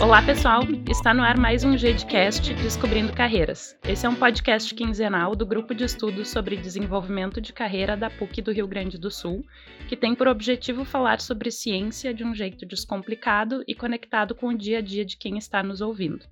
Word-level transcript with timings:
Olá, 0.00 0.22
pessoal! 0.22 0.62
Está 0.88 1.12
no 1.12 1.24
ar 1.24 1.36
mais 1.36 1.64
um 1.64 1.76
GDcast 1.76 2.54
Descobrindo 2.54 3.12
Carreiras. 3.12 3.76
Esse 3.82 4.06
é 4.06 4.08
um 4.08 4.14
podcast 4.14 4.72
quinzenal 4.76 5.34
do 5.34 5.44
Grupo 5.44 5.74
de 5.74 5.82
Estudos 5.82 6.28
sobre 6.28 6.56
Desenvolvimento 6.56 7.40
de 7.40 7.52
Carreira 7.52 7.96
da 7.96 8.10
PUC 8.10 8.40
do 8.40 8.52
Rio 8.52 8.68
Grande 8.68 8.96
do 8.96 9.10
Sul, 9.10 9.44
que 9.88 9.96
tem 9.96 10.14
por 10.14 10.28
objetivo 10.28 10.84
falar 10.84 11.20
sobre 11.20 11.50
ciência 11.50 12.14
de 12.14 12.22
um 12.22 12.32
jeito 12.32 12.64
descomplicado 12.64 13.64
e 13.66 13.74
conectado 13.74 14.36
com 14.36 14.50
o 14.50 14.56
dia 14.56 14.78
a 14.78 14.80
dia 14.80 15.04
de 15.04 15.16
quem 15.16 15.36
está 15.36 15.64
nos 15.64 15.80
ouvindo. 15.80 16.24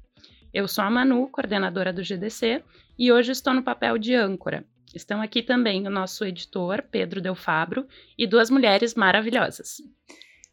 Eu 0.52 0.66
sou 0.66 0.82
a 0.82 0.90
Manu, 0.90 1.28
coordenadora 1.28 1.93
do 1.93 2.02
GDC, 2.02 2.64
e 2.98 3.12
hoje 3.12 3.32
estou 3.32 3.52
no 3.52 3.62
papel 3.62 3.98
de 3.98 4.14
âncora. 4.14 4.64
Estão 4.94 5.20
aqui 5.20 5.43
também 5.43 5.86
o 5.86 5.90
nosso 5.90 6.25
editor, 6.25 6.82
Pedro 6.90 7.20
Del 7.20 7.34
Fabro, 7.34 7.86
e 8.16 8.26
duas 8.26 8.48
mulheres 8.48 8.94
maravilhosas. 8.94 9.76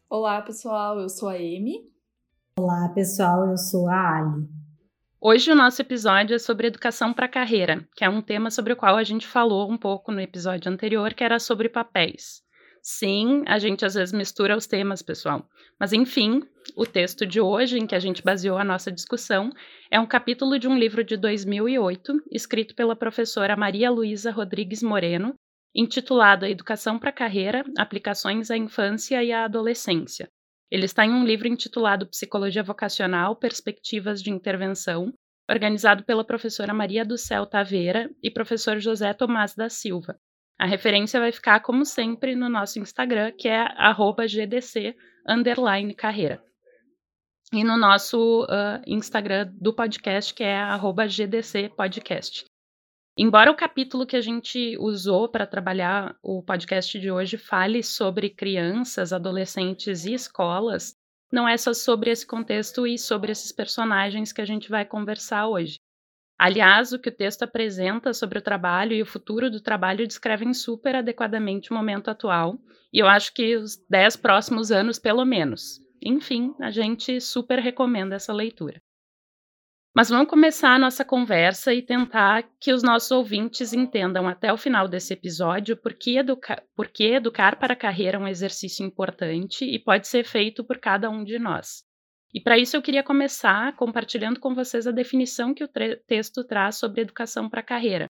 Olá, 0.08 0.42
pessoal, 0.42 1.00
eu 1.00 1.08
sou 1.08 1.30
a 1.30 1.34
Amy. 1.34 1.80
Olá, 2.58 2.90
pessoal, 2.94 3.48
eu 3.48 3.56
sou 3.56 3.88
a 3.88 4.18
Ali. 4.18 4.48
Hoje 5.20 5.50
o 5.50 5.54
nosso 5.54 5.82
episódio 5.82 6.36
é 6.36 6.38
sobre 6.38 6.68
educação 6.68 7.12
para 7.12 7.26
a 7.26 7.28
carreira, 7.28 7.86
que 7.96 8.04
é 8.04 8.08
um 8.08 8.22
tema 8.22 8.50
sobre 8.50 8.74
o 8.74 8.76
qual 8.76 8.96
a 8.96 9.02
gente 9.02 9.26
falou 9.26 9.70
um 9.70 9.76
pouco 9.76 10.12
no 10.12 10.20
episódio 10.20 10.70
anterior, 10.70 11.14
que 11.14 11.24
era 11.24 11.38
sobre 11.38 11.68
papéis. 11.68 12.45
Sim, 12.88 13.42
a 13.48 13.58
gente 13.58 13.84
às 13.84 13.94
vezes 13.94 14.14
mistura 14.14 14.56
os 14.56 14.64
temas, 14.64 15.02
pessoal. 15.02 15.44
Mas 15.76 15.92
enfim, 15.92 16.40
o 16.76 16.86
texto 16.86 17.26
de 17.26 17.40
hoje, 17.40 17.76
em 17.76 17.84
que 17.84 17.96
a 17.96 17.98
gente 17.98 18.22
baseou 18.22 18.56
a 18.56 18.64
nossa 18.64 18.92
discussão, 18.92 19.50
é 19.90 19.98
um 19.98 20.06
capítulo 20.06 20.56
de 20.56 20.68
um 20.68 20.78
livro 20.78 21.02
de 21.02 21.16
2008, 21.16 22.12
escrito 22.30 22.76
pela 22.76 22.94
professora 22.94 23.56
Maria 23.56 23.90
Luísa 23.90 24.30
Rodrigues 24.30 24.84
Moreno, 24.84 25.34
intitulado 25.74 26.44
A 26.44 26.48
Educação 26.48 26.96
para 26.96 27.10
a 27.10 27.12
Carreira: 27.12 27.64
Aplicações 27.76 28.52
à 28.52 28.56
Infância 28.56 29.20
e 29.20 29.32
à 29.32 29.46
Adolescência, 29.46 30.28
ele 30.70 30.84
está 30.84 31.04
em 31.04 31.10
um 31.10 31.24
livro 31.24 31.48
intitulado 31.48 32.06
Psicologia 32.06 32.62
Vocacional 32.62 33.34
Perspectivas 33.34 34.22
de 34.22 34.30
Intervenção, 34.30 35.12
organizado 35.50 36.04
pela 36.04 36.24
professora 36.24 36.72
Maria 36.72 37.04
do 37.04 37.18
Céu 37.18 37.46
Taveira 37.46 38.08
e 38.22 38.30
professor 38.30 38.78
José 38.78 39.12
Tomás 39.12 39.56
da 39.56 39.68
Silva. 39.68 40.16
A 40.58 40.66
referência 40.66 41.20
vai 41.20 41.32
ficar, 41.32 41.60
como 41.60 41.84
sempre, 41.84 42.34
no 42.34 42.48
nosso 42.48 42.78
Instagram, 42.78 43.32
que 43.32 43.48
é 43.48 43.66
gdc 44.26 44.96
carreira. 45.96 46.42
E 47.52 47.62
no 47.62 47.76
nosso 47.76 48.44
uh, 48.44 48.82
Instagram 48.86 49.52
do 49.60 49.74
podcast, 49.74 50.32
que 50.32 50.42
é 50.42 50.58
gdc 51.08 51.68
podcast. 51.76 52.44
Embora 53.18 53.50
o 53.50 53.56
capítulo 53.56 54.06
que 54.06 54.16
a 54.16 54.20
gente 54.20 54.76
usou 54.78 55.28
para 55.28 55.46
trabalhar 55.46 56.16
o 56.22 56.42
podcast 56.42 56.98
de 56.98 57.10
hoje 57.10 57.38
fale 57.38 57.82
sobre 57.82 58.28
crianças, 58.28 59.12
adolescentes 59.12 60.04
e 60.04 60.12
escolas, 60.12 60.94
não 61.32 61.48
é 61.48 61.56
só 61.56 61.72
sobre 61.72 62.10
esse 62.10 62.26
contexto 62.26 62.86
e 62.86 62.98
sobre 62.98 63.32
esses 63.32 63.52
personagens 63.52 64.32
que 64.32 64.40
a 64.40 64.44
gente 64.44 64.68
vai 64.68 64.84
conversar 64.84 65.48
hoje. 65.48 65.76
Aliás, 66.38 66.92
o 66.92 66.98
que 66.98 67.08
o 67.08 67.14
texto 67.14 67.44
apresenta 67.44 68.12
sobre 68.12 68.38
o 68.38 68.42
trabalho 68.42 68.92
e 68.92 69.00
o 69.00 69.06
futuro 69.06 69.50
do 69.50 69.60
trabalho 69.60 70.06
descrevem 70.06 70.52
super 70.52 70.96
adequadamente 70.96 71.70
o 71.70 71.74
momento 71.74 72.10
atual, 72.10 72.58
e 72.92 72.98
eu 72.98 73.06
acho 73.06 73.32
que 73.32 73.56
os 73.56 73.76
dez 73.88 74.16
próximos 74.16 74.70
anos, 74.70 74.98
pelo 74.98 75.24
menos. 75.24 75.80
Enfim, 76.02 76.54
a 76.60 76.70
gente 76.70 77.20
super 77.20 77.58
recomenda 77.58 78.16
essa 78.16 78.32
leitura. 78.32 78.80
Mas 79.96 80.10
vamos 80.10 80.28
começar 80.28 80.74
a 80.74 80.78
nossa 80.78 81.06
conversa 81.06 81.72
e 81.72 81.80
tentar 81.80 82.46
que 82.60 82.70
os 82.70 82.82
nossos 82.82 83.10
ouvintes 83.10 83.72
entendam 83.72 84.28
até 84.28 84.52
o 84.52 84.58
final 84.58 84.86
desse 84.86 85.14
episódio 85.14 85.74
por 85.74 85.94
que, 85.94 86.18
educa 86.18 86.62
por 86.76 86.88
que 86.88 87.14
educar 87.14 87.58
para 87.58 87.72
a 87.72 87.76
carreira 87.76 88.18
é 88.18 88.20
um 88.20 88.28
exercício 88.28 88.84
importante 88.84 89.64
e 89.64 89.78
pode 89.78 90.06
ser 90.06 90.22
feito 90.22 90.62
por 90.62 90.76
cada 90.76 91.08
um 91.08 91.24
de 91.24 91.38
nós. 91.38 91.85
E 92.34 92.40
para 92.40 92.58
isso 92.58 92.76
eu 92.76 92.82
queria 92.82 93.02
começar 93.02 93.74
compartilhando 93.76 94.40
com 94.40 94.54
vocês 94.54 94.86
a 94.86 94.92
definição 94.92 95.54
que 95.54 95.64
o 95.64 95.68
texto 96.06 96.44
traz 96.44 96.76
sobre 96.76 97.02
educação 97.02 97.48
para 97.48 97.60
a 97.60 97.64
carreira. 97.64 98.06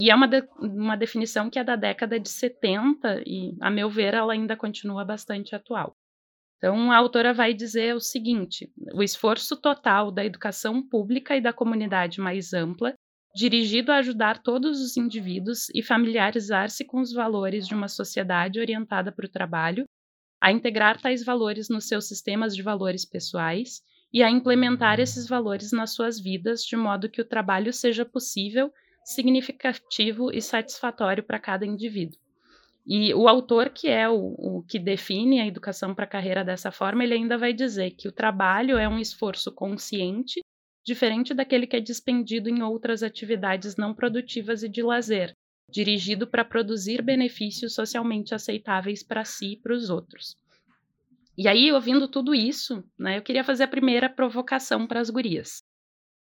E 0.00 0.10
é 0.10 0.14
uma, 0.14 0.26
de 0.26 0.42
uma 0.60 0.96
definição 0.96 1.50
que 1.50 1.58
é 1.58 1.64
da 1.64 1.76
década 1.76 2.18
de 2.18 2.28
70 2.28 3.22
e, 3.26 3.54
a 3.60 3.70
meu 3.70 3.90
ver, 3.90 4.14
ela 4.14 4.32
ainda 4.32 4.56
continua 4.56 5.04
bastante 5.04 5.54
atual. 5.54 5.94
Então, 6.56 6.90
a 6.90 6.96
autora 6.96 7.34
vai 7.34 7.52
dizer 7.52 7.94
o 7.94 8.00
seguinte: 8.00 8.70
o 8.94 9.02
esforço 9.02 9.60
total 9.60 10.10
da 10.10 10.24
educação 10.24 10.82
pública 10.82 11.36
e 11.36 11.40
da 11.40 11.52
comunidade 11.52 12.20
mais 12.20 12.52
ampla, 12.54 12.94
dirigido 13.34 13.92
a 13.92 13.96
ajudar 13.96 14.42
todos 14.42 14.80
os 14.80 14.96
indivíduos 14.96 15.68
e 15.74 15.82
familiarizar-se 15.82 16.84
com 16.84 17.00
os 17.00 17.12
valores 17.12 17.66
de 17.66 17.74
uma 17.74 17.88
sociedade 17.88 18.58
orientada 18.58 19.12
para 19.12 19.26
o 19.26 19.30
trabalho, 19.30 19.84
a 20.40 20.50
integrar 20.50 21.00
tais 21.00 21.24
valores 21.24 21.68
nos 21.68 21.86
seus 21.86 22.08
sistemas 22.08 22.56
de 22.56 22.62
valores 22.62 23.04
pessoais 23.04 23.82
e 24.12 24.22
a 24.22 24.30
implementar 24.30 24.98
esses 24.98 25.28
valores 25.28 25.70
nas 25.70 25.92
suas 25.92 26.18
vidas 26.18 26.62
de 26.62 26.76
modo 26.76 27.10
que 27.10 27.20
o 27.20 27.24
trabalho 27.24 27.72
seja 27.72 28.04
possível, 28.04 28.72
significativo 29.04 30.32
e 30.32 30.40
satisfatório 30.40 31.22
para 31.22 31.38
cada 31.38 31.66
indivíduo. 31.66 32.18
E 32.86 33.14
o 33.14 33.28
autor, 33.28 33.70
que 33.70 33.88
é 33.88 34.08
o, 34.08 34.34
o 34.38 34.64
que 34.66 34.78
define 34.78 35.40
a 35.40 35.46
educação 35.46 35.94
para 35.94 36.04
a 36.04 36.08
carreira 36.08 36.42
dessa 36.42 36.72
forma, 36.72 37.04
ele 37.04 37.14
ainda 37.14 37.36
vai 37.36 37.52
dizer 37.52 37.90
que 37.92 38.08
o 38.08 38.12
trabalho 38.12 38.78
é 38.78 38.88
um 38.88 38.98
esforço 38.98 39.52
consciente, 39.52 40.40
diferente 40.84 41.34
daquele 41.34 41.66
que 41.66 41.76
é 41.76 41.80
dispendido 41.80 42.48
em 42.48 42.62
outras 42.62 43.02
atividades 43.02 43.76
não 43.76 43.94
produtivas 43.94 44.62
e 44.62 44.68
de 44.68 44.82
lazer, 44.82 45.36
dirigido 45.70 46.26
para 46.26 46.44
produzir 46.44 47.02
benefícios 47.02 47.74
socialmente 47.74 48.34
aceitáveis 48.34 49.02
para 49.02 49.24
si 49.24 49.52
e 49.52 49.56
para 49.56 49.74
os 49.74 49.90
outros. 49.90 50.36
E 51.36 51.48
aí, 51.48 51.72
ouvindo 51.72 52.06
tudo 52.08 52.34
isso, 52.34 52.84
né, 52.98 53.18
eu 53.18 53.22
queria 53.22 53.44
fazer 53.44 53.64
a 53.64 53.68
primeira 53.68 54.10
provocação 54.10 54.86
para 54.86 55.00
as 55.00 55.08
gurias. 55.08 55.62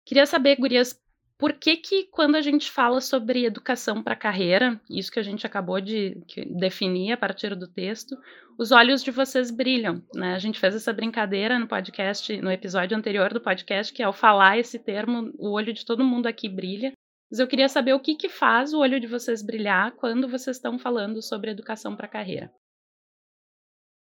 Queria 0.05 0.25
saber, 0.25 0.55
gurias, 0.55 0.99
por 1.37 1.53
que, 1.53 1.75
que 1.77 2.05
quando 2.05 2.35
a 2.35 2.41
gente 2.41 2.71
fala 2.71 3.01
sobre 3.01 3.45
educação 3.45 4.01
para 4.01 4.15
carreira, 4.15 4.79
isso 4.89 5.11
que 5.11 5.19
a 5.19 5.23
gente 5.23 5.45
acabou 5.45 5.81
de 5.81 6.17
definir 6.57 7.11
a 7.11 7.17
partir 7.17 7.55
do 7.55 7.67
texto, 7.67 8.15
os 8.57 8.71
olhos 8.71 9.03
de 9.03 9.11
vocês 9.11 9.51
brilham, 9.51 10.01
né? 10.13 10.33
A 10.33 10.39
gente 10.39 10.59
fez 10.59 10.73
essa 10.73 10.93
brincadeira 10.93 11.59
no 11.59 11.67
podcast, 11.67 12.41
no 12.41 12.49
episódio 12.49 12.97
anterior 12.97 13.33
do 13.33 13.41
podcast, 13.41 13.93
que 13.93 14.01
ao 14.01 14.13
falar 14.13 14.57
esse 14.57 14.79
termo, 14.79 15.33
o 15.37 15.51
olho 15.51 15.73
de 15.73 15.85
todo 15.85 16.05
mundo 16.05 16.27
aqui 16.27 16.47
brilha. 16.47 16.93
Mas 17.29 17.39
eu 17.39 17.47
queria 17.47 17.67
saber 17.67 17.93
o 17.93 17.99
que, 17.99 18.15
que 18.15 18.29
faz 18.29 18.73
o 18.73 18.79
olho 18.79 18.99
de 18.99 19.07
vocês 19.07 19.41
brilhar 19.41 19.95
quando 19.95 20.29
vocês 20.29 20.57
estão 20.57 20.77
falando 20.77 21.21
sobre 21.21 21.51
educação 21.51 21.95
para 21.95 22.05
a 22.05 22.11
carreira. 22.11 22.51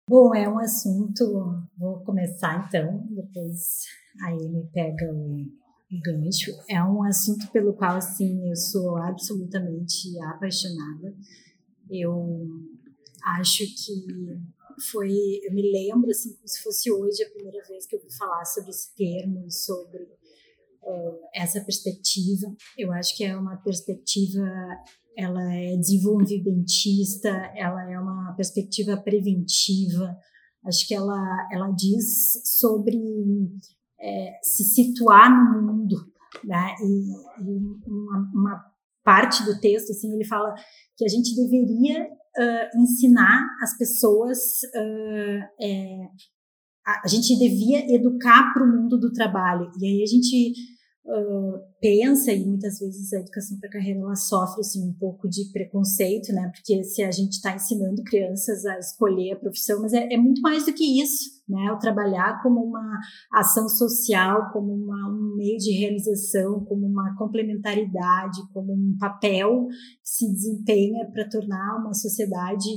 Bom, 0.10 0.34
é 0.34 0.48
um 0.48 0.60
assunto. 0.60 1.24
Vou 1.78 2.00
começar 2.04 2.66
então, 2.66 3.06
depois 3.10 3.86
aí 4.24 4.50
me 4.50 4.66
pega 4.72 5.06
o 5.14 6.02
gancho. 6.02 6.52
É 6.70 6.82
um 6.84 7.04
assunto 7.04 7.50
pelo 7.52 7.74
qual, 7.74 7.98
assim, 7.98 8.50
eu 8.50 8.56
sou 8.56 8.98
absolutamente 8.98 10.18
apaixonada. 10.22 11.14
Eu 11.90 12.48
acho 13.24 13.64
que 13.66 14.40
foi, 14.92 15.12
eu 15.44 15.54
me 15.54 15.72
lembro, 15.72 16.10
assim, 16.10 16.34
como 16.36 16.48
se 16.48 16.62
fosse 16.62 16.92
hoje 16.92 17.24
a 17.24 17.30
primeira 17.30 17.66
vez 17.68 17.86
que 17.86 17.96
eu 17.96 18.00
ouvi 18.00 18.16
falar 18.16 18.46
sobre 18.46 18.70
esse 18.70 18.96
termo, 18.96 19.50
sobre 19.50 20.08
essa 21.34 21.62
perspectiva. 21.62 22.48
Eu 22.78 22.92
acho 22.92 23.16
que 23.16 23.24
é 23.24 23.36
uma 23.36 23.58
perspectiva, 23.58 24.44
ela 25.18 25.54
é 25.54 25.76
desenvolvimentista, 25.78 27.30
ela 27.56 27.92
é 27.92 28.00
uma 28.00 28.34
perspectiva 28.36 28.98
preventiva. 28.98 30.16
Acho 30.66 30.88
que 30.88 30.94
ela, 30.94 31.48
ela 31.52 31.72
diz 31.72 32.42
sobre 32.60 32.98
é, 34.00 34.40
se 34.42 34.64
situar 34.64 35.30
no 35.30 35.62
mundo, 35.62 35.96
né? 36.44 36.76
E, 36.82 37.44
e 37.44 37.90
uma, 37.90 38.32
uma, 38.34 38.78
parte 39.04 39.46
do 39.46 39.58
texto, 39.62 39.92
assim, 39.92 40.14
ele 40.14 40.26
fala 40.26 40.54
que 40.98 41.06
a 41.06 41.08
gente 41.08 41.34
deveria 41.34 42.04
uh, 42.04 42.82
ensinar 42.82 43.42
as 43.64 43.78
pessoas, 43.78 44.38
uh, 44.76 45.64
é, 45.64 46.10
a, 46.86 47.08
gente 47.08 47.38
devia 47.40 47.96
educar 47.96 48.52
para 48.54 48.66
o 48.66 48.68
mundo 48.68 49.00
do 49.00 49.14
trabalho. 49.14 49.72
E 49.80 49.86
aí 49.86 50.04
a 50.04 50.06
gente 50.06 50.54
pensa 51.80 52.34
e 52.34 52.46
muitas 52.46 52.80
vezes 52.80 53.14
a 53.14 53.20
educação 53.20 53.58
para 53.60 53.70
carreira 53.70 54.00
ela 54.00 54.16
sofre 54.16 54.60
assim 54.60 54.90
um 54.90 54.94
pouco 54.94 55.30
de 55.30 55.50
preconceito, 55.54 56.34
né? 56.34 56.52
Porque 56.54 56.84
se 56.84 57.02
a 57.02 57.12
gente 57.12 57.34
está 57.34 57.56
ensinando 57.56 58.04
crianças 58.04 58.66
a 58.66 58.78
escolher 58.78 59.34
a 59.34 59.40
profissão, 59.40 59.82
mas 59.82 59.94
é, 59.94 60.14
é, 60.14 60.18
muito 60.18 60.42
mais 60.42 60.66
do 60.66 60.74
que 60.74 61.02
isso, 61.02 61.42
né? 61.48 61.72
O 61.72 61.80
trabalhar 61.80 62.42
como 62.44 62.62
uma 62.62 63.00
ação 63.32 63.70
social, 63.70 64.52
como 64.52 64.74
uma, 64.74 65.10
um 65.10 65.36
meio 65.38 65.58
de 65.58 65.72
realização, 65.72 66.66
como 66.66 66.86
uma 66.86 67.16
complementaridade, 67.16 68.42
como 68.54 68.74
um 68.74 68.98
papel 69.00 69.68
que 69.68 70.10
se 70.10 70.32
desempenha 70.32 71.10
para 71.12 71.30
tornar 71.30 71.80
uma 71.80 71.94
sociedade 71.94 72.68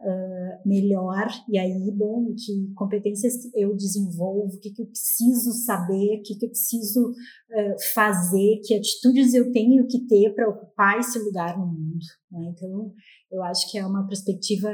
uh, 0.00 0.68
melhor, 0.68 1.26
e 1.48 1.58
aí, 1.58 1.90
bom, 1.92 2.34
que 2.34 2.72
competências 2.74 3.34
eu 3.54 3.74
desenvolvo, 3.76 4.54
o 4.54 4.60
que, 4.60 4.70
que 4.70 4.82
eu 4.82 4.86
preciso 4.86 5.52
saber, 5.64 6.18
o 6.18 6.22
que, 6.22 6.36
que 6.36 6.46
eu 6.46 6.50
preciso 6.50 7.10
uh, 7.10 7.94
fazer, 7.94 8.60
que 8.64 8.74
atitudes 8.74 9.34
eu 9.34 9.52
tenho 9.52 9.86
que 9.86 10.06
ter 10.06 10.34
para 10.34 10.48
ocupar 10.48 10.98
esse 10.98 11.18
lugar 11.18 11.58
no 11.58 11.66
mundo. 11.66 12.04
Né? 12.30 12.52
Então, 12.54 12.92
eu 13.30 13.42
acho 13.42 13.70
que 13.70 13.78
é 13.78 13.86
uma 13.86 14.06
perspectiva 14.06 14.70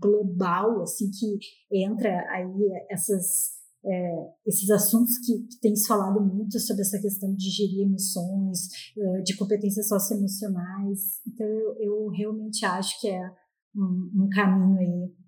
global, 0.00 0.82
assim, 0.82 1.10
que 1.10 1.38
entra 1.72 2.10
aí 2.30 2.46
essas 2.90 3.60
é, 3.82 4.26
esses 4.46 4.68
assuntos 4.68 5.16
que, 5.24 5.38
que 5.38 5.58
tem 5.58 5.74
se 5.74 5.86
falado 5.86 6.20
muito 6.20 6.60
sobre 6.60 6.82
essa 6.82 7.00
questão 7.00 7.34
de 7.34 7.48
gerir 7.48 7.86
emoções, 7.86 8.68
de 9.24 9.34
competências 9.38 9.88
socioemocionais. 9.88 11.22
Então, 11.26 11.46
eu, 11.46 11.76
eu 11.80 12.08
realmente 12.08 12.62
acho 12.66 13.00
que 13.00 13.08
é 13.08 13.32
um, 13.74 14.24
um 14.24 14.28
caminho 14.28 14.78
aí 14.78 15.20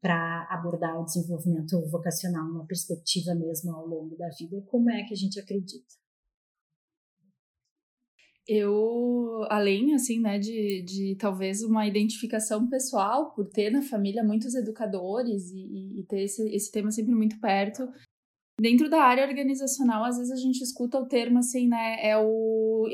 para 0.00 0.48
abordar 0.50 1.00
o 1.00 1.04
desenvolvimento 1.04 1.80
vocacional 1.88 2.48
numa 2.48 2.66
perspectiva 2.66 3.32
mesmo 3.34 3.72
ao 3.72 3.86
longo 3.86 4.16
da 4.16 4.28
vida. 4.38 4.60
Como 4.66 4.90
é 4.90 5.04
que 5.04 5.14
a 5.14 5.16
gente 5.16 5.38
acredita? 5.38 6.00
eu, 8.52 9.46
além, 9.48 9.94
assim, 9.94 10.20
né, 10.20 10.36
de, 10.36 10.82
de 10.82 11.16
talvez 11.16 11.62
uma 11.62 11.86
identificação 11.86 12.68
pessoal, 12.68 13.32
por 13.32 13.48
ter 13.48 13.70
na 13.70 13.80
família 13.80 14.24
muitos 14.24 14.56
educadores 14.56 15.52
e, 15.52 16.00
e 16.00 16.04
ter 16.08 16.24
esse, 16.24 16.42
esse 16.52 16.72
tema 16.72 16.90
sempre 16.90 17.14
muito 17.14 17.38
perto, 17.38 17.88
Dentro 18.60 18.90
da 18.90 19.02
área 19.02 19.26
organizacional, 19.26 20.04
às 20.04 20.18
vezes 20.18 20.30
a 20.30 20.36
gente 20.36 20.62
escuta 20.62 20.98
o 20.98 21.06
termo 21.06 21.38
assim, 21.38 21.66
né? 21.66 21.96
É 22.02 22.18
o 22.18 22.86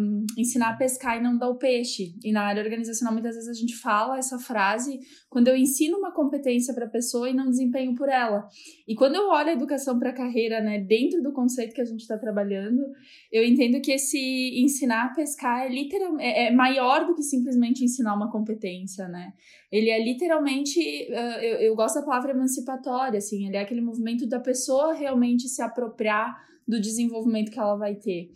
um, 0.00 0.24
ensinar 0.36 0.70
a 0.70 0.76
pescar 0.76 1.18
e 1.18 1.20
não 1.20 1.36
dar 1.36 1.48
o 1.48 1.58
peixe. 1.58 2.14
E 2.22 2.30
na 2.30 2.42
área 2.42 2.62
organizacional, 2.62 3.12
muitas 3.12 3.34
vezes 3.34 3.50
a 3.50 3.60
gente 3.60 3.74
fala 3.74 4.16
essa 4.16 4.38
frase 4.38 5.00
quando 5.28 5.48
eu 5.48 5.56
ensino 5.56 5.98
uma 5.98 6.12
competência 6.12 6.72
para 6.72 6.86
a 6.86 6.90
pessoa 6.90 7.28
e 7.28 7.34
não 7.34 7.50
desempenho 7.50 7.94
por 7.94 8.08
ela. 8.08 8.48
E 8.86 8.94
quando 8.94 9.16
eu 9.16 9.28
olho 9.28 9.50
a 9.50 9.52
educação 9.52 9.98
para 9.98 10.10
a 10.10 10.14
carreira, 10.14 10.60
né, 10.60 10.78
dentro 10.80 11.22
do 11.22 11.32
conceito 11.32 11.74
que 11.74 11.80
a 11.80 11.84
gente 11.84 12.00
está 12.00 12.16
trabalhando, 12.16 12.82
eu 13.30 13.44
entendo 13.44 13.80
que 13.80 13.92
esse 13.92 14.18
ensinar 14.60 15.06
a 15.06 15.14
pescar 15.14 15.66
é, 15.66 15.68
literal, 15.68 16.18
é, 16.18 16.46
é 16.46 16.50
maior 16.50 17.06
do 17.06 17.14
que 17.14 17.22
simplesmente 17.22 17.84
ensinar 17.84 18.14
uma 18.14 18.30
competência, 18.30 19.06
né? 19.08 19.32
Ele 19.70 19.90
é 19.90 20.02
literalmente, 20.02 20.80
uh, 20.80 21.40
eu, 21.42 21.56
eu 21.58 21.76
gosto 21.76 21.96
da 21.96 22.06
palavra 22.06 22.30
emancipatória, 22.30 23.18
assim, 23.18 23.46
ele 23.46 23.56
é 23.56 23.60
aquele 23.60 23.82
movimento 23.82 24.26
da 24.26 24.40
pessoa 24.40 24.94
realmente 24.94 25.46
se 25.46 25.60
apropriar 25.60 26.34
do 26.66 26.80
desenvolvimento 26.80 27.50
que 27.50 27.58
ela 27.58 27.76
vai 27.76 27.94
ter. 27.94 28.30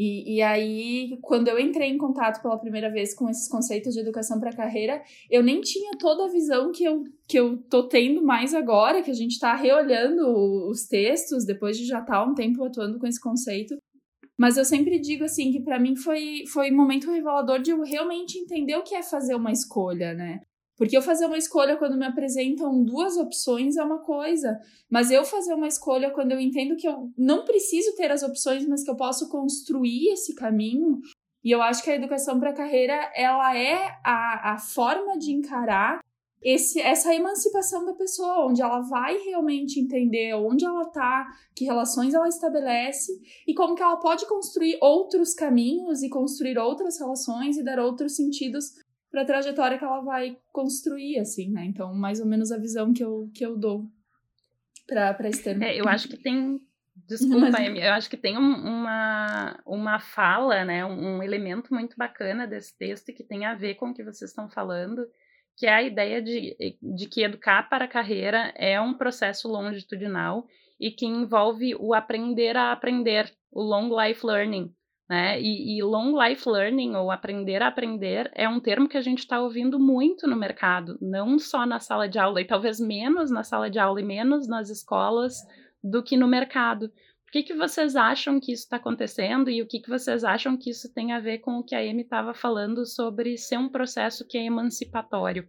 E, 0.00 0.36
e 0.36 0.42
aí, 0.42 1.18
quando 1.22 1.48
eu 1.48 1.58
entrei 1.58 1.90
em 1.90 1.98
contato 1.98 2.40
pela 2.40 2.56
primeira 2.56 2.88
vez 2.88 3.12
com 3.12 3.28
esses 3.28 3.48
conceitos 3.48 3.94
de 3.94 3.98
educação 3.98 4.38
para 4.38 4.54
carreira, 4.54 5.02
eu 5.28 5.42
nem 5.42 5.60
tinha 5.60 5.90
toda 5.98 6.26
a 6.26 6.30
visão 6.30 6.70
que 6.70 6.84
eu, 6.84 7.02
que 7.26 7.36
eu 7.36 7.58
tô 7.68 7.88
tendo 7.88 8.22
mais 8.22 8.54
agora, 8.54 9.02
que 9.02 9.10
a 9.10 9.14
gente 9.14 9.32
está 9.32 9.56
reolhando 9.56 10.68
os 10.68 10.86
textos, 10.86 11.44
depois 11.44 11.76
de 11.76 11.84
já 11.84 11.98
estar 11.98 12.12
tá 12.12 12.24
um 12.24 12.32
tempo 12.32 12.62
atuando 12.62 12.96
com 13.00 13.08
esse 13.08 13.20
conceito. 13.20 13.76
Mas 14.38 14.56
eu 14.56 14.64
sempre 14.64 15.00
digo 15.00 15.24
assim 15.24 15.50
que 15.50 15.60
para 15.60 15.80
mim 15.80 15.96
foi 15.96 16.44
foi 16.46 16.70
um 16.70 16.76
momento 16.76 17.10
revelador 17.10 17.60
de 17.60 17.72
eu 17.72 17.82
realmente 17.82 18.38
entender 18.38 18.76
o 18.76 18.84
que 18.84 18.94
é 18.94 19.02
fazer 19.02 19.34
uma 19.34 19.50
escolha, 19.50 20.14
né? 20.14 20.38
Porque 20.78 20.96
eu 20.96 21.02
fazer 21.02 21.26
uma 21.26 21.36
escolha 21.36 21.76
quando 21.76 21.98
me 21.98 22.06
apresentam 22.06 22.84
duas 22.84 23.16
opções 23.16 23.76
é 23.76 23.82
uma 23.82 23.98
coisa, 23.98 24.60
mas 24.88 25.10
eu 25.10 25.24
fazer 25.24 25.52
uma 25.52 25.66
escolha 25.66 26.10
quando 26.10 26.30
eu 26.30 26.40
entendo 26.40 26.76
que 26.76 26.86
eu 26.86 27.10
não 27.18 27.44
preciso 27.44 27.96
ter 27.96 28.12
as 28.12 28.22
opções, 28.22 28.64
mas 28.66 28.84
que 28.84 28.90
eu 28.90 28.96
posso 28.96 29.28
construir 29.28 30.12
esse 30.12 30.36
caminho. 30.36 31.00
E 31.42 31.50
eu 31.50 31.60
acho 31.60 31.82
que 31.82 31.90
a 31.90 31.96
educação 31.96 32.38
para 32.38 32.50
a 32.50 32.54
carreira 32.54 32.94
ela 33.16 33.56
é 33.56 33.98
a, 34.04 34.52
a 34.52 34.58
forma 34.58 35.18
de 35.18 35.32
encarar 35.32 36.00
esse, 36.40 36.80
essa 36.80 37.12
emancipação 37.12 37.84
da 37.84 37.94
pessoa, 37.94 38.46
onde 38.46 38.62
ela 38.62 38.80
vai 38.80 39.18
realmente 39.18 39.80
entender 39.80 40.34
onde 40.34 40.64
ela 40.64 40.82
está, 40.82 41.26
que 41.56 41.64
relações 41.64 42.14
ela 42.14 42.28
estabelece 42.28 43.12
e 43.46 43.52
como 43.52 43.74
que 43.74 43.82
ela 43.82 43.96
pode 43.96 44.26
construir 44.26 44.78
outros 44.80 45.34
caminhos 45.34 46.02
e 46.04 46.08
construir 46.08 46.56
outras 46.56 47.00
relações 47.00 47.56
e 47.56 47.64
dar 47.64 47.80
outros 47.80 48.14
sentidos 48.14 48.74
para 49.10 49.22
a 49.22 49.24
trajetória 49.24 49.78
que 49.78 49.84
ela 49.84 50.00
vai 50.00 50.38
construir, 50.52 51.18
assim, 51.18 51.50
né? 51.50 51.64
Então, 51.64 51.94
mais 51.94 52.20
ou 52.20 52.26
menos 52.26 52.52
a 52.52 52.58
visão 52.58 52.92
que 52.92 53.02
eu, 53.02 53.30
que 53.34 53.44
eu 53.44 53.56
dou 53.56 53.86
para 54.86 55.28
esse 55.28 55.42
tema. 55.42 55.64
É, 55.64 55.78
eu 55.78 55.88
acho 55.88 56.08
que 56.08 56.16
tem. 56.16 56.60
Desculpa, 57.06 57.48
Mas... 57.50 57.78
eu 57.78 57.92
acho 57.92 58.10
que 58.10 58.16
tem 58.16 58.36
um, 58.36 58.40
uma, 58.40 59.58
uma 59.64 60.00
fala, 60.00 60.64
né? 60.64 60.84
Um, 60.84 61.16
um 61.16 61.22
elemento 61.22 61.72
muito 61.72 61.96
bacana 61.96 62.46
desse 62.46 62.76
texto 62.76 63.14
que 63.14 63.22
tem 63.22 63.46
a 63.46 63.54
ver 63.54 63.76
com 63.76 63.90
o 63.90 63.94
que 63.94 64.02
vocês 64.02 64.30
estão 64.30 64.48
falando, 64.50 65.06
que 65.56 65.66
é 65.66 65.72
a 65.72 65.82
ideia 65.82 66.20
de, 66.20 66.56
de 66.82 67.08
que 67.08 67.22
educar 67.22 67.68
para 67.68 67.86
a 67.86 67.88
carreira 67.88 68.52
é 68.56 68.78
um 68.80 68.92
processo 68.92 69.48
longitudinal 69.48 70.46
e 70.78 70.90
que 70.90 71.06
envolve 71.06 71.74
o 71.76 71.94
aprender 71.94 72.56
a 72.56 72.72
aprender, 72.72 73.32
o 73.50 73.62
long 73.62 73.88
life 73.88 74.26
learning. 74.26 74.74
Né? 75.08 75.40
E, 75.40 75.78
e, 75.78 75.82
long 75.82 76.12
life 76.22 76.46
learning, 76.46 76.94
ou 76.94 77.10
aprender 77.10 77.62
a 77.62 77.68
aprender, 77.68 78.30
é 78.34 78.46
um 78.46 78.60
termo 78.60 78.88
que 78.88 78.96
a 78.96 79.00
gente 79.00 79.20
está 79.20 79.40
ouvindo 79.40 79.78
muito 79.78 80.26
no 80.26 80.36
mercado, 80.36 80.98
não 81.00 81.38
só 81.38 81.64
na 81.64 81.80
sala 81.80 82.06
de 82.06 82.18
aula, 82.18 82.42
e 82.42 82.44
talvez 82.44 82.78
menos 82.78 83.30
na 83.30 83.42
sala 83.42 83.70
de 83.70 83.78
aula 83.78 84.00
e 84.00 84.04
menos 84.04 84.46
nas 84.46 84.68
escolas 84.68 85.34
do 85.82 86.02
que 86.02 86.16
no 86.16 86.28
mercado. 86.28 86.90
Por 87.24 87.32
que, 87.32 87.42
que 87.42 87.54
vocês 87.54 87.96
acham 87.96 88.38
que 88.38 88.52
isso 88.52 88.64
está 88.64 88.76
acontecendo 88.76 89.50
e 89.50 89.62
o 89.62 89.66
que, 89.66 89.80
que 89.80 89.88
vocês 89.88 90.24
acham 90.24 90.56
que 90.56 90.70
isso 90.70 90.92
tem 90.92 91.12
a 91.12 91.20
ver 91.20 91.38
com 91.38 91.58
o 91.58 91.64
que 91.64 91.74
a 91.74 91.80
Amy 91.80 92.02
estava 92.02 92.34
falando 92.34 92.86
sobre 92.86 93.36
ser 93.36 93.58
um 93.58 93.68
processo 93.68 94.26
que 94.26 94.36
é 94.36 94.44
emancipatório? 94.44 95.48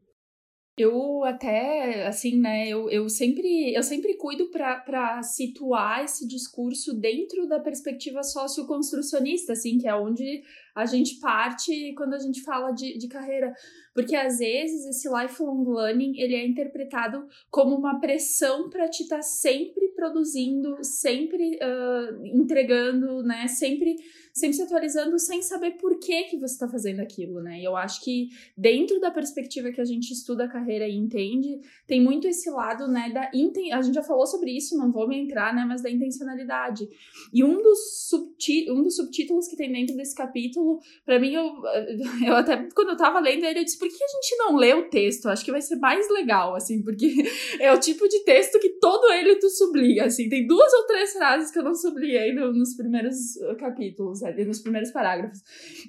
Eu 0.78 1.24
até, 1.26 2.08
assim, 2.08 2.40
né, 2.40 2.68
eu, 2.70 2.90
eu 2.90 3.10
sempre 3.10 3.74
eu 3.74 3.84
sempre 3.84 4.16
cuido 4.16 4.50
para 4.50 5.22
situar 5.24 6.06
esse 6.06 6.28
discurso 6.28 6.94
dentro 6.94 7.48
da 7.48 7.60
perspectiva 7.60 8.24
socioconstrucionista, 8.24 9.54
assim, 9.54 9.78
que 9.78 9.88
é 9.88 9.96
onde 9.96 10.42
a 10.76 10.86
gente 10.86 11.20
parte 11.20 11.94
quando 11.96 12.14
a 12.14 12.20
gente 12.20 12.42
fala 12.42 12.72
de, 12.72 12.98
de 12.98 13.08
carreira. 13.08 13.54
Porque 13.94 14.16
às 14.16 14.40
vezes 14.40 14.86
esse 14.86 15.10
lifelong 15.10 15.68
learning 15.68 16.20
ele 16.20 16.36
é 16.36 16.46
interpretado 16.46 17.28
como 17.50 17.76
uma 17.76 18.00
pressão 18.00 18.70
para 18.70 18.88
te 18.88 19.04
estar 19.04 19.18
tá 19.18 19.22
sempre 19.22 19.90
produzindo, 19.90 20.78
sempre 20.82 21.58
uh, 21.58 22.26
entregando, 22.26 23.22
né? 23.24 23.48
Sempre, 23.48 23.96
sempre 24.34 24.56
se 24.56 24.62
atualizando 24.62 25.20
sem 25.20 25.42
saber 25.42 25.72
por 25.72 26.00
que, 26.00 26.24
que 26.24 26.38
você 26.38 26.54
está 26.54 26.68
fazendo 26.68 27.02
aquilo, 27.02 27.42
né? 27.42 27.60
E 27.60 27.66
eu 27.66 27.76
acho 27.76 28.02
que 28.02 28.30
dentro 28.58 29.00
da 29.00 29.12
perspectiva 29.12 29.72
que 29.72 29.82
a 29.82 29.86
gente 29.86 30.14
estuda 30.14 30.46
a 30.46 30.48
carreira 30.48 30.88
e 30.88 30.96
entende, 30.96 31.60
tem 31.86 32.02
muito 32.02 32.28
esse 32.28 32.50
lado, 32.50 32.88
né? 32.88 33.10
Da 33.14 33.30
inten 33.34 33.74
a 33.74 33.82
gente 33.82 33.96
já 33.96 34.04
falou 34.04 34.26
sobre 34.26 34.56
isso, 34.56 34.78
não 34.78 34.92
vou 34.92 35.08
me 35.08 35.20
entrar, 35.20 35.54
né? 35.54 35.66
Mas 35.68 35.82
da 35.82 35.90
intencionalidade. 35.90 36.88
E 37.34 37.44
um 37.44 37.62
dos, 37.62 38.08
subti 38.08 38.72
um 38.72 38.82
dos 38.82 38.96
subtítulos 38.96 39.48
que 39.48 39.58
tem 39.58 39.72
dentro 39.72 39.96
desse 39.98 40.16
capítulo, 40.16 40.59
para 41.06 41.20
mim, 41.20 41.34
eu, 41.34 41.52
eu 42.26 42.36
até 42.36 42.58
quando 42.74 42.90
eu 42.90 42.98
tava 42.98 43.20
lendo 43.20 43.46
ele, 43.46 43.60
eu 43.60 43.64
disse, 43.64 43.80
por 43.80 43.88
que 43.88 44.04
a 44.04 44.08
gente 44.08 44.38
não 44.38 44.56
lê 44.56 44.74
o 44.74 44.90
texto? 44.90 45.28
Acho 45.28 45.46
que 45.46 45.52
vai 45.52 45.62
ser 45.62 45.78
mais 45.78 46.10
legal, 46.10 46.56
assim, 46.56 46.82
porque 46.82 47.08
é 47.60 47.72
o 47.74 47.80
tipo 47.80 48.08
de 48.08 48.24
texto 48.24 48.60
que 48.60 48.70
todo 48.80 49.12
ele 49.12 49.36
tu 49.36 49.50
sublinha 49.50 50.06
assim. 50.06 50.30
Tem 50.30 50.46
duas 50.46 50.72
ou 50.74 50.86
três 50.86 51.14
frases 51.14 51.52
que 51.52 51.60
eu 51.60 51.64
não 51.64 51.74
sublinhei 51.74 52.34
no, 52.34 52.52
nos 52.54 52.76
primeiros 52.76 53.36
uh, 53.38 53.56
capítulos, 53.58 54.24
ali, 54.24 54.46
nos 54.46 54.60
primeiros 54.60 54.92
parágrafos. 54.92 55.40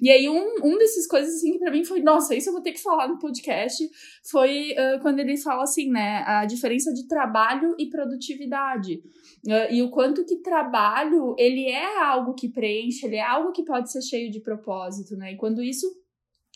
E 0.01 0.09
aí, 0.09 0.29
um, 0.29 0.55
um 0.63 0.77
desses 0.77 1.07
coisas, 1.07 1.35
assim, 1.35 1.53
que 1.53 1.59
pra 1.59 1.71
mim 1.71 1.83
foi, 1.83 2.01
nossa, 2.01 2.35
isso 2.35 2.49
eu 2.49 2.53
vou 2.53 2.61
ter 2.61 2.71
que 2.71 2.81
falar 2.81 3.07
no 3.07 3.19
podcast, 3.19 3.83
foi 4.23 4.71
uh, 4.71 5.01
quando 5.01 5.19
ele 5.19 5.37
fala, 5.37 5.63
assim, 5.63 5.89
né, 5.89 6.23
a 6.25 6.45
diferença 6.45 6.93
de 6.93 7.07
trabalho 7.07 7.75
e 7.77 7.89
produtividade. 7.89 9.01
Uh, 9.45 9.73
e 9.73 9.81
o 9.81 9.89
quanto 9.89 10.23
que 10.25 10.37
trabalho, 10.37 11.35
ele 11.37 11.65
é 11.65 11.99
algo 12.03 12.33
que 12.33 12.47
preenche, 12.47 13.05
ele 13.05 13.15
é 13.15 13.25
algo 13.25 13.51
que 13.51 13.63
pode 13.63 13.91
ser 13.91 14.01
cheio 14.01 14.31
de 14.31 14.39
propósito, 14.39 14.60
né? 15.17 15.33
E 15.33 15.37
quando 15.37 15.63
isso 15.63 15.87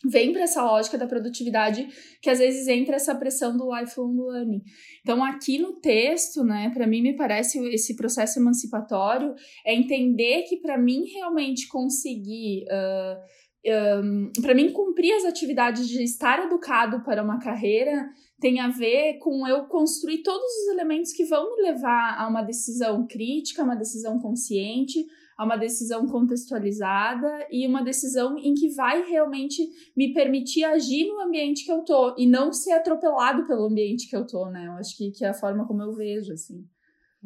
vem 0.04 0.34
para 0.34 0.44
essa 0.44 0.64
lógica 0.64 0.98
da 0.98 1.08
produtividade 1.08 1.88
que 2.22 2.30
às 2.30 2.40
vezes 2.40 2.68
entra 2.68 2.96
essa 2.96 3.16
pressão 3.16 3.56
do 3.56 3.74
lifelong 3.76 4.16
learning. 4.28 4.62
Então 5.02 5.24
aqui 5.24 5.58
no 5.58 5.74
texto, 5.74 6.44
né, 6.44 6.70
para 6.74 6.86
mim 6.86 7.02
me 7.02 7.16
parece 7.16 7.60
esse 7.70 7.96
processo 7.96 8.40
emancipatório 8.40 9.34
é 9.66 9.74
entender 9.74 10.44
que 10.44 10.58
para 10.58 10.78
mim 10.78 11.06
realmente 11.06 11.68
conseguir 11.68 12.66
uh, 12.66 14.04
um, 14.04 14.32
para 14.42 14.54
mim 14.54 14.72
cumprir 14.72 15.14
as 15.14 15.26
atividades 15.26 15.88
de 15.88 16.04
estar 16.04 16.46
educado 16.46 17.04
para 17.04 17.24
uma 17.24 17.40
carreira 17.40 18.10
tem 18.40 18.60
a 18.60 18.68
ver 18.68 19.18
com 19.20 19.48
eu 19.48 19.66
construir 19.66 20.22
todos 20.22 20.46
os 20.46 20.74
elementos 20.74 21.14
que 21.14 21.26
vão 21.26 21.56
me 21.56 21.64
levar 21.64 22.20
a 22.20 22.28
uma 22.28 22.44
decisão 22.44 23.08
crítica, 23.08 23.64
uma 23.64 23.76
decisão 23.76 24.20
consciente, 24.20 25.06
a 25.38 25.44
uma 25.44 25.58
decisão 25.58 26.08
contextualizada 26.08 27.48
e 27.52 27.68
uma 27.68 27.84
decisão 27.84 28.38
em 28.38 28.54
que 28.54 28.70
vai 28.74 29.04
realmente 29.10 29.62
me 29.96 30.14
permitir 30.14 30.64
agir 30.64 31.08
no 31.08 31.20
ambiente 31.22 31.66
que 31.66 31.72
eu 31.72 31.84
tô 31.84 32.16
e 32.18 32.26
não 32.26 32.54
ser 32.54 32.72
atropelado 32.72 33.46
pelo 33.46 33.66
ambiente 33.66 34.10
que 34.10 34.16
eu 34.16 34.26
tô, 34.26 34.50
né? 34.50 34.68
Eu 34.68 34.74
acho 34.74 34.96
que, 34.98 35.12
que 35.12 35.26
é 35.26 35.30
a 35.30 35.34
forma 35.34 35.68
como 35.68 35.82
eu 35.82 35.94
vejo, 35.94 36.32
assim. 36.32 36.66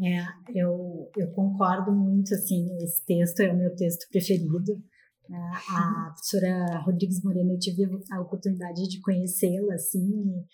É, 0.02 0.24
eu, 0.56 1.12
eu 1.18 1.32
concordo 1.32 1.92
muito, 1.92 2.34
assim, 2.34 2.76
esse 2.82 3.06
texto 3.06 3.42
é 3.42 3.52
o 3.52 3.58
meu 3.58 3.76
texto 3.76 4.08
preferido. 4.10 4.82
Né? 5.28 5.52
A 5.70 6.12
professora 6.12 6.80
Rodrigues 6.80 7.24
Moreno, 7.24 7.54
eu 7.54 7.60
tive 7.60 7.84
a 8.12 8.22
oportunidade 8.22 8.88
de 8.88 9.00
conhecê-la, 9.02 9.76
assim, 9.76 10.02
Uh, 10.02 10.46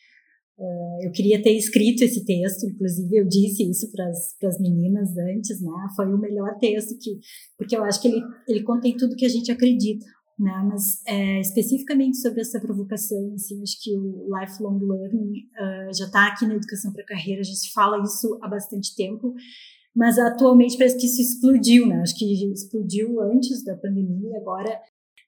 eu 1.01 1.11
queria 1.11 1.41
ter 1.41 1.51
escrito 1.51 2.03
esse 2.03 2.23
texto, 2.23 2.65
inclusive 2.65 3.17
eu 3.17 3.27
disse 3.27 3.69
isso 3.69 3.91
para 3.91 4.07
as 4.49 4.59
meninas 4.59 5.09
antes, 5.17 5.61
né? 5.61 5.71
Foi 5.95 6.05
o 6.07 6.17
melhor 6.17 6.57
texto 6.59 6.97
que, 6.97 7.19
porque 7.57 7.75
eu 7.75 7.83
acho 7.83 8.01
que 8.01 8.07
ele, 8.07 8.21
ele 8.47 8.63
contém 8.63 8.95
tudo 8.95 9.15
que 9.15 9.25
a 9.25 9.29
gente 9.29 9.51
acredita, 9.51 10.05
né? 10.39 10.53
Mas 10.69 11.01
é, 11.05 11.41
especificamente 11.41 12.17
sobre 12.17 12.39
essa 12.39 12.59
provocação, 12.59 13.33
assim, 13.33 13.61
acho 13.61 13.83
que 13.83 13.97
o 13.97 14.27
lifelong 14.39 14.79
learning 14.79 15.31
uh, 15.59 15.93
já 15.93 16.05
está 16.05 16.27
aqui 16.27 16.45
na 16.45 16.55
educação 16.55 16.93
para 16.93 17.03
carreira, 17.03 17.41
a 17.41 17.45
gente 17.45 17.73
fala 17.73 18.01
isso 18.01 18.39
há 18.41 18.47
bastante 18.47 18.95
tempo, 18.95 19.33
mas 19.93 20.17
atualmente 20.17 20.77
parece 20.77 20.97
que 20.97 21.05
isso 21.05 21.21
explodiu, 21.21 21.85
né? 21.85 22.01
Acho 22.01 22.17
que 22.17 22.51
explodiu 22.53 23.19
antes 23.21 23.63
da 23.63 23.75
pandemia 23.75 24.37
agora 24.37 24.79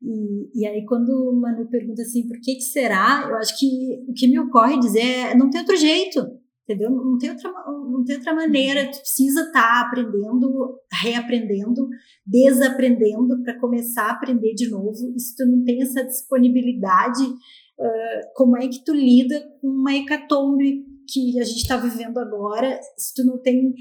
e, 0.02 0.62
e 0.62 0.68
aí, 0.68 0.86
quando 0.86 1.10
o 1.10 1.40
Manu 1.40 1.68
pergunta 1.70 2.02
assim, 2.02 2.28
por 2.28 2.40
que, 2.40 2.56
que 2.56 2.62
será? 2.62 3.26
Eu 3.28 3.36
acho 3.38 3.58
que 3.58 3.66
o 4.08 4.14
que 4.14 4.28
me 4.28 4.40
ocorre 4.40 4.80
dizer 4.80 5.02
é: 5.02 5.36
não 5.36 5.50
tem 5.50 5.62
outro 5.62 5.76
jeito, 5.76 6.20
entendeu? 6.64 6.92
Não 6.92 7.18
tem 7.18 7.32
outra, 7.32 7.52
não 7.52 8.04
tem 8.06 8.16
outra 8.18 8.36
maneira. 8.36 8.92
Tu 8.92 9.00
precisa 9.00 9.42
estar 9.42 9.62
tá 9.62 9.82
aprendendo, 9.82 10.80
reaprendendo, 11.02 11.88
desaprendendo 12.26 13.42
para 13.44 13.60
começar 13.60 14.04
a 14.04 14.12
aprender 14.12 14.54
de 14.54 14.70
novo. 14.70 15.14
E 15.16 15.20
se 15.20 15.36
tu 15.36 15.46
não 15.48 15.64
tem 15.64 15.82
essa 15.82 16.04
disponibilidade, 16.04 17.24
uh, 17.24 18.34
como 18.36 18.56
é 18.56 18.68
que 18.68 18.84
tu 18.84 18.94
lida 18.94 19.42
com 19.60 19.68
uma 19.68 19.96
hecatombe 19.96 20.86
que 21.12 21.40
a 21.40 21.44
gente 21.44 21.62
está 21.62 21.76
vivendo 21.76 22.20
agora? 22.20 22.80
Se 22.96 23.16
tu 23.16 23.26
não 23.26 23.42
tem 23.42 23.70
uh, 23.70 23.74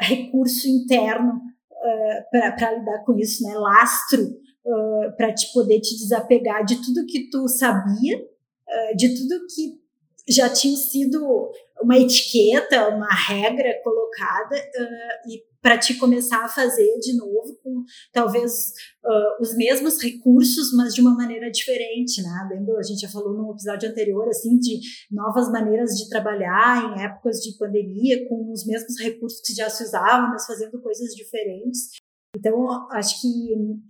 recurso 0.00 0.66
interno 0.66 1.34
uh, 1.34 2.56
para 2.58 2.72
lidar 2.76 3.04
com 3.04 3.16
isso, 3.16 3.44
né? 3.44 3.54
Lastro 3.54 4.41
uh, 4.64 5.16
para 5.16 5.34
te 5.34 5.52
poder 5.52 5.80
te 5.80 5.96
desapegar 5.96 6.64
de 6.64 6.76
tudo 6.82 7.06
que 7.06 7.30
tu 7.30 7.48
sabia, 7.48 8.18
uh, 8.18 8.96
de 8.96 9.14
tudo 9.14 9.46
que 9.46 9.82
já 10.28 10.48
tinha 10.48 10.76
sido 10.76 11.50
uma 11.82 11.98
etiqueta, 11.98 12.88
uma 12.88 13.12
regra 13.12 13.80
colocada 13.82 14.56
uh, 14.56 15.30
e 15.30 15.42
para 15.60 15.78
te 15.78 15.94
começar 15.94 16.44
a 16.44 16.48
fazer 16.48 16.98
de 16.98 17.16
novo 17.16 17.56
com 17.62 17.84
talvez 18.12 18.72
uh, 19.04 19.40
os 19.40 19.54
mesmos 19.56 20.02
recursos, 20.02 20.72
mas 20.76 20.92
de 20.92 21.00
uma 21.00 21.14
maneira 21.14 21.50
diferente, 21.50 22.20
né? 22.20 22.48
Lembra, 22.50 22.78
a 22.78 22.82
gente 22.82 23.00
já 23.00 23.08
falou 23.08 23.32
no 23.32 23.52
episódio 23.52 23.88
anterior, 23.88 24.28
assim, 24.28 24.58
de 24.58 24.80
novas 25.08 25.48
maneiras 25.52 25.92
de 25.96 26.08
trabalhar 26.08 26.98
em 26.98 27.04
épocas 27.04 27.38
de 27.38 27.56
pandemia, 27.56 28.28
com 28.28 28.50
os 28.50 28.66
mesmos 28.66 29.00
recursos 29.00 29.40
que 29.40 29.54
já 29.54 29.70
se 29.70 29.84
usavam, 29.84 30.30
mas 30.30 30.44
fazendo 30.44 30.82
coisas 30.82 31.14
diferentes. 31.14 31.90
Então, 32.34 32.88
acho 32.90 33.20
que 33.20 33.28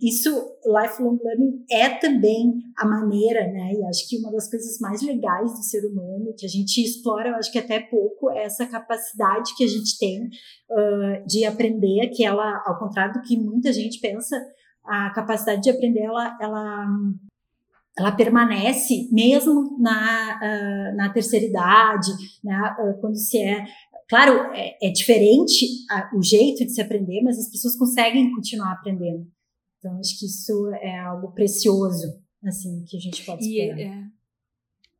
isso, 0.01 0.29
lifelong 0.65 1.17
learning, 1.23 1.63
é 1.71 1.89
também 1.97 2.61
a 2.77 2.85
maneira, 2.85 3.47
né? 3.47 3.73
E 3.73 3.85
acho 3.85 4.07
que 4.09 4.19
uma 4.19 4.31
das 4.31 4.49
coisas 4.49 4.79
mais 4.79 5.01
legais 5.01 5.53
do 5.53 5.63
ser 5.63 5.85
humano, 5.85 6.33
que 6.37 6.45
a 6.45 6.49
gente 6.49 6.83
explora, 6.83 7.29
eu 7.29 7.35
acho 7.35 7.51
que 7.51 7.59
até 7.59 7.79
pouco, 7.79 8.29
é 8.29 8.43
essa 8.43 8.65
capacidade 8.65 9.55
que 9.55 9.63
a 9.63 9.67
gente 9.67 9.97
tem 9.97 10.25
uh, 10.25 11.25
de 11.25 11.45
aprender, 11.45 12.09
que 12.09 12.25
ela, 12.25 12.61
ao 12.65 12.77
contrário 12.77 13.13
do 13.13 13.21
que 13.21 13.37
muita 13.37 13.71
gente 13.71 13.99
pensa, 14.01 14.35
a 14.83 15.09
capacidade 15.11 15.61
de 15.61 15.69
aprender, 15.69 16.01
ela, 16.01 16.37
ela 16.41 16.85
ela 17.97 18.11
permanece 18.11 19.07
mesmo 19.11 19.77
na, 19.79 20.39
uh, 20.41 20.95
na 20.97 21.13
terceira 21.13 21.45
idade, 21.45 22.11
né, 22.43 22.75
uh, 22.79 22.99
quando 22.99 23.15
se 23.15 23.37
é 23.37 23.63
Claro, 24.13 24.53
é, 24.53 24.77
é 24.79 24.91
diferente 24.91 25.65
a, 25.89 26.15
o 26.15 26.21
jeito 26.21 26.63
de 26.63 26.71
se 26.71 26.79
aprender, 26.79 27.23
mas 27.23 27.39
as 27.39 27.49
pessoas 27.49 27.75
conseguem 27.75 28.31
continuar 28.31 28.73
aprendendo. 28.73 29.25
Então, 29.79 29.97
acho 29.97 30.19
que 30.19 30.27
isso 30.27 30.69
é 30.75 30.99
algo 30.99 31.31
precioso, 31.31 32.21
assim, 32.43 32.85
que 32.87 32.95
a 32.95 32.99
gente 32.99 33.25
pode 33.25 33.43
esperar. 33.43 33.79
E, 33.79 33.81
é, 33.81 34.03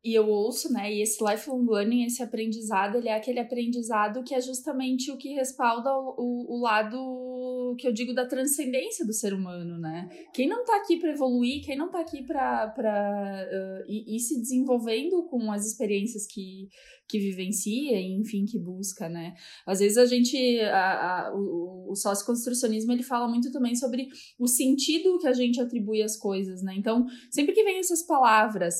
e 0.04 0.14
eu 0.14 0.28
ouço, 0.28 0.70
né, 0.70 0.92
e 0.92 1.00
esse 1.00 1.24
lifelong 1.24 1.64
learning, 1.66 2.04
esse 2.04 2.22
aprendizado, 2.22 2.98
ele 2.98 3.08
é 3.08 3.14
aquele 3.14 3.40
aprendizado 3.40 4.22
que 4.22 4.34
é 4.34 4.40
justamente 4.40 5.10
o 5.10 5.16
que 5.16 5.30
respalda 5.30 5.90
o, 5.90 6.14
o, 6.18 6.56
o 6.56 6.60
lado 6.60 7.74
que 7.78 7.86
eu 7.86 7.92
digo 7.92 8.12
da 8.12 8.26
transcendência 8.26 9.04
do 9.04 9.12
ser 9.12 9.32
humano, 9.32 9.78
né? 9.78 10.08
Quem 10.32 10.48
não 10.48 10.64
tá 10.64 10.76
aqui 10.76 10.98
para 10.98 11.10
evoluir, 11.10 11.64
quem 11.64 11.76
não 11.76 11.90
tá 11.90 12.00
aqui 12.00 12.22
para 12.22 12.72
uh, 12.76 13.90
ir, 13.90 14.16
ir, 14.16 14.20
se 14.20 14.38
desenvolvendo 14.40 15.24
com 15.24 15.50
as 15.50 15.66
experiências 15.66 16.26
que, 16.26 16.68
que 17.08 17.18
vivencia 17.18 17.98
e, 17.98 18.12
enfim, 18.12 18.44
que 18.44 18.58
busca, 18.58 19.08
né? 19.08 19.34
Às 19.66 19.80
vezes 19.80 19.96
a 19.96 20.06
gente, 20.06 20.60
a, 20.60 21.28
a, 21.28 21.34
o, 21.34 21.90
o 21.90 21.96
sócio-construcionismo, 21.96 22.92
ele 22.92 23.02
fala 23.02 23.28
muito 23.28 23.50
também 23.50 23.74
sobre 23.74 24.08
o 24.38 24.46
sentido 24.46 25.18
que 25.18 25.26
a 25.26 25.32
gente 25.32 25.60
atribui 25.60 26.02
às 26.02 26.16
coisas, 26.16 26.62
né? 26.62 26.74
Então, 26.76 27.06
sempre 27.30 27.54
que 27.54 27.64
vem 27.64 27.78
essas 27.78 28.06
palavras, 28.06 28.74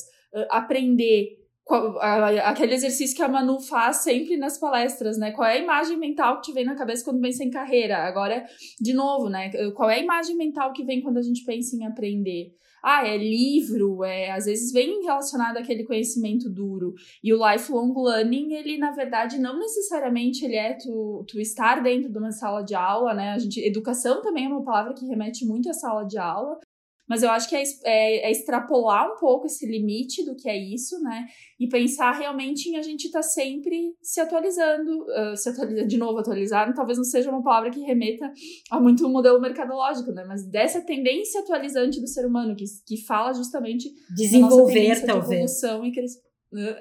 aprender 0.49 1.45
qual, 1.65 1.97
a, 1.99 2.27
aquele 2.49 2.75
exercício 2.75 3.15
que 3.15 3.23
a 3.23 3.27
Manu 3.27 3.59
faz 3.59 3.97
sempre 3.97 4.37
nas 4.37 4.57
palestras, 4.57 5.17
né? 5.17 5.31
Qual 5.31 5.47
é 5.47 5.53
a 5.53 5.59
imagem 5.59 5.97
mental 5.97 6.39
que 6.39 6.51
te 6.51 6.53
vem 6.53 6.63
na 6.63 6.75
cabeça 6.75 7.03
quando 7.03 7.19
pensa 7.19 7.43
em 7.43 7.49
carreira? 7.49 7.97
Agora, 7.97 8.45
de 8.79 8.93
novo, 8.93 9.29
né? 9.29 9.49
Qual 9.71 9.89
é 9.89 9.95
a 9.95 10.03
imagem 10.03 10.37
mental 10.37 10.71
que 10.71 10.83
vem 10.83 11.01
quando 11.01 11.17
a 11.17 11.23
gente 11.23 11.43
pensa 11.43 11.75
em 11.75 11.85
aprender? 11.85 12.53
Ah, 12.87 13.07
é 13.07 13.17
livro, 13.17 14.03
é, 14.03 14.29
às 14.29 14.45
vezes 14.45 14.71
vem 14.71 15.01
relacionado 15.01 15.57
àquele 15.57 15.83
conhecimento 15.83 16.47
duro. 16.47 16.93
E 17.23 17.33
o 17.33 17.51
lifelong 17.51 17.91
learning, 17.99 18.53
ele, 18.53 18.77
na 18.77 18.91
verdade, 18.91 19.39
não 19.39 19.57
necessariamente 19.57 20.45
ele 20.45 20.55
é 20.55 20.75
tu, 20.75 21.25
tu 21.27 21.39
estar 21.39 21.81
dentro 21.81 22.11
de 22.11 22.19
uma 22.19 22.31
sala 22.31 22.61
de 22.61 22.75
aula, 22.75 23.15
né? 23.15 23.31
A 23.31 23.39
gente, 23.39 23.59
educação 23.59 24.21
também 24.21 24.45
é 24.45 24.47
uma 24.47 24.63
palavra 24.63 24.93
que 24.93 25.03
remete 25.07 25.47
muito 25.47 25.67
à 25.67 25.73
sala 25.73 26.03
de 26.05 26.19
aula, 26.19 26.59
mas 27.07 27.21
eu 27.21 27.29
acho 27.29 27.47
que 27.47 27.55
é, 27.55 27.63
é, 27.83 28.27
é, 28.27 28.31
extrapolar 28.31 29.11
um 29.11 29.17
pouco 29.17 29.45
esse 29.45 29.65
limite 29.65 30.25
do 30.25 30.35
que 30.35 30.49
é 30.49 30.57
isso, 30.57 30.99
né? 31.01 31.27
E 31.59 31.67
pensar 31.67 32.11
realmente 32.11 32.69
em 32.69 32.77
a 32.77 32.81
gente 32.81 33.05
estar 33.05 33.19
tá 33.19 33.23
sempre 33.23 33.95
se 34.01 34.19
atualizando, 34.19 35.03
uh, 35.03 35.37
se 35.37 35.49
atualizando, 35.49 35.87
de 35.87 35.97
novo, 35.97 36.17
atualizar, 36.17 36.73
talvez 36.73 36.97
não 36.97 37.05
seja 37.05 37.29
uma 37.29 37.43
palavra 37.43 37.69
que 37.69 37.79
remeta 37.81 38.31
a 38.71 38.79
muito 38.79 39.05
o 39.05 39.09
modelo 39.09 39.39
mercadológico, 39.39 40.11
né? 40.11 40.25
Mas 40.27 40.49
dessa 40.49 40.81
tendência 40.81 41.41
atualizante 41.41 42.01
do 42.01 42.07
ser 42.07 42.25
humano, 42.25 42.55
que, 42.55 42.65
que 42.85 43.05
fala 43.05 43.33
justamente 43.33 43.89
desenvolver, 44.15 45.05
talvez. 45.05 45.29
De 45.29 45.35
evolução 45.35 45.85
e 45.85 45.91
crescimento. 45.91 46.25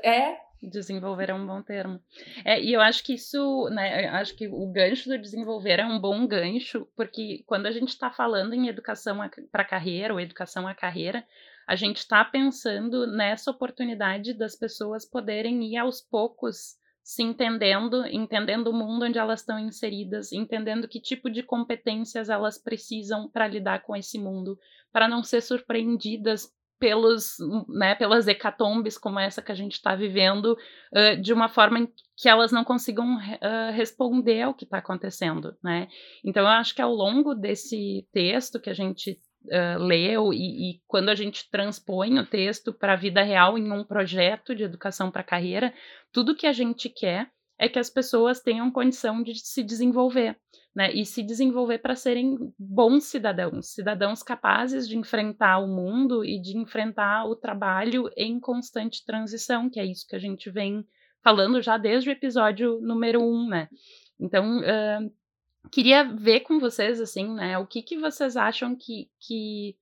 É, 0.03 0.37
Desenvolver 0.69 1.31
é 1.31 1.35
um 1.35 1.47
bom 1.47 1.63
termo. 1.63 2.01
É, 2.45 2.61
e 2.61 2.73
eu 2.73 2.81
acho 2.81 3.03
que 3.05 3.15
isso, 3.15 3.69
né, 3.71 4.09
acho 4.09 4.35
que 4.35 4.49
o 4.49 4.67
gancho 4.71 5.09
do 5.09 5.19
desenvolver 5.19 5.81
é 5.81 5.87
um 5.87 5.99
bom 5.99 6.27
gancho, 6.27 6.87
porque 6.97 7.43
quando 7.47 7.67
a 7.67 7.73
gente 7.73 7.89
está 7.89 8.11
falando 8.11 8.55
em 8.55 8.69
educação 8.69 9.19
para 9.51 9.65
carreira 9.65 10.13
ou 10.13 10.21
educação 10.21 10.67
à 10.67 10.75
carreira, 10.75 11.25
a 11.67 11.77
gente 11.77 11.99
está 11.99 12.25
pensando 12.25 13.07
nessa 13.07 13.51
oportunidade 13.51 14.35
das 14.35 14.55
pessoas 14.55 15.05
poderem 15.05 15.65
ir 15.65 15.79
aos 15.79 16.01
poucos 16.01 16.77
se 17.05 17.23
entendendo, 17.23 18.07
entendendo 18.07 18.69
o 18.69 18.73
mundo 18.73 19.05
onde 19.05 19.19
elas 19.19 19.41
estão 19.41 19.59
inseridas, 19.59 20.33
entendendo 20.33 20.89
que 20.89 20.99
tipo 20.99 21.29
de 21.29 21.43
competências 21.43 22.31
elas 22.31 22.57
precisam 22.57 23.29
para 23.29 23.47
lidar 23.47 23.83
com 23.83 23.95
esse 23.95 24.19
mundo, 24.19 24.59
para 24.91 25.07
não 25.07 25.23
ser 25.23 25.43
surpreendidas 25.43 26.51
pelos, 26.79 27.37
né, 27.69 27.95
pelas 27.95 28.27
hecatombes 28.29 28.99
como 28.99 29.19
essa 29.19 29.43
que 29.43 29.53
a 29.53 29.55
gente 29.55 29.73
está 29.73 29.95
vivendo, 29.95 30.57
uh, 30.93 31.21
de 31.21 31.33
uma 31.33 31.49
forma 31.49 31.89
que 32.17 32.29
elas 32.29 32.53
não 32.53 32.65
consigam 32.65 33.17
uh, 33.17 33.73
responder 33.73 34.43
ao 34.43 34.55
que 34.55 34.65
está 34.65 34.79
acontecendo, 34.79 35.57
né? 35.63 35.89
Então 36.25 36.43
eu 36.43 36.49
acho 36.49 36.75
que 36.75 36.83
ao 36.83 36.93
longo 36.93 37.35
desse 37.35 38.07
texto 38.13 38.61
que 38.61 38.71
a 38.71 38.75
gente 38.75 39.19
uh, 39.47 39.83
leu 39.83 40.33
e, 40.33 40.71
e, 40.71 40.81
quando 40.87 41.09
a 41.09 41.15
gente 41.15 41.51
transpõe 41.51 42.19
o 42.19 42.27
texto 42.27 42.73
para 42.73 42.93
a 42.93 42.97
vida 42.97 43.23
real 43.23 43.59
em 43.59 43.71
um 43.71 43.85
projeto 43.85 44.55
de 44.55 44.65
educação 44.65 45.11
para 45.11 45.23
carreira, 45.23 45.73
tudo 46.13 46.37
que 46.37 46.47
a 46.47 46.53
gente 46.53 46.89
quer 46.89 47.31
é 47.59 47.69
que 47.69 47.79
as 47.79 47.89
pessoas 47.89 48.41
tenham 48.41 48.71
condição 48.71 49.23
de 49.23 49.35
se 49.39 49.63
desenvolver, 49.63 50.37
né? 50.75 50.93
E 50.93 51.05
se 51.07 51.23
desenvolver 51.23 51.79
para 51.79 51.95
serem 51.95 52.37
bons 52.59 53.05
cidadãos, 53.05 53.73
cidadãos 53.73 54.23
capazes 54.23 54.89
de 54.89 54.97
enfrentar 54.97 55.59
o 55.59 55.69
mundo 55.69 56.25
e 56.25 56.41
de 56.41 56.59
enfrentar 56.59 57.27
o 57.27 57.37
trabalho 57.37 58.11
em 58.17 58.41
constante 58.41 59.05
transição, 59.05 59.71
que 59.71 59.79
é 59.79 59.87
isso 59.87 60.07
que 60.09 60.17
a 60.17 60.19
gente 60.21 60.51
vem 60.51 60.85
falando 61.23 61.63
já 61.63 61.79
desde 61.79 62.11
o 62.11 62.13
episódio 62.13 62.81
número 62.81 63.23
um, 63.23 63.49
né? 63.49 63.69
Então, 64.21 64.59
uh, 64.59 65.13
queria 65.71 66.05
ver 66.05 66.41
com 66.41 66.59
vocês, 66.59 67.01
assim, 67.01 67.35
né? 67.35 67.57
O 67.59 67.67
que, 67.67 67.83
que 67.83 67.99
vocês 67.99 68.37
acham 68.37 68.77
que, 68.77 69.09
que 69.21 69.77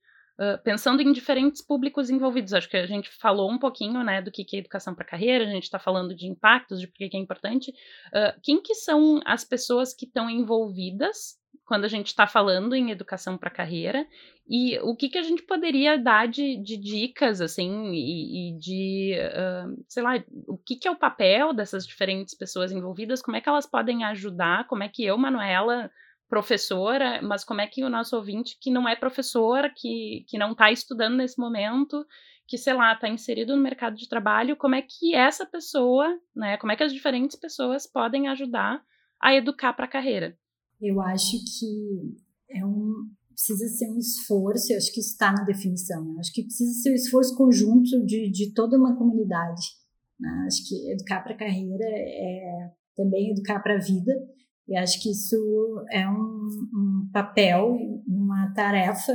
Pensando 0.63 1.01
em 1.01 1.11
diferentes 1.11 1.61
públicos 1.61 2.09
envolvidos. 2.09 2.53
Acho 2.53 2.69
que 2.69 2.77
a 2.77 2.87
gente 2.87 3.09
falou 3.09 3.51
um 3.51 3.59
pouquinho 3.59 4.03
né, 4.03 4.21
do 4.21 4.31
que 4.31 4.43
é 4.55 4.59
educação 4.59 4.95
para 4.95 5.05
carreira, 5.05 5.45
a 5.45 5.49
gente 5.49 5.63
está 5.63 5.77
falando 5.77 6.15
de 6.15 6.27
impactos, 6.27 6.79
de 6.79 6.87
por 6.87 6.97
que 6.97 7.15
é 7.15 7.19
importante. 7.19 7.71
Uh, 8.07 8.39
quem 8.41 8.61
que 8.61 8.73
são 8.73 9.21
as 9.25 9.43
pessoas 9.43 9.93
que 9.93 10.05
estão 10.05 10.29
envolvidas 10.29 11.37
quando 11.65 11.85
a 11.85 11.87
gente 11.87 12.07
está 12.07 12.27
falando 12.27 12.75
em 12.75 12.91
educação 12.91 13.37
para 13.37 13.49
carreira 13.49 14.05
e 14.47 14.77
o 14.79 14.95
que, 14.95 15.07
que 15.07 15.17
a 15.17 15.23
gente 15.23 15.43
poderia 15.43 15.97
dar 15.97 16.27
de, 16.27 16.57
de 16.57 16.77
dicas, 16.77 17.39
assim, 17.39 17.91
e, 17.93 18.49
e 18.49 18.57
de, 18.57 19.15
uh, 19.17 19.83
sei 19.87 20.03
lá, 20.03 20.23
o 20.47 20.57
que, 20.57 20.75
que 20.75 20.87
é 20.87 20.91
o 20.91 20.99
papel 20.99 21.53
dessas 21.53 21.87
diferentes 21.87 22.35
pessoas 22.35 22.71
envolvidas, 22.71 23.21
como 23.21 23.37
é 23.37 23.41
que 23.41 23.47
elas 23.47 23.65
podem 23.65 24.03
ajudar, 24.03 24.67
como 24.67 24.83
é 24.83 24.89
que 24.89 25.05
eu, 25.05 25.17
Manuela, 25.17 25.89
professora, 26.29 27.21
mas 27.21 27.43
como 27.43 27.61
é 27.61 27.67
que 27.67 27.83
o 27.83 27.89
nosso 27.89 28.15
ouvinte 28.15 28.57
que 28.59 28.71
não 28.71 28.87
é 28.87 28.95
professor, 28.95 29.71
que, 29.75 30.25
que 30.27 30.37
não 30.37 30.53
está 30.53 30.71
estudando 30.71 31.15
nesse 31.15 31.39
momento, 31.39 32.05
que, 32.47 32.57
sei 32.57 32.73
lá, 32.73 32.93
está 32.93 33.07
inserido 33.07 33.55
no 33.55 33.61
mercado 33.61 33.95
de 33.95 34.09
trabalho, 34.09 34.57
como 34.57 34.75
é 34.75 34.81
que 34.81 35.15
essa 35.15 35.45
pessoa, 35.45 36.19
né, 36.35 36.57
como 36.57 36.71
é 36.71 36.75
que 36.75 36.83
as 36.83 36.93
diferentes 36.93 37.37
pessoas 37.37 37.87
podem 37.87 38.27
ajudar 38.27 38.83
a 39.21 39.33
educar 39.33 39.73
para 39.73 39.85
a 39.85 39.89
carreira? 39.89 40.37
Eu 40.81 41.01
acho 41.01 41.37
que 41.59 42.17
é 42.49 42.65
um, 42.65 43.09
precisa 43.29 43.67
ser 43.67 43.89
um 43.89 43.97
esforço, 43.97 44.73
eu 44.73 44.77
acho 44.77 44.93
que 44.93 44.99
está 44.99 45.31
na 45.31 45.43
definição, 45.43 46.03
né? 46.03 46.19
acho 46.19 46.33
que 46.33 46.43
precisa 46.43 46.73
ser 46.81 46.91
um 46.91 46.95
esforço 46.95 47.35
conjunto 47.35 48.05
de, 48.05 48.29
de 48.29 48.53
toda 48.53 48.77
uma 48.77 48.95
comunidade. 48.95 49.61
Né? 50.19 50.29
Acho 50.45 50.67
que 50.67 50.91
educar 50.91 51.21
para 51.21 51.33
a 51.33 51.37
carreira 51.37 51.85
é 51.85 52.71
também 52.95 53.31
educar 53.31 53.59
para 53.59 53.75
a 53.75 53.79
vida, 53.79 54.13
e 54.67 54.77
acho 54.77 55.01
que 55.01 55.11
isso 55.11 55.35
é 55.91 56.07
um, 56.07 56.47
um 56.73 57.09
papel, 57.11 57.77
uma 58.07 58.53
tarefa 58.53 59.13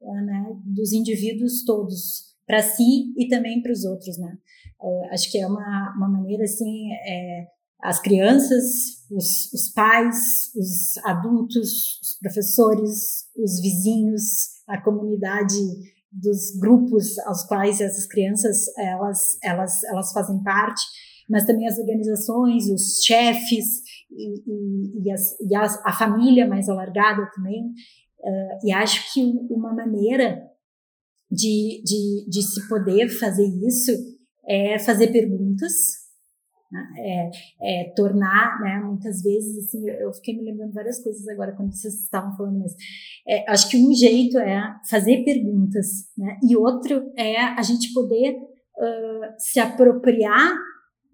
né, 0.00 0.44
dos 0.64 0.92
indivíduos 0.92 1.64
todos, 1.64 2.34
para 2.46 2.62
si 2.62 3.12
e 3.16 3.28
também 3.28 3.62
para 3.62 3.72
os 3.72 3.84
outros. 3.84 4.18
Né? 4.18 4.36
Uh, 4.80 5.12
acho 5.12 5.30
que 5.30 5.38
é 5.38 5.46
uma, 5.46 5.94
uma 5.96 6.08
maneira 6.08 6.44
assim. 6.44 6.92
É, 7.06 7.46
as 7.80 8.00
crianças, 8.00 9.04
os, 9.08 9.52
os 9.52 9.72
pais, 9.72 10.52
os 10.56 10.98
adultos, 11.04 12.00
os 12.02 12.18
professores, 12.20 13.28
os 13.36 13.60
vizinhos, 13.60 14.22
a 14.66 14.80
comunidade 14.82 15.56
dos 16.10 16.56
grupos 16.58 17.18
aos 17.20 17.44
quais 17.44 17.80
essas 17.80 18.06
crianças 18.06 18.64
elas 18.78 19.38
elas 19.44 19.84
elas 19.84 20.12
fazem 20.12 20.42
parte, 20.42 20.82
mas 21.28 21.44
também 21.44 21.68
as 21.68 21.78
organizações, 21.78 22.68
os 22.68 23.02
chefes 23.04 23.82
e, 24.10 25.02
e, 25.04 25.10
as, 25.10 25.38
e 25.40 25.54
as, 25.54 25.84
a 25.84 25.92
família 25.92 26.46
mais 26.46 26.68
alargada 26.68 27.28
também. 27.34 27.62
Uh, 28.20 28.66
e 28.66 28.72
acho 28.72 29.12
que 29.12 29.20
uma 29.50 29.72
maneira 29.72 30.42
de, 31.30 31.82
de, 31.84 32.28
de 32.28 32.42
se 32.42 32.68
poder 32.68 33.08
fazer 33.08 33.46
isso 33.46 33.92
é 34.46 34.78
fazer 34.78 35.08
perguntas 35.08 36.08
né? 36.70 36.86
É, 36.98 37.30
é, 37.62 37.92
tornar, 37.94 38.60
né, 38.60 38.80
muitas 38.84 39.22
vezes, 39.22 39.66
assim, 39.66 39.88
eu 39.88 40.12
fiquei 40.12 40.36
me 40.36 40.44
lembrando 40.44 40.74
várias 40.74 41.02
coisas 41.02 41.26
agora 41.28 41.52
quando 41.52 41.72
vocês 41.72 41.94
estavam 41.94 42.36
falando 42.36 42.64
isso. 42.64 42.76
É, 43.26 43.50
acho 43.50 43.70
que 43.70 43.78
um 43.78 43.92
jeito 43.94 44.38
é 44.38 44.74
fazer 44.88 45.24
perguntas, 45.24 45.86
né, 46.16 46.38
e 46.42 46.56
outro 46.56 47.10
é 47.16 47.38
a 47.38 47.62
gente 47.62 47.92
poder 47.92 48.34
uh, 48.34 49.34
se 49.38 49.58
apropriar 49.58 50.54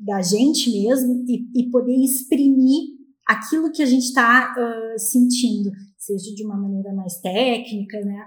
da 0.04 0.20
gente 0.20 0.70
mesmo 0.70 1.24
e, 1.26 1.48
e 1.54 1.70
poder 1.70 1.96
exprimir 1.96 2.94
aquilo 3.26 3.72
que 3.72 3.82
a 3.82 3.86
gente 3.86 4.04
está 4.04 4.54
uh, 4.56 4.98
sentindo, 4.98 5.70
seja 5.96 6.34
de 6.34 6.44
uma 6.44 6.56
maneira 6.56 6.92
mais 6.92 7.18
técnica, 7.20 7.98
né, 8.04 8.24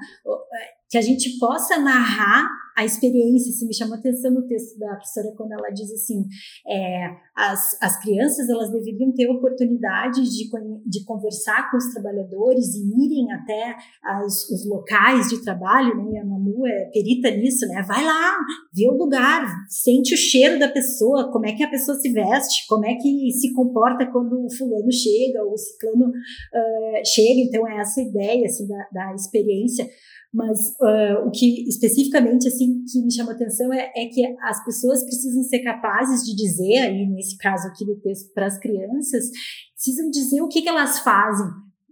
que 0.89 0.98
a 0.98 1.01
gente 1.01 1.38
possa 1.38 1.77
narrar 1.77 2.50
a 2.77 2.86
experiência, 2.86 3.51
se 3.51 3.65
me 3.65 3.74
chamou 3.74 3.98
atenção 3.98 4.31
no 4.31 4.46
texto 4.46 4.77
da 4.77 4.89
professora 4.89 5.34
quando 5.36 5.51
ela 5.53 5.69
diz 5.72 5.91
assim, 5.91 6.24
é, 6.67 7.10
as, 7.36 7.75
as 7.81 8.00
crianças 8.03 8.48
elas 8.48 8.72
deveriam 8.72 9.12
ter 9.13 9.27
oportunidade 9.27 10.22
de, 10.22 10.48
de 10.86 11.03
conversar 11.03 11.72
com 11.72 11.77
os 11.77 11.91
trabalhadores 11.91 12.75
e 12.75 12.84
irem 13.03 13.31
até 13.31 13.75
as, 14.03 14.48
os 14.51 14.69
locais 14.69 15.27
de 15.27 15.43
trabalho, 15.43 15.98
né, 15.98 16.19
a 16.19 16.25
Manu 16.25 16.67
é 16.67 16.91
perita 16.93 17.31
nisso, 17.31 17.65
né, 17.67 17.81
vai 17.81 18.05
lá, 18.05 18.38
vê 18.72 18.88
o 18.88 18.96
lugar, 18.96 19.43
sente 19.67 20.13
o 20.13 20.17
cheiro 20.17 20.60
da 20.60 20.69
pessoa, 20.69 21.31
como 21.31 21.48
é 21.48 21.53
que 21.53 21.63
a 21.63 21.69
pessoa 21.72 21.98
se 21.98 22.12
veste, 22.12 22.67
como 22.67 22.86
é 22.86 22.93
que 22.93 23.31
se 23.31 23.53
comporta 23.53 24.05
quando 24.05 24.46
o 24.46 24.55
fulano 24.55 24.91
chega, 24.91 25.43
ou 25.43 25.53
o 25.53 25.57
ciclano 25.57 26.10
uh, 26.10 27.01
chega, 27.03 27.39
então 27.41 27.67
é 27.67 27.79
essa 27.79 28.00
ideia, 28.00 28.46
assim, 28.46 28.67
da, 28.67 28.88
da 28.93 29.15
experiência, 29.15 29.88
mas 30.34 30.60
uh, 30.81 31.25
o 31.25 31.31
que 31.31 31.67
especificamente 31.67 32.48
assim 32.48 32.84
que 32.84 33.01
me 33.01 33.13
chama 33.13 33.31
atenção 33.31 33.72
é, 33.72 33.91
é, 33.96 34.05
que 34.07 34.25
as 34.41 34.63
pessoas 34.65 35.03
precisam 35.03 35.41
ser 35.43 35.60
capazes 35.60 36.24
de 36.24 36.36
dizer 36.36 36.79
aí 36.79 37.07
nesse 37.07 37.38
caso 37.38 37.67
aqui 37.67 37.86
do 37.86 38.00
texto 38.00 38.34
para 38.34 38.46
as 38.46 38.60
crianças 38.60 39.29
precisam 39.74 40.10
dizer 40.10 40.41
o 40.41 40.48
que, 40.48 40.62
que 40.62 40.69
elas 40.69 41.00
fazem 41.00 41.48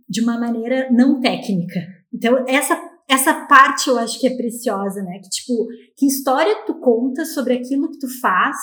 de 0.08 0.22
uma 0.22 0.40
maneira 0.40 0.92
não 0.92 1.20
técnica. 1.20 1.80
Então 2.14 2.44
essa 2.48 2.80
essa 3.08 3.46
parte 3.46 3.88
eu 3.88 3.98
acho 4.00 4.20
que 4.20 4.28
é 4.28 4.36
preciosa 4.36 5.02
né? 5.02 5.20
Que 5.20 5.30
tipo 5.30 5.68
que 5.96 6.06
história 6.06 6.66
tu 6.66 6.80
conta 6.80 7.24
sobre 7.24 7.54
aquilo 7.54 7.90
que 7.90 8.00
tu 8.00 8.20
faz 8.20 8.58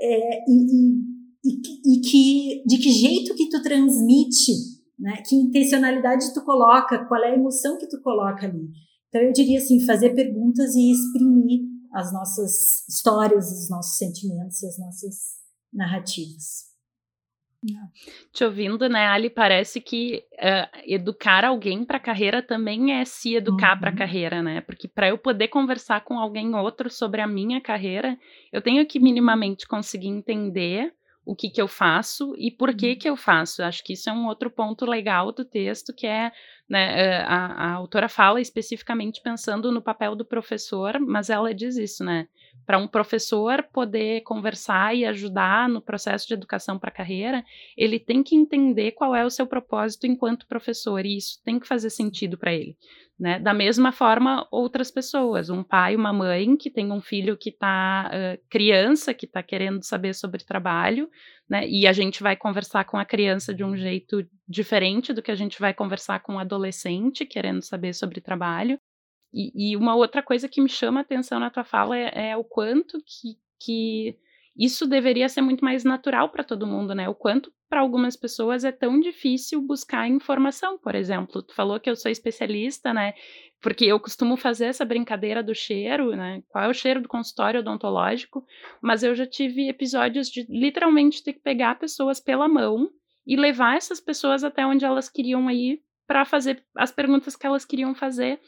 é, 0.00 0.38
e, 0.48 0.94
e, 1.44 1.96
e 1.96 2.00
que 2.00 2.62
de 2.64 2.78
que 2.78 2.90
jeito 2.90 3.34
que 3.34 3.48
tu 3.48 3.60
transmite 3.60 4.52
né? 4.98 5.22
Que 5.26 5.34
intencionalidade 5.34 6.32
tu 6.32 6.44
coloca 6.44 7.06
qual 7.06 7.24
é 7.24 7.32
a 7.32 7.34
emoção 7.34 7.76
que 7.76 7.88
tu 7.88 8.00
coloca 8.02 8.46
ali 8.46 8.68
então, 9.10 9.20
eu 9.20 9.32
diria 9.32 9.58
assim: 9.58 9.84
fazer 9.84 10.14
perguntas 10.14 10.74
e 10.74 10.92
exprimir 10.92 11.60
as 11.92 12.12
nossas 12.12 12.88
histórias, 12.88 13.50
os 13.50 13.68
nossos 13.68 13.98
sentimentos 13.98 14.62
e 14.62 14.66
as 14.66 14.78
nossas 14.78 15.14
narrativas. 15.72 16.70
Te 18.32 18.42
ouvindo, 18.42 18.88
né, 18.88 19.06
Ali, 19.08 19.28
parece 19.28 19.82
que 19.82 20.24
uh, 20.34 20.80
educar 20.86 21.44
alguém 21.44 21.84
para 21.84 21.98
a 21.98 22.00
carreira 22.00 22.42
também 22.42 22.94
é 22.94 23.04
se 23.04 23.34
educar 23.34 23.74
uhum. 23.74 23.80
para 23.80 23.90
a 23.90 23.96
carreira, 23.96 24.42
né? 24.42 24.62
Porque 24.62 24.88
para 24.88 25.08
eu 25.08 25.18
poder 25.18 25.48
conversar 25.48 26.02
com 26.02 26.18
alguém 26.18 26.54
outro 26.54 26.88
sobre 26.88 27.20
a 27.20 27.26
minha 27.26 27.60
carreira, 27.60 28.18
eu 28.50 28.62
tenho 28.62 28.86
que 28.86 28.98
minimamente 28.98 29.68
conseguir 29.68 30.08
entender 30.08 30.94
o 31.22 31.36
que, 31.36 31.50
que 31.50 31.60
eu 31.60 31.68
faço 31.68 32.34
e 32.38 32.50
por 32.50 32.74
que, 32.74 32.92
uhum. 32.92 32.98
que 32.98 33.08
eu 33.10 33.16
faço. 33.16 33.62
Acho 33.62 33.84
que 33.84 33.92
isso 33.92 34.08
é 34.08 34.12
um 34.12 34.26
outro 34.26 34.50
ponto 34.50 34.86
legal 34.86 35.30
do 35.30 35.44
texto, 35.44 35.92
que 35.94 36.06
é 36.06 36.32
né, 36.70 37.18
eh, 37.18 37.24
a, 37.26 37.46
a 37.46 37.72
autora 37.72 38.08
fala 38.08 38.40
especificamente 38.40 39.20
pensando 39.22 39.72
no 39.72 39.82
papel 39.82 40.14
do 40.14 40.24
professor, 40.24 41.00
mas 41.00 41.28
ela 41.28 41.52
diz 41.52 41.76
isso, 41.76 42.04
né? 42.04 42.28
Para 42.70 42.78
um 42.78 42.86
professor 42.86 43.64
poder 43.72 44.20
conversar 44.20 44.94
e 44.94 45.04
ajudar 45.04 45.68
no 45.68 45.82
processo 45.82 46.28
de 46.28 46.34
educação 46.34 46.78
para 46.78 46.88
a 46.88 46.94
carreira, 46.94 47.44
ele 47.76 47.98
tem 47.98 48.22
que 48.22 48.36
entender 48.36 48.92
qual 48.92 49.12
é 49.12 49.24
o 49.24 49.30
seu 49.30 49.44
propósito 49.44 50.06
enquanto 50.06 50.46
professor, 50.46 51.04
e 51.04 51.16
isso 51.16 51.42
tem 51.44 51.58
que 51.58 51.66
fazer 51.66 51.90
sentido 51.90 52.38
para 52.38 52.54
ele. 52.54 52.76
Né? 53.18 53.40
Da 53.40 53.52
mesma 53.52 53.90
forma, 53.90 54.46
outras 54.52 54.88
pessoas, 54.88 55.50
um 55.50 55.64
pai, 55.64 55.96
uma 55.96 56.12
mãe 56.12 56.56
que 56.56 56.70
tem 56.70 56.92
um 56.92 57.00
filho 57.00 57.36
que 57.36 57.50
está 57.50 58.08
uh, 58.08 58.40
criança, 58.48 59.12
que 59.12 59.26
está 59.26 59.42
querendo 59.42 59.82
saber 59.82 60.14
sobre 60.14 60.44
trabalho, 60.44 61.10
né? 61.48 61.68
E 61.68 61.88
a 61.88 61.92
gente 61.92 62.22
vai 62.22 62.36
conversar 62.36 62.84
com 62.84 62.96
a 62.96 63.04
criança 63.04 63.52
de 63.52 63.64
um 63.64 63.76
jeito 63.76 64.24
diferente 64.48 65.12
do 65.12 65.22
que 65.22 65.32
a 65.32 65.34
gente 65.34 65.58
vai 65.58 65.74
conversar 65.74 66.20
com 66.20 66.34
um 66.34 66.38
adolescente 66.38 67.26
querendo 67.26 67.62
saber 67.62 67.94
sobre 67.94 68.20
trabalho. 68.20 68.78
E, 69.32 69.72
e 69.72 69.76
uma 69.76 69.94
outra 69.94 70.22
coisa 70.22 70.48
que 70.48 70.60
me 70.60 70.68
chama 70.68 71.00
a 71.00 71.02
atenção 71.02 71.38
na 71.38 71.50
tua 71.50 71.64
fala 71.64 71.96
é, 71.96 72.30
é 72.30 72.36
o 72.36 72.44
quanto 72.44 72.98
que, 73.04 73.36
que 73.58 74.18
isso 74.56 74.86
deveria 74.86 75.28
ser 75.28 75.40
muito 75.40 75.64
mais 75.64 75.84
natural 75.84 76.28
para 76.28 76.44
todo 76.44 76.66
mundo, 76.66 76.94
né? 76.94 77.08
O 77.08 77.14
quanto 77.14 77.52
para 77.68 77.80
algumas 77.80 78.16
pessoas 78.16 78.64
é 78.64 78.72
tão 78.72 78.98
difícil 78.98 79.62
buscar 79.62 80.08
informação, 80.08 80.76
por 80.76 80.94
exemplo. 80.94 81.42
Tu 81.42 81.54
falou 81.54 81.78
que 81.78 81.88
eu 81.88 81.96
sou 81.96 82.10
especialista, 82.10 82.92
né? 82.92 83.14
Porque 83.62 83.84
eu 83.84 84.00
costumo 84.00 84.36
fazer 84.36 84.66
essa 84.66 84.84
brincadeira 84.84 85.42
do 85.42 85.54
cheiro, 85.54 86.16
né? 86.16 86.42
Qual 86.48 86.64
é 86.64 86.68
o 86.68 86.74
cheiro 86.74 87.00
do 87.00 87.08
consultório 87.08 87.60
odontológico? 87.60 88.44
Mas 88.82 89.02
eu 89.02 89.14
já 89.14 89.26
tive 89.26 89.68
episódios 89.68 90.28
de 90.28 90.44
literalmente 90.48 91.22
ter 91.22 91.34
que 91.34 91.40
pegar 91.40 91.78
pessoas 91.78 92.18
pela 92.18 92.48
mão 92.48 92.90
e 93.26 93.36
levar 93.36 93.76
essas 93.76 94.00
pessoas 94.00 94.42
até 94.42 94.66
onde 94.66 94.84
elas 94.84 95.08
queriam 95.08 95.48
ir 95.50 95.80
para 96.06 96.24
fazer 96.24 96.64
as 96.76 96.90
perguntas 96.90 97.36
que 97.36 97.46
elas 97.46 97.64
queriam 97.64 97.94
fazer. 97.94 98.40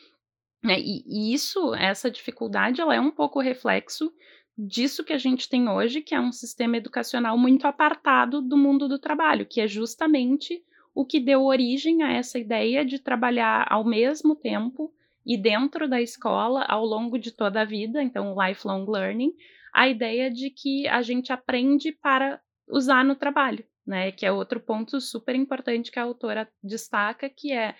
Né? 0.62 0.78
E, 0.78 1.34
isso, 1.34 1.74
essa 1.74 2.10
dificuldade, 2.10 2.80
ela 2.80 2.94
é 2.94 3.00
um 3.00 3.10
pouco 3.10 3.40
reflexo 3.40 4.12
disso 4.56 5.04
que 5.04 5.12
a 5.12 5.18
gente 5.18 5.48
tem 5.48 5.68
hoje, 5.68 6.02
que 6.02 6.14
é 6.14 6.20
um 6.20 6.32
sistema 6.32 6.76
educacional 6.76 7.36
muito 7.36 7.66
apartado 7.66 8.40
do 8.40 8.56
mundo 8.56 8.86
do 8.88 8.98
trabalho, 8.98 9.46
que 9.46 9.60
é 9.60 9.66
justamente 9.66 10.62
o 10.94 11.04
que 11.04 11.18
deu 11.18 11.42
origem 11.44 12.02
a 12.02 12.12
essa 12.12 12.38
ideia 12.38 12.84
de 12.84 12.98
trabalhar 12.98 13.66
ao 13.70 13.84
mesmo 13.84 14.36
tempo 14.36 14.92
e 15.24 15.36
dentro 15.36 15.88
da 15.88 16.00
escola 16.00 16.64
ao 16.64 16.84
longo 16.84 17.18
de 17.18 17.32
toda 17.32 17.62
a 17.62 17.64
vida, 17.64 18.02
então 18.02 18.34
lifelong 18.36 18.84
learning, 18.86 19.32
a 19.72 19.88
ideia 19.88 20.30
de 20.30 20.50
que 20.50 20.86
a 20.86 21.00
gente 21.00 21.32
aprende 21.32 21.92
para 21.92 22.40
usar 22.68 23.04
no 23.04 23.14
trabalho, 23.14 23.64
né? 23.86 24.12
Que 24.12 24.26
é 24.26 24.32
outro 24.32 24.60
ponto 24.60 25.00
super 25.00 25.34
importante 25.34 25.90
que 25.90 25.98
a 25.98 26.02
autora 26.02 26.48
destaca, 26.62 27.30
que 27.30 27.52
é 27.52 27.74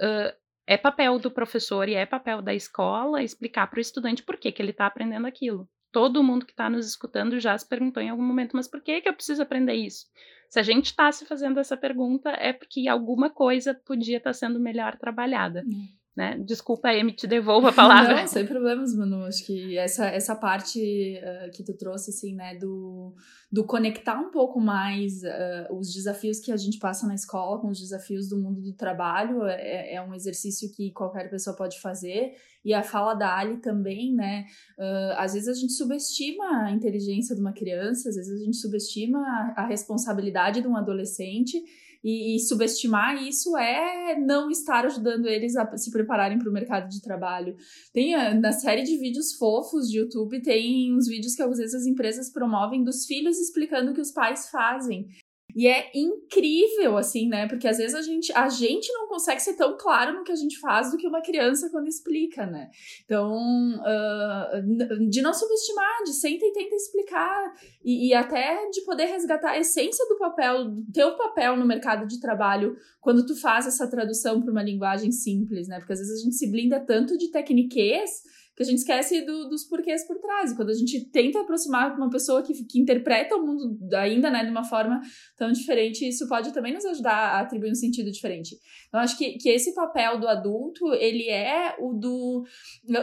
uh, 0.00 0.45
é 0.66 0.76
papel 0.76 1.18
do 1.18 1.30
professor 1.30 1.88
e 1.88 1.94
é 1.94 2.04
papel 2.04 2.42
da 2.42 2.54
escola 2.54 3.22
explicar 3.22 3.66
para 3.68 3.78
o 3.78 3.80
estudante 3.80 4.22
por 4.22 4.36
que, 4.36 4.50
que 4.50 4.60
ele 4.60 4.70
está 4.70 4.86
aprendendo 4.86 5.26
aquilo 5.26 5.68
todo 5.96 6.22
mundo 6.22 6.44
que 6.44 6.52
está 6.52 6.68
nos 6.68 6.86
escutando 6.86 7.40
já 7.40 7.56
se 7.56 7.66
perguntou 7.66 8.02
em 8.02 8.10
algum 8.10 8.22
momento, 8.22 8.54
mas 8.54 8.68
por 8.68 8.82
que, 8.82 9.00
que 9.00 9.08
eu 9.08 9.14
preciso 9.14 9.42
aprender 9.42 9.72
isso? 9.72 10.04
Se 10.46 10.60
a 10.60 10.62
gente 10.62 10.86
está 10.86 11.10
se 11.10 11.24
fazendo 11.24 11.58
essa 11.58 11.74
pergunta, 11.74 12.28
é 12.32 12.52
porque 12.52 12.86
alguma 12.86 13.30
coisa 13.30 13.72
podia 13.72 14.18
estar 14.18 14.28
tá 14.28 14.34
sendo 14.34 14.60
melhor 14.60 14.98
trabalhada. 14.98 15.64
Uhum. 15.66 15.88
Né? 16.16 16.38
Desculpa, 16.38 16.88
Amy, 16.88 17.12
te 17.12 17.26
devolvo 17.26 17.66
a 17.66 17.72
palavra. 17.72 18.22
Não, 18.22 18.26
sem 18.26 18.46
problemas, 18.46 18.94
Manu. 18.94 19.24
Acho 19.24 19.44
que 19.44 19.76
essa, 19.76 20.06
essa 20.06 20.34
parte 20.34 21.20
uh, 21.20 21.50
que 21.52 21.62
tu 21.62 21.76
trouxe, 21.76 22.10
assim, 22.10 22.34
né, 22.34 22.56
do, 22.56 23.14
do 23.52 23.64
conectar 23.64 24.18
um 24.18 24.30
pouco 24.30 24.58
mais 24.58 25.22
uh, 25.22 25.76
os 25.78 25.92
desafios 25.92 26.40
que 26.40 26.50
a 26.50 26.56
gente 26.56 26.78
passa 26.78 27.06
na 27.06 27.14
escola 27.14 27.60
com 27.60 27.68
os 27.68 27.78
desafios 27.78 28.30
do 28.30 28.38
mundo 28.38 28.62
do 28.62 28.72
trabalho 28.72 29.44
é, 29.44 29.94
é 29.94 30.02
um 30.02 30.14
exercício 30.14 30.72
que 30.72 30.90
qualquer 30.90 31.28
pessoa 31.28 31.54
pode 31.54 31.78
fazer. 31.82 32.32
E 32.64 32.72
a 32.72 32.82
fala 32.82 33.12
da 33.12 33.36
Ali 33.36 33.58
também, 33.58 34.14
né? 34.14 34.46
Uh, 34.78 35.18
às 35.18 35.34
vezes 35.34 35.48
a 35.48 35.54
gente 35.54 35.74
subestima 35.74 36.64
a 36.64 36.70
inteligência 36.70 37.34
de 37.34 37.42
uma 37.42 37.52
criança, 37.52 38.08
às 38.08 38.16
vezes 38.16 38.40
a 38.40 38.42
gente 38.42 38.56
subestima 38.56 39.18
a, 39.18 39.64
a 39.64 39.66
responsabilidade 39.66 40.62
de 40.62 40.66
um 40.66 40.76
adolescente. 40.76 41.62
E, 42.08 42.36
e, 42.36 42.38
subestimar 42.38 43.20
isso 43.20 43.56
é 43.56 44.16
não 44.16 44.48
estar 44.48 44.86
ajudando 44.86 45.26
eles 45.26 45.56
a 45.56 45.76
se 45.76 45.90
prepararem 45.90 46.38
para 46.38 46.48
o 46.48 46.52
mercado 46.52 46.88
de 46.88 47.02
trabalho. 47.02 47.56
Tem 47.92 48.14
ah, 48.14 48.32
na 48.32 48.52
série 48.52 48.84
de 48.84 48.96
vídeos 48.96 49.32
fofos 49.32 49.88
de 49.90 49.98
YouTube, 49.98 50.40
tem 50.40 50.94
uns 50.94 51.08
vídeos 51.08 51.34
que 51.34 51.42
às 51.42 51.58
vezes 51.58 51.74
as 51.74 51.84
empresas 51.84 52.30
promovem 52.32 52.84
dos 52.84 53.06
filhos 53.06 53.40
explicando 53.40 53.90
o 53.90 53.94
que 53.94 54.00
os 54.00 54.12
pais 54.12 54.48
fazem. 54.48 55.08
E 55.56 55.66
é 55.66 55.90
incrível, 55.94 56.98
assim, 56.98 57.30
né? 57.30 57.48
Porque 57.48 57.66
às 57.66 57.78
vezes 57.78 57.94
a 57.94 58.02
gente, 58.02 58.30
a 58.34 58.46
gente 58.50 58.92
não 58.92 59.08
consegue 59.08 59.40
ser 59.40 59.54
tão 59.54 59.74
claro 59.78 60.12
no 60.12 60.22
que 60.22 60.30
a 60.30 60.36
gente 60.36 60.60
faz 60.60 60.90
do 60.90 60.98
que 60.98 61.08
uma 61.08 61.22
criança 61.22 61.70
quando 61.70 61.88
explica, 61.88 62.44
né? 62.44 62.68
Então, 63.06 63.32
uh, 63.34 65.08
de 65.08 65.22
não 65.22 65.32
subestimar, 65.32 66.04
de 66.04 66.12
senta 66.12 66.44
e 66.44 66.52
tenta 66.52 66.74
explicar, 66.74 67.54
e, 67.82 68.08
e, 68.08 68.14
até 68.14 68.68
de 68.68 68.82
poder 68.82 69.06
resgatar 69.06 69.52
a 69.52 69.58
essência 69.58 70.06
do 70.10 70.18
papel, 70.18 70.66
do 70.66 70.92
teu 70.92 71.16
papel 71.16 71.56
no 71.56 71.64
mercado 71.64 72.06
de 72.06 72.20
trabalho, 72.20 72.76
quando 73.00 73.24
tu 73.24 73.34
faz 73.34 73.66
essa 73.66 73.88
tradução 73.88 74.42
para 74.42 74.52
uma 74.52 74.62
linguagem 74.62 75.10
simples, 75.10 75.68
né? 75.68 75.78
Porque 75.78 75.94
às 75.94 76.00
vezes 76.00 76.20
a 76.20 76.22
gente 76.22 76.36
se 76.36 76.50
blinda 76.50 76.78
tanto 76.80 77.16
de 77.16 77.30
tecniquez 77.30 78.10
que 78.56 78.62
a 78.62 78.66
gente 78.66 78.78
esquece 78.78 79.20
do, 79.20 79.48
dos 79.48 79.64
porquês 79.64 80.06
por 80.06 80.18
trás. 80.18 80.52
E 80.52 80.56
quando 80.56 80.70
a 80.70 80.74
gente 80.74 81.04
tenta 81.10 81.40
aproximar 81.40 81.94
uma 81.94 82.08
pessoa 82.08 82.42
que, 82.42 82.64
que 82.64 82.80
interpreta 82.80 83.36
o 83.36 83.46
mundo 83.46 83.78
ainda 83.94 84.30
né, 84.30 84.44
de 84.44 84.50
uma 84.50 84.64
forma 84.64 85.00
tão 85.36 85.52
diferente, 85.52 86.08
isso 86.08 86.26
pode 86.26 86.52
também 86.54 86.72
nos 86.72 86.84
ajudar 86.86 87.14
a 87.14 87.40
atribuir 87.40 87.70
um 87.70 87.74
sentido 87.74 88.10
diferente. 88.10 88.56
Então, 88.96 89.04
acho 89.04 89.18
que, 89.18 89.32
que 89.36 89.50
esse 89.50 89.74
papel 89.74 90.18
do 90.18 90.26
adulto, 90.26 90.90
ele 90.94 91.28
é 91.28 91.76
o 91.78 91.92
do, 91.92 92.44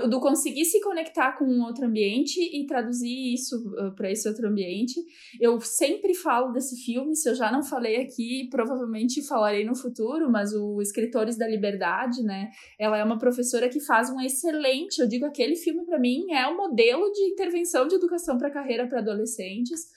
do 0.10 0.20
conseguir 0.20 0.66
se 0.66 0.82
conectar 0.82 1.34
com 1.34 1.46
um 1.46 1.64
outro 1.64 1.86
ambiente 1.86 2.40
e 2.42 2.66
traduzir 2.66 3.32
isso 3.32 3.56
uh, 3.78 3.94
para 3.94 4.10
esse 4.10 4.28
outro 4.28 4.48
ambiente. 4.48 5.00
Eu 5.40 5.62
sempre 5.62 6.16
falo 6.16 6.52
desse 6.52 6.84
filme, 6.84 7.16
se 7.16 7.30
eu 7.30 7.36
já 7.36 7.52
não 7.52 7.62
falei 7.62 7.98
aqui, 7.98 8.48
provavelmente 8.50 9.22
falarei 9.22 9.64
no 9.64 9.76
futuro, 9.76 10.32
mas 10.32 10.52
o 10.52 10.82
Escritores 10.82 11.38
da 11.38 11.48
Liberdade, 11.48 12.24
né? 12.24 12.50
Ela 12.80 12.98
é 12.98 13.04
uma 13.04 13.20
professora 13.20 13.70
que 13.70 13.80
faz 13.80 14.10
um 14.10 14.20
excelente, 14.20 15.00
eu 15.00 15.08
digo 15.08 15.28
aquele 15.28 15.56
filme, 15.56 15.86
para 15.86 16.00
mim, 16.00 16.32
é 16.32 16.48
o 16.48 16.54
um 16.54 16.58
modelo 16.58 17.12
de 17.12 17.22
intervenção 17.26 17.88
de 17.88 17.94
educação 17.94 18.36
para 18.40 18.50
carreira 18.50 18.88
para 18.88 18.98
adolescentes 18.98 19.92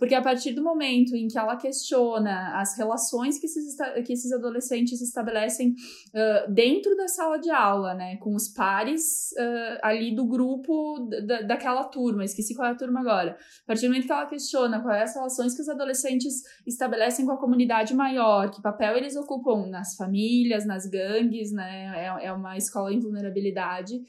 porque 0.00 0.14
a 0.14 0.22
partir 0.22 0.52
do 0.52 0.64
momento 0.64 1.14
em 1.14 1.28
que 1.28 1.38
ela 1.38 1.56
questiona 1.56 2.58
as 2.58 2.74
relações 2.74 3.38
que 3.38 3.44
esses, 3.44 3.76
que 4.06 4.14
esses 4.14 4.32
adolescentes 4.32 4.98
estabelecem 5.02 5.74
uh, 6.08 6.50
dentro 6.50 6.96
da 6.96 7.06
sala 7.06 7.38
de 7.38 7.50
aula, 7.50 7.92
né, 7.92 8.16
com 8.16 8.34
os 8.34 8.48
pares 8.48 9.30
uh, 9.32 9.78
ali 9.82 10.14
do 10.14 10.24
grupo 10.24 11.06
da, 11.26 11.42
daquela 11.42 11.84
turma, 11.84 12.24
esqueci 12.24 12.54
qual 12.54 12.68
é 12.68 12.70
a 12.70 12.74
turma 12.74 13.00
agora. 13.00 13.32
A 13.64 13.66
partir 13.66 13.82
do 13.82 13.88
momento 13.88 14.06
que 14.06 14.12
ela 14.12 14.24
questiona 14.24 14.80
quais 14.80 15.10
as 15.10 15.14
relações 15.14 15.54
que 15.54 15.60
os 15.60 15.68
adolescentes 15.68 16.44
estabelecem 16.66 17.26
com 17.26 17.32
a 17.32 17.38
comunidade 17.38 17.92
maior, 17.92 18.50
que 18.50 18.62
papel 18.62 18.96
eles 18.96 19.16
ocupam 19.16 19.66
nas 19.66 19.96
famílias, 19.96 20.64
nas 20.64 20.86
gangues, 20.86 21.52
né, 21.52 21.92
é, 21.94 22.28
é 22.28 22.32
uma 22.32 22.56
escola 22.56 22.90
em 22.90 22.98
vulnerabilidade 22.98 24.00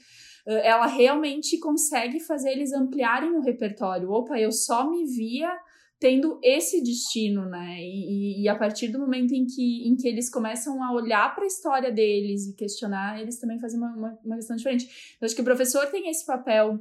ela 0.44 0.88
realmente 0.88 1.56
consegue 1.60 2.18
fazer 2.18 2.50
eles 2.50 2.72
ampliarem 2.72 3.30
o 3.30 3.40
repertório. 3.40 4.10
Opa, 4.10 4.40
eu 4.40 4.50
só 4.50 4.90
me 4.90 5.04
via 5.04 5.48
tendo 6.02 6.40
esse 6.42 6.82
destino, 6.82 7.48
né? 7.48 7.76
E, 7.78 8.42
e, 8.42 8.48
a 8.48 8.56
partir 8.56 8.88
do 8.88 8.98
momento 8.98 9.32
em 9.32 9.46
que, 9.46 9.86
em 9.86 9.94
que 9.94 10.08
eles 10.08 10.28
começam 10.28 10.82
a 10.82 10.92
olhar 10.92 11.32
para 11.32 11.44
a 11.44 11.46
história 11.46 11.92
deles 11.92 12.48
e 12.48 12.56
questionar, 12.56 13.20
eles 13.20 13.38
também 13.38 13.60
fazem 13.60 13.78
uma, 13.78 13.94
uma, 13.94 14.18
uma 14.24 14.34
questão 14.34 14.56
diferente. 14.56 15.16
Eu 15.20 15.24
acho 15.24 15.34
que 15.36 15.40
o 15.40 15.44
professor 15.44 15.86
tem 15.86 16.10
esse 16.10 16.26
papel 16.26 16.80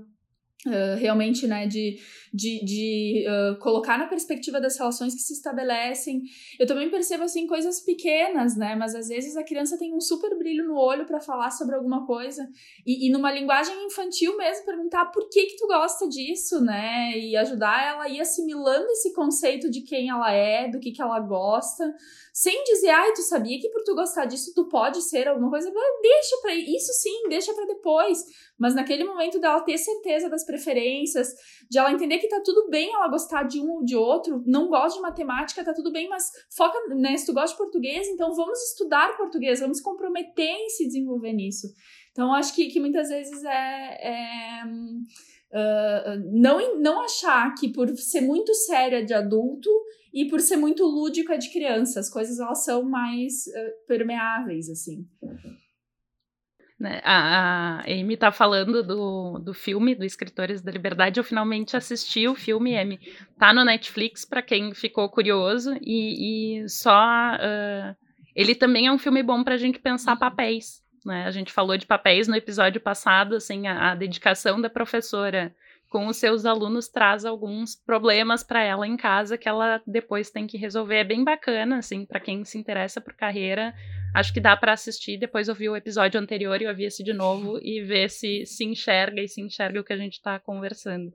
Uh, 0.64 0.94
realmente, 1.00 1.48
né, 1.48 1.66
de, 1.66 1.98
de, 2.34 2.64
de 2.64 3.26
uh, 3.28 3.60
colocar 3.60 3.98
na 3.98 4.08
perspectiva 4.08 4.62
das 4.62 4.78
relações 4.78 5.14
que 5.14 5.22
se 5.22 5.34
estabelecem. 5.34 6.22
Eu 6.58 6.66
também 6.66 6.90
percebo, 6.90 7.24
assim, 7.24 7.46
coisas 7.46 7.82
pequenas, 7.82 8.56
né, 8.56 8.76
mas 8.76 8.96
às 8.96 9.10
vezes 9.10 9.36
a 9.36 9.44
criança 9.44 9.78
tem 9.78 9.94
um 9.94 10.00
super 10.00 10.38
brilho 10.38 10.66
no 10.66 10.78
olho 10.78 11.06
para 11.06 11.20
falar 11.20 11.52
sobre 11.52 11.76
alguma 11.76 12.06
coisa 12.06 12.48
e, 12.86 13.08
e 13.08 13.12
numa 13.12 13.32
linguagem 13.32 13.76
infantil 13.86 14.38
mesmo, 14.38 14.66
perguntar 14.66 15.06
por 15.08 15.28
que 15.30 15.46
que 15.46 15.58
tu 15.58 15.68
gosta 15.68 16.08
disso, 16.08 16.62
né, 16.62 17.18
e 17.18 17.36
ajudar 17.36 17.86
ela 17.86 18.04
a 18.04 18.10
ir 18.10 18.22
assimilando 18.22 18.88
esse 18.92 19.14
conceito 19.14 19.70
de 19.70 19.82
quem 19.82 20.10
ela 20.10 20.32
é, 20.32 20.70
do 20.70 20.80
que 20.80 20.92
que 20.92 21.02
ela 21.02 21.20
gosta, 21.20 21.94
sem 22.34 22.64
dizer, 22.64 22.90
ai, 22.90 23.12
tu 23.14 23.22
sabia 23.22 23.60
que 23.60 23.70
por 23.70 23.84
tu 23.84 23.94
gostar 23.94 24.26
disso 24.26 24.54
tu 24.56 24.70
pode 24.70 25.02
ser 25.02 25.28
alguma 25.28 25.50
coisa, 25.50 25.70
deixa 26.02 26.38
para 26.42 26.56
isso 26.56 26.94
sim, 26.94 27.28
deixa 27.28 27.54
para 27.54 27.66
depois, 27.66 28.24
mas 28.58 28.74
naquele 28.74 29.04
momento 29.04 29.40
dela 29.40 29.60
ter 29.62 29.78
certeza 29.78 30.30
das 30.30 30.46
preferências, 30.46 31.34
de 31.70 31.78
ela 31.78 31.92
entender 31.92 32.21
que 32.22 32.30
tá 32.30 32.42
tudo 32.44 32.70
bem 32.70 32.94
ela 32.94 33.10
gostar 33.10 33.44
de 33.44 33.60
um 33.60 33.72
ou 33.72 33.84
de 33.84 33.96
outro, 33.96 34.44
não 34.46 34.70
gosta 34.70 34.98
de 34.98 35.02
matemática, 35.02 35.66
tá 35.66 35.74
tudo 35.74 35.92
bem, 35.92 36.08
mas 36.08 36.32
foca, 36.56 36.78
né, 36.96 37.18
se 37.18 37.26
tu 37.26 37.34
gosta 37.34 37.52
de 37.52 37.58
português, 37.58 38.08
então 38.08 38.34
vamos 38.34 38.60
estudar 38.70 39.18
português, 39.18 39.60
vamos 39.60 39.82
comprometer 39.82 40.46
em 40.46 40.70
se 40.70 40.86
desenvolver 40.86 41.34
nisso. 41.34 41.68
Então, 42.12 42.34
acho 42.34 42.54
que, 42.56 42.68
que 42.68 42.80
muitas 42.80 43.10
vezes 43.10 43.44
é, 43.44 44.08
é 44.08 44.64
uh, 44.66 46.32
não, 46.32 46.80
não 46.80 47.02
achar 47.02 47.54
que 47.56 47.70
por 47.70 47.90
ser 47.98 48.22
muito 48.22 48.54
séria 48.54 49.04
de 49.04 49.14
adulto 49.14 49.70
e 50.14 50.26
por 50.26 50.40
ser 50.40 50.58
muito 50.58 50.84
lúdica 50.86 51.38
de 51.38 51.52
criança, 51.52 52.00
as 52.00 52.10
coisas 52.10 52.40
elas 52.40 52.64
são 52.64 52.84
mais 52.84 53.48
uh, 53.48 53.88
permeáveis, 53.88 54.70
assim. 54.70 55.08
Né? 55.22 55.38
A, 57.04 57.80
a 57.80 57.92
Amy 57.92 58.18
tá 58.18 58.32
falando 58.32 58.84
do, 58.84 59.40
do 59.40 59.54
filme 59.54 59.96
do 59.96 60.06
Escritores 60.06 60.62
da 60.62 60.72
Liberdade. 60.72 61.20
Eu 61.20 61.24
finalmente 61.24 61.78
assisti 61.78 62.28
o 62.28 62.36
filme, 62.36 62.78
Amy. 62.78 63.00
Tá 63.38 63.54
no 63.54 63.64
Netflix, 63.64 64.26
para 64.26 64.42
quem 64.42 64.74
ficou 64.74 65.10
curioso. 65.10 65.76
E, 65.82 66.62
e 66.64 66.70
só. 66.70 67.04
Uh, 67.36 67.96
ele 68.36 68.56
também 68.56 68.88
é 68.88 68.92
um 68.92 68.98
filme 68.98 69.22
bom 69.22 69.44
pra 69.44 69.58
gente 69.58 69.80
pensar 69.80 70.16
papéis. 70.16 70.82
Né? 71.06 71.26
A 71.26 71.32
gente 71.32 71.52
falou 71.52 71.78
de 71.78 71.86
papéis 71.86 72.28
no 72.28 72.36
episódio 72.36 72.80
passado, 72.80 73.36
assim, 73.36 73.68
a, 73.68 73.92
a 73.92 73.96
dedicação 73.96 74.62
da 74.62 74.70
professora 74.70 75.54
com 75.92 76.08
os 76.08 76.16
seus 76.16 76.46
alunos 76.46 76.88
traz 76.88 77.26
alguns 77.26 77.76
problemas 77.76 78.44
para 78.44 78.64
ela 78.64 78.88
em 78.88 78.96
casa 78.96 79.38
que 79.38 79.50
ela 79.50 79.82
depois 79.86 80.32
tem 80.32 80.48
que 80.48 80.58
resolver. 80.58 80.96
É 80.96 81.04
bem 81.04 81.22
bacana, 81.22 81.80
assim, 81.80 82.06
para 82.06 82.20
quem 82.20 82.46
se 82.46 82.58
interessa 82.58 83.02
por 83.02 83.14
carreira. 83.14 83.76
Acho 84.14 84.34
que 84.34 84.40
dá 84.40 84.56
para 84.58 84.74
assistir, 84.74 85.18
depois 85.18 85.48
ouvir 85.48 85.70
o 85.70 85.76
episódio 85.76 86.20
anterior 86.20 86.62
e 86.62 86.68
ouvir 86.68 86.86
esse 86.86 87.04
de 87.04 87.14
novo 87.14 87.60
e 87.64 87.82
ver 87.82 88.10
se 88.10 88.46
se 88.46 88.64
enxerga 88.64 89.22
e 89.22 89.28
se 89.28 89.42
enxerga 89.42 89.80
o 89.80 89.84
que 89.84 89.94
a 89.94 89.98
gente 89.98 90.14
está 90.14 90.40
conversando. 90.40 91.14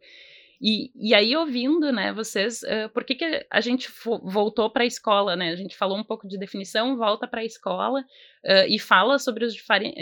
E, 0.59 0.91
e 0.95 1.15
aí, 1.15 1.37
ouvindo, 1.37 1.93
né, 1.93 2.15
vocês, 2.15 2.63
uh, 2.63 2.89
por 2.95 3.05
que, 3.05 3.15
que 3.15 3.47
a 3.51 3.61
gente 3.61 3.91
voltou 4.23 4.71
para 4.71 4.85
a 4.85 4.87
escola, 4.87 5.37
né? 5.37 5.51
A 5.51 5.57
gente 5.57 5.77
falou 5.77 5.99
um 5.99 6.05
pouco 6.05 6.27
de 6.27 6.39
definição, 6.39 6.97
volta 6.97 7.29
para 7.29 7.43
a 7.43 7.45
escola 7.45 8.01
uh, 8.01 8.67
e 8.67 8.79
fala 8.79 9.19
sobre 9.19 9.45
os 9.45 9.55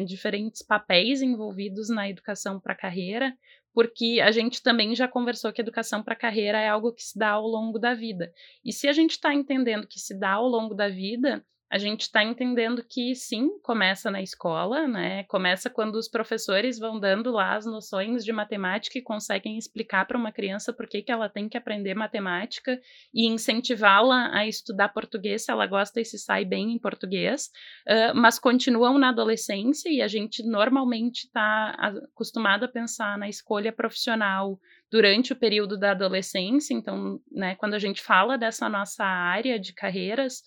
diferentes 0.07 0.63
papéis 0.63 1.23
envolvidos 1.23 1.89
na 1.89 2.09
educação 2.09 2.61
para 2.61 2.73
a 2.73 2.77
carreira 2.77 3.35
porque 3.75 4.21
a 4.23 4.31
gente 4.31 4.63
também 4.63 4.95
já 4.95 5.09
conversou 5.09 5.53
que 5.53 5.61
educação 5.61 6.01
para 6.01 6.15
carreira 6.15 6.59
é 6.59 6.69
algo 6.69 6.93
que 6.93 7.03
se 7.03 7.19
dá 7.19 7.31
ao 7.31 7.47
longo 7.47 7.77
da 7.77 7.93
vida. 7.93 8.33
E 8.65 8.73
se 8.73 8.87
a 8.87 8.93
gente 8.93 9.11
está 9.11 9.35
entendendo 9.35 9.89
que 9.89 9.99
se 9.99 10.17
dá 10.17 10.35
ao 10.35 10.47
longo 10.47 10.75
da 10.75 10.89
vida, 10.89 11.45
a 11.75 11.79
gente 11.79 12.03
está 12.03 12.23
entendendo 12.23 12.85
que 12.89 13.17
sim, 13.17 13.59
começa 13.61 14.09
na 14.09 14.23
escola, 14.23 14.87
né? 14.87 15.25
Começa 15.25 15.69
quando 15.69 15.97
os 15.97 16.07
professores 16.07 16.79
vão 16.79 17.01
dando 17.01 17.33
lá 17.33 17.57
as 17.57 17.67
noções 17.67 18.25
de 18.25 18.33
matemática 18.33 18.97
e 18.97 19.03
conseguem 19.03 19.59
explicar 19.59 20.07
para 20.07 20.17
uma 20.17 20.31
criança 20.31 20.73
por 20.73 20.87
que, 20.87 21.03
que 21.03 21.11
ela 21.11 21.29
tem 21.29 21.49
que 21.49 21.57
aprender 21.57 21.93
matemática 21.95 22.81
e 23.13 23.27
incentivá-la 23.27 24.31
a 24.33 24.47
estudar 24.47 24.91
português 24.91 25.47
se 25.47 25.51
ela 25.51 25.67
gosta 25.67 26.01
e 26.01 26.05
se 26.05 26.17
sai 26.17 26.45
bem 26.45 26.75
em 26.75 26.79
português, 26.79 27.51
uh, 27.89 28.15
mas 28.15 28.39
continuam 28.39 28.97
na 28.97 29.09
adolescência 29.09 29.89
e 29.89 30.01
a 30.01 30.07
gente 30.07 30.45
normalmente 30.45 31.25
está 31.25 31.71
acostumado 32.15 32.67
a 32.67 32.69
pensar 32.69 33.19
na 33.19 33.29
escolha 33.29 33.73
profissional 33.73 34.61
durante 34.93 35.33
o 35.33 35.37
período 35.37 35.77
da 35.77 35.91
adolescência. 35.91 36.73
Então, 36.73 37.19
né, 37.33 37.57
quando 37.57 37.75
a 37.75 37.81
gente 37.81 38.01
fala 38.01 38.39
dessa 38.39 38.69
nossa 38.69 39.05
área 39.05 39.59
de 39.59 39.73
carreiras, 39.73 40.45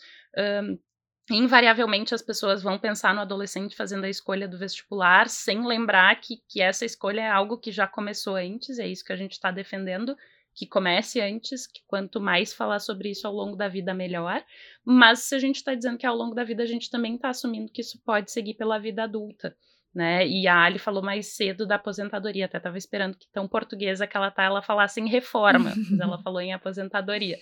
invariavelmente 1.36 2.16
as 2.16 2.22
pessoas 2.22 2.64
vão 2.64 2.80
pensar 2.80 3.14
no 3.14 3.22
adolescente 3.22 3.76
fazendo 3.76 4.06
a 4.06 4.10
escolha 4.10 4.48
do 4.48 4.58
vestibular, 4.58 5.28
sem 5.28 5.66
lembrar 5.66 6.20
que, 6.22 6.38
que 6.48 6.62
essa 6.62 6.86
escolha 6.86 7.22
é 7.22 7.30
algo 7.30 7.58
que 7.58 7.72
já 7.72 7.86
começou 7.86 8.36
antes, 8.36 8.80
é 8.80 8.88
isso 8.88 9.04
que 9.04 9.12
a 9.12 9.18
gente 9.18 9.34
está 9.34 9.52
defendendo, 9.52 10.16
que 10.58 10.66
comece 10.66 11.22
antes, 11.22 11.68
que 11.68 11.82
quanto 11.86 12.20
mais 12.20 12.52
falar 12.52 12.80
sobre 12.80 13.12
isso 13.12 13.28
ao 13.28 13.34
longo 13.34 13.56
da 13.56 13.68
vida, 13.68 13.94
melhor. 13.94 14.44
Mas 14.84 15.20
se 15.20 15.36
a 15.36 15.40
gente 15.40 15.58
está 15.58 15.76
dizendo 15.76 16.00
que 16.00 16.06
ao 16.06 16.16
longo 16.16 16.34
da 16.34 16.44
vida 16.44 16.64
a 16.64 16.66
gente 16.66 16.90
também 16.90 17.16
está 17.16 17.30
assumindo 17.30 17.72
que 17.72 17.82
isso 17.82 18.02
pode 18.04 18.32
seguir 18.32 18.56
pela 18.56 18.80
vida 18.80 19.04
adulta. 19.04 19.56
né? 19.94 20.26
E 20.28 20.48
a 20.48 20.64
Ali 20.64 20.80
falou 20.80 21.04
mais 21.04 21.36
cedo 21.36 21.66
da 21.68 21.76
aposentadoria, 21.76 22.46
até 22.46 22.58
estava 22.58 22.78
esperando 22.78 23.18
que 23.18 23.28
tão 23.32 23.48
portuguesa 23.48 24.08
que 24.08 24.18
ela 24.18 24.32
tá, 24.32 24.44
ela 24.44 24.62
falasse 24.62 25.00
em 25.00 25.08
reforma, 25.08 25.74
mas 25.76 26.00
ela 26.00 26.18
falou 26.24 26.42
em 26.42 26.54
aposentadoria. 26.54 27.38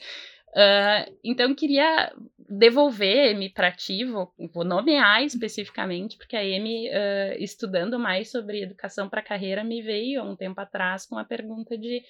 Uh, 0.55 1.13
então, 1.21 1.53
queria 1.53 2.13
devolver 2.47 3.31
M 3.31 3.49
para 3.49 3.71
ti, 3.71 4.05
vou, 4.05 4.33
vou, 4.53 4.63
nomear 4.63 5.21
especificamente, 5.23 6.15
porque 6.17 6.35
a 6.35 6.45
M, 6.45 6.87
uh, 6.87 7.43
estudando 7.43 7.99
mais 7.99 8.31
sobre 8.31 8.63
educação 8.63 9.09
para 9.09 9.21
carreira, 9.21 9.63
me 9.63 9.81
veio 9.81 10.21
há 10.21 10.23
um 10.23 10.35
tempo 10.35 10.61
atrás 10.61 11.05
com 11.05 11.17
a 11.17 11.25
pergunta 11.25 11.77
de 11.77 12.01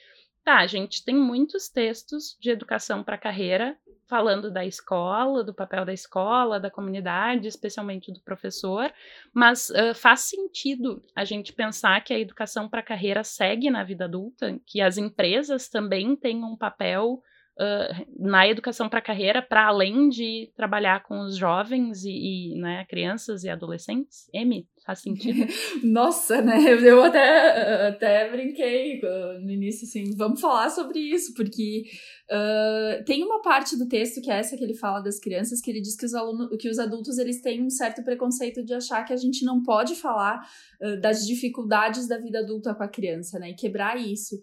Tá, 0.45 0.60
a 0.60 0.67
gente 0.67 1.03
tem 1.03 1.15
muitos 1.15 1.67
textos 1.69 2.38
de 2.39 2.51
educação 2.51 3.03
para 3.03 3.17
carreira 3.17 3.75
falando 4.08 4.51
da 4.51 4.63
escola, 4.63 5.43
do 5.43 5.55
papel 5.55 5.84
da 5.84 5.91
escola, 5.91 6.60
da 6.60 6.69
comunidade, 6.69 7.47
especialmente 7.47 8.13
do 8.13 8.21
professor, 8.21 8.93
mas 9.34 9.71
uh, 9.71 9.95
faz 9.95 10.19
sentido 10.19 11.03
a 11.15 11.25
gente 11.25 11.51
pensar 11.51 12.03
que 12.03 12.13
a 12.13 12.19
educação 12.19 12.69
para 12.69 12.84
carreira 12.84 13.23
segue 13.23 13.71
na 13.71 13.84
vida 13.84 14.05
adulta, 14.05 14.60
que 14.67 14.81
as 14.81 14.99
empresas 14.99 15.67
também 15.67 16.15
têm 16.15 16.43
um 16.43 16.55
papel 16.55 17.23
uh, 17.60 18.06
na 18.18 18.48
educação 18.48 18.89
para 18.89 19.02
carreira, 19.02 19.41
para 19.41 19.65
além 19.65 20.10
de 20.10 20.52
trabalhar 20.56 21.04
com 21.04 21.20
os 21.20 21.36
jovens 21.36 22.04
e, 22.06 22.54
e 22.54 22.56
né, 22.56 22.86
crianças 22.86 23.44
e 23.44 23.50
adolescentes? 23.50 24.30
M, 24.34 24.68
faz 24.86 25.00
sentido? 25.00 25.48
Nossa, 25.84 26.41
né? 26.41 26.58
Eu 26.82 27.02
até, 27.02 27.88
até 27.88 28.30
brinquei 28.30 29.02
no 29.41 29.50
início, 29.50 29.88
assim, 29.88 30.15
vamos 30.15 30.39
falar 30.39 30.69
sobre 30.69 31.00
isso, 31.00 31.34
porque 31.34 31.84
uh, 32.32 33.04
tem 33.04 33.24
uma 33.24 33.41
parte 33.41 33.76
do 33.76 33.88
texto 33.88 34.21
que 34.21 34.30
é 34.30 34.38
essa 34.38 34.56
que 34.56 34.63
ele 34.63 34.76
fala 34.76 35.00
das 35.00 35.19
crianças, 35.19 35.60
que 35.60 35.71
ele 35.71 35.82
diz 35.82 35.95
que 35.95 36.06
os 36.06 36.13
alunos, 36.13 36.56
que 36.60 36.69
os 36.69 36.78
adultos 36.78 37.17
eles 37.17 37.41
têm 37.41 37.63
um 37.63 37.69
certo 37.69 38.04
preconceito 38.04 38.63
de 38.63 38.74
achar 38.74 39.04
que 39.04 39.13
a 39.13 39.17
gente 39.17 39.43
não 39.43 39.63
pode 39.63 39.95
falar 39.95 40.48
uh, 40.82 41.02
das 41.02 41.26
dificuldades 41.26 42.08
da 42.08 42.19
vida 42.19 42.39
adulta 42.39 42.76
com 42.76 42.84
a 42.84 42.88
criança, 42.88 43.39
né? 43.39 43.50
E 43.50 43.56
quebrar 43.56 44.00
isso. 44.00 44.36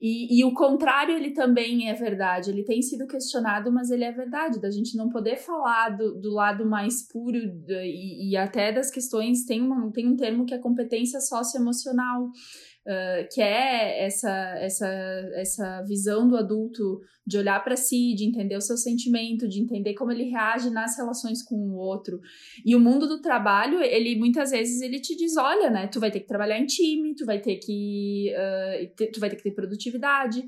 E, 0.00 0.40
e 0.40 0.44
o 0.44 0.52
contrário, 0.52 1.14
ele 1.14 1.30
também 1.32 1.88
é 1.88 1.94
verdade. 1.94 2.50
Ele 2.50 2.64
tem 2.64 2.82
sido 2.82 3.06
questionado, 3.06 3.70
mas 3.70 3.90
ele 3.90 4.04
é 4.04 4.10
verdade, 4.10 4.60
da 4.60 4.70
gente 4.70 4.96
não 4.96 5.08
poder 5.08 5.36
falar 5.36 5.90
do, 5.90 6.20
do 6.20 6.32
lado 6.32 6.66
mais 6.66 7.06
puro 7.06 7.36
e, 7.36 8.30
e 8.30 8.36
até 8.36 8.72
das 8.72 8.90
questões. 8.90 9.44
Tem, 9.44 9.60
uma, 9.60 9.83
tem 9.90 10.06
um 10.08 10.16
termo 10.16 10.44
que 10.44 10.54
é 10.54 10.58
competência 10.58 11.20
socioemocional. 11.20 12.30
Uh, 12.86 13.26
que 13.32 13.40
é 13.40 14.04
essa, 14.04 14.30
essa, 14.58 14.86
essa 15.36 15.82
visão 15.88 16.28
do 16.28 16.36
adulto 16.36 17.00
de 17.26 17.38
olhar 17.38 17.62
para 17.64 17.76
si, 17.76 18.14
de 18.14 18.24
entender 18.24 18.56
o 18.56 18.60
seu 18.60 18.76
sentimento, 18.76 19.48
de 19.48 19.60
entender 19.60 19.94
como 19.94 20.12
ele 20.12 20.24
reage 20.24 20.68
nas 20.68 20.96
relações 20.96 21.42
com 21.42 21.54
o 21.54 21.76
outro. 21.76 22.20
E 22.64 22.76
o 22.76 22.80
mundo 22.80 23.06
do 23.08 23.22
trabalho, 23.22 23.80
ele 23.80 24.16
muitas 24.16 24.50
vezes 24.50 24.82
ele 24.82 25.00
te 25.00 25.16
diz, 25.16 25.36
olha, 25.36 25.70
né, 25.70 25.86
tu 25.86 25.98
vai 25.98 26.10
ter 26.10 26.20
que 26.20 26.28
trabalhar 26.28 26.58
em 26.58 26.66
time, 26.66 27.14
tu 27.14 27.24
vai 27.24 27.40
ter 27.40 27.56
que, 27.56 28.30
uh, 28.34 29.10
tu 29.10 29.18
vai 29.18 29.30
ter 29.30 29.36
que 29.36 29.44
ter 29.44 29.52
produtividade. 29.52 30.44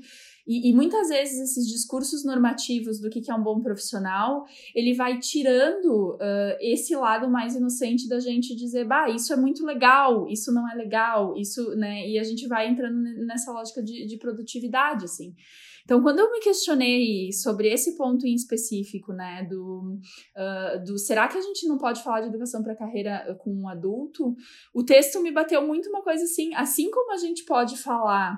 E, 0.47 0.69
e, 0.69 0.73
muitas 0.73 1.09
vezes 1.09 1.39
esses 1.39 1.67
discursos 1.67 2.23
normativos 2.23 2.99
do 2.99 3.09
que, 3.09 3.19
que 3.19 3.29
é 3.29 3.35
um 3.35 3.43
bom 3.43 3.59
profissional, 3.59 4.45
ele 4.73 4.93
vai 4.93 5.19
tirando 5.19 6.13
uh, 6.15 6.57
esse 6.61 6.95
lado 6.95 7.29
mais 7.29 7.55
inocente 7.55 8.07
da 8.07 8.19
gente 8.19 8.55
dizer, 8.55 8.85
bah, 8.85 9.09
isso 9.09 9.33
é 9.33 9.35
muito 9.35 9.65
legal, 9.65 10.25
isso 10.29 10.53
não 10.53 10.69
é 10.71 10.73
legal, 10.73 11.35
isso, 11.35 11.75
né? 11.75 12.07
E 12.07 12.17
a 12.17 12.23
gente 12.23 12.47
vai 12.47 12.69
entrando 12.69 12.97
nessa 13.25 13.51
lógica 13.51 13.83
de, 13.83 14.05
de 14.05 14.17
produtividade, 14.17 15.03
assim. 15.03 15.35
Então, 15.83 16.01
quando 16.01 16.19
eu 16.19 16.29
me 16.29 16.41
questionei 16.41 17.31
sobre 17.31 17.69
esse 17.69 17.95
ponto 17.95 18.27
em 18.27 18.33
específico, 18.33 19.13
né, 19.13 19.47
do, 19.49 19.97
uh, 20.35 20.83
do 20.85 20.97
será 20.97 21.29
que 21.29 21.37
a 21.37 21.41
gente 21.41 21.65
não 21.65 21.77
pode 21.77 22.03
falar 22.03 22.21
de 22.21 22.27
educação 22.27 22.61
para 22.61 22.75
carreira 22.75 23.37
com 23.39 23.53
um 23.53 23.69
adulto, 23.69 24.35
o 24.73 24.83
texto 24.83 25.21
me 25.21 25.31
bateu 25.31 25.65
muito 25.65 25.89
uma 25.89 26.03
coisa 26.03 26.25
assim, 26.25 26.53
assim 26.55 26.91
como 26.91 27.13
a 27.13 27.17
gente 27.17 27.45
pode 27.45 27.77
falar 27.77 28.37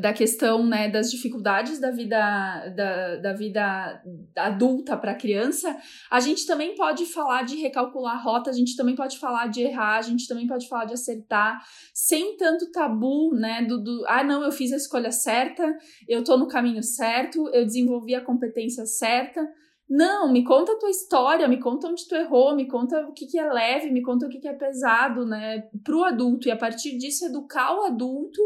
da 0.00 0.12
questão 0.12 0.66
né, 0.66 0.90
das 0.90 1.10
dificuldades 1.10 1.78
da 1.78 1.90
vida 1.92 2.18
da, 2.74 3.16
da 3.16 3.32
vida 3.32 4.02
adulta 4.36 4.96
para 4.96 5.12
a 5.12 5.14
criança, 5.14 5.76
a 6.10 6.18
gente 6.18 6.44
também 6.46 6.74
pode 6.74 7.06
falar 7.06 7.44
de 7.44 7.56
recalcular 7.56 8.16
a 8.16 8.20
rota, 8.20 8.50
a 8.50 8.52
gente 8.52 8.76
também 8.76 8.96
pode 8.96 9.18
falar 9.18 9.46
de 9.46 9.62
errar, 9.62 9.98
a 9.98 10.02
gente 10.02 10.26
também 10.26 10.48
pode 10.48 10.68
falar 10.68 10.86
de 10.86 10.94
acertar, 10.94 11.62
sem 11.94 12.36
tanto 12.36 12.72
tabu, 12.72 13.32
né? 13.34 13.62
Do, 13.62 13.78
do 13.82 14.04
ah, 14.08 14.24
não, 14.24 14.42
eu 14.42 14.50
fiz 14.50 14.72
a 14.72 14.76
escolha 14.76 15.12
certa, 15.12 15.62
eu 16.08 16.24
tô 16.24 16.36
no 16.36 16.48
caminho 16.48 16.82
certo, 16.82 17.48
eu 17.54 17.64
desenvolvi 17.64 18.16
a 18.16 18.20
competência 18.20 18.84
certa. 18.84 19.48
Não, 19.94 20.32
me 20.32 20.42
conta 20.42 20.72
a 20.72 20.78
tua 20.78 20.88
história, 20.88 21.46
me 21.46 21.60
conta 21.60 21.86
onde 21.86 22.08
tu 22.08 22.14
errou, 22.14 22.56
me 22.56 22.66
conta 22.66 22.98
o 23.06 23.12
que, 23.12 23.26
que 23.26 23.38
é 23.38 23.52
leve, 23.52 23.90
me 23.90 24.00
conta 24.00 24.24
o 24.24 24.28
que, 24.30 24.38
que 24.38 24.48
é 24.48 24.54
pesado, 24.54 25.26
né, 25.26 25.68
pro 25.84 26.02
adulto, 26.02 26.48
e 26.48 26.50
a 26.50 26.56
partir 26.56 26.96
disso 26.96 27.26
educar 27.26 27.78
o 27.78 27.82
adulto 27.82 28.40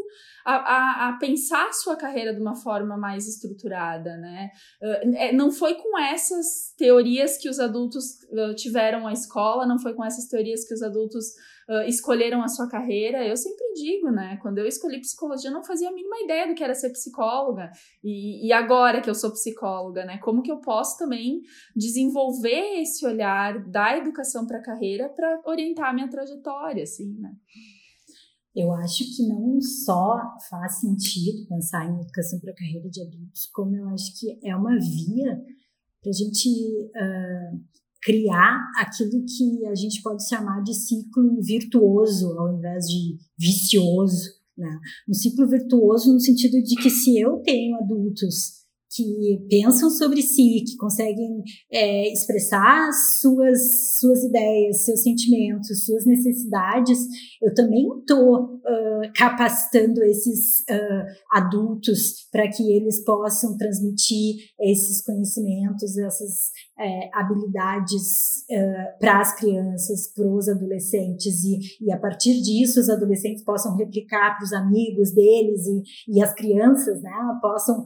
a, 0.45 0.57
a, 0.57 1.09
a 1.09 1.13
pensar 1.19 1.69
a 1.69 1.73
sua 1.73 1.95
carreira 1.95 2.35
de 2.35 2.41
uma 2.41 2.57
forma 2.57 2.97
mais 2.97 3.29
estruturada, 3.29 4.17
né. 4.17 4.51
Uh, 4.83 5.37
não 5.37 5.53
foi 5.53 5.77
com 5.77 5.97
essas 5.97 6.75
teorias 6.77 7.39
que 7.39 7.49
os 7.49 7.61
adultos 7.61 8.23
uh, 8.25 8.53
tiveram 8.57 9.07
a 9.07 9.13
escola, 9.13 9.65
não 9.65 9.79
foi 9.79 9.95
com 9.95 10.05
essas 10.05 10.27
teorias 10.27 10.67
que 10.67 10.75
os 10.75 10.83
adultos 10.83 11.27
uh, 11.69 11.89
escolheram 11.89 12.43
a 12.43 12.49
sua 12.49 12.69
carreira. 12.69 13.27
Eu 13.27 13.37
sempre 13.37 13.73
digo, 13.75 14.11
né? 14.11 14.39
Quando 14.43 14.59
eu 14.59 14.67
escolhi 14.67 15.01
psicologia, 15.01 15.51
eu 15.51 15.55
não 15.55 15.65
fazia 15.65 15.89
a 15.89 15.93
mínima 15.93 16.17
ideia 16.21 16.47
do 16.47 16.55
que 16.55 16.65
era 16.65 16.75
ser 16.75 16.91
psicóloga. 16.91 17.71
E, 18.03 18.47
e 18.47 18.53
agora 18.53 19.01
que 19.01 19.11
eu 19.11 19.15
sou 19.15 19.31
psicóloga, 19.33 20.05
né? 20.05 20.19
Como 20.19 20.43
que 20.43 20.51
eu 20.51 20.61
posso 20.61 20.99
também 20.99 21.41
desenvolver 21.75 22.81
esse 22.81 23.05
olhar 23.07 23.65
da 23.69 23.97
educação 23.97 24.47
para 24.47 24.59
a 24.59 24.63
carreira 24.63 25.09
para 25.09 25.43
orientar 25.45 25.91
a 25.91 25.93
minha 25.93 26.09
trajetória, 26.09 26.83
assim, 26.83 27.13
né? 27.19 27.33
Eu 28.55 28.73
acho 28.73 29.05
que 29.15 29.23
não 29.29 29.61
só 29.61 30.19
faz 30.49 30.81
sentido 30.81 31.47
pensar 31.47 31.85
em 31.85 32.01
educação 32.01 32.41
para 32.41 32.53
a 32.53 32.57
carreira 32.57 32.89
de 32.89 33.03
adultos, 33.03 33.47
como 33.53 33.77
eu 33.77 33.87
acho 33.91 34.19
que 34.19 34.39
é 34.43 34.57
uma 34.57 34.79
via 34.79 35.45
para 36.01 36.09
a 36.09 36.13
gente 36.13 36.49
uh, 36.49 37.61
criar 38.07 38.57
aquilo 38.77 39.25
que 39.27 39.67
a 39.67 39.75
gente 39.75 40.01
pode 40.01 40.29
chamar 40.29 40.63
de 40.63 40.73
ciclo 40.73 41.43
virtuoso 41.43 42.39
ao 42.39 42.57
invés 42.57 42.85
de 42.85 43.17
vicioso. 43.37 44.31
Né? 44.57 44.79
Um 45.09 45.13
ciclo 45.13 45.49
virtuoso 45.49 46.13
no 46.13 46.21
sentido 46.21 46.63
de 46.63 46.77
que 46.77 46.89
se 46.89 47.19
eu 47.19 47.39
tenho 47.39 47.77
adultos 47.77 48.65
que 48.95 49.45
pensam 49.51 49.91
sobre 49.91 50.23
si, 50.23 50.63
que 50.65 50.77
conseguem 50.77 51.43
é, 51.71 52.13
expressar 52.13 52.91
suas, 53.21 53.99
suas 53.99 54.23
ideias, 54.23 54.85
seus 54.85 55.03
sentimentos, 55.03 55.85
suas 55.85 56.07
necessidades, 56.07 57.01
eu 57.43 57.53
também 57.55 57.87
estou 57.99 58.56
capacitando 59.15 60.03
esses 60.03 60.61
uh, 60.71 61.05
adultos 61.31 62.29
para 62.33 62.49
que 62.49 62.73
eles 62.73 63.05
possam 63.05 63.57
transmitir 63.57 64.37
esses 64.61 65.05
conhecimentos, 65.05 65.97
essas 65.97 66.51
é, 66.79 67.09
habilidades 67.15 68.45
uh, 68.51 68.99
para 68.99 69.21
as 69.21 69.35
crianças, 69.37 70.13
para 70.13 70.27
os 70.27 70.49
adolescentes, 70.49 71.45
e, 71.45 71.59
e 71.81 71.93
a 71.93 71.99
partir 71.99 72.41
disso 72.43 72.81
os 72.81 72.91
adolescentes 72.91 73.45
possam 73.45 73.77
replicar 73.77 74.37
para 74.37 74.45
os 74.45 74.53
amigos 74.53 75.13
deles 75.15 75.67
e, 75.67 76.17
e 76.17 76.23
as 76.23 76.35
crianças 76.35 77.01
né, 77.03 77.11
possam 77.41 77.85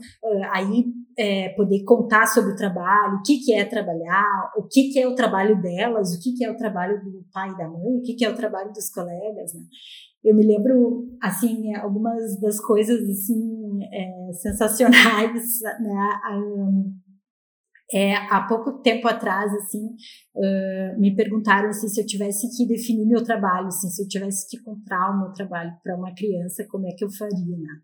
aí 0.52 0.84
é, 1.18 1.50
poder 1.50 1.84
contar 1.84 2.26
sobre 2.26 2.52
o 2.52 2.56
trabalho, 2.56 3.16
o 3.16 3.22
que, 3.22 3.38
que 3.38 3.52
é 3.52 3.64
trabalhar, 3.64 4.52
o 4.56 4.62
que, 4.62 4.90
que 4.90 4.98
é 4.98 5.06
o 5.06 5.14
trabalho 5.14 5.60
delas, 5.60 6.14
o 6.14 6.20
que, 6.20 6.32
que 6.32 6.44
é 6.44 6.50
o 6.50 6.56
trabalho 6.56 7.02
do 7.04 7.24
pai 7.32 7.50
e 7.50 7.56
da 7.56 7.68
mãe, 7.68 7.98
o 7.98 8.02
que, 8.02 8.14
que 8.14 8.24
é 8.24 8.30
o 8.30 8.36
trabalho 8.36 8.72
dos 8.72 8.88
colegas, 8.88 9.52
né? 9.52 9.60
Eu 10.22 10.36
me 10.36 10.46
lembro, 10.46 11.08
assim, 11.22 11.74
algumas 11.76 12.38
das 12.40 12.60
coisas, 12.60 13.00
assim, 13.08 13.82
é, 13.84 14.32
sensacionais, 14.34 15.60
né? 15.80 16.20
Um, 16.36 16.94
é, 17.92 18.14
há 18.14 18.46
pouco 18.46 18.80
tempo 18.82 19.08
atrás, 19.08 19.52
assim, 19.54 19.84
uh, 20.36 21.00
me 21.00 21.14
perguntaram 21.16 21.70
assim, 21.70 21.88
se 21.88 22.00
eu 22.00 22.06
tivesse 22.06 22.48
que 22.56 22.66
definir 22.66 23.04
meu 23.04 23.24
trabalho, 23.24 23.66
assim, 23.66 23.88
se 23.88 24.02
eu 24.02 24.08
tivesse 24.08 24.48
que 24.48 24.62
comprar 24.62 25.10
o 25.10 25.20
meu 25.20 25.32
trabalho 25.32 25.72
para 25.82 25.96
uma 25.96 26.14
criança, 26.14 26.64
como 26.70 26.86
é 26.86 26.92
que 26.96 27.04
eu 27.04 27.10
faria, 27.10 27.56
né? 27.58 27.80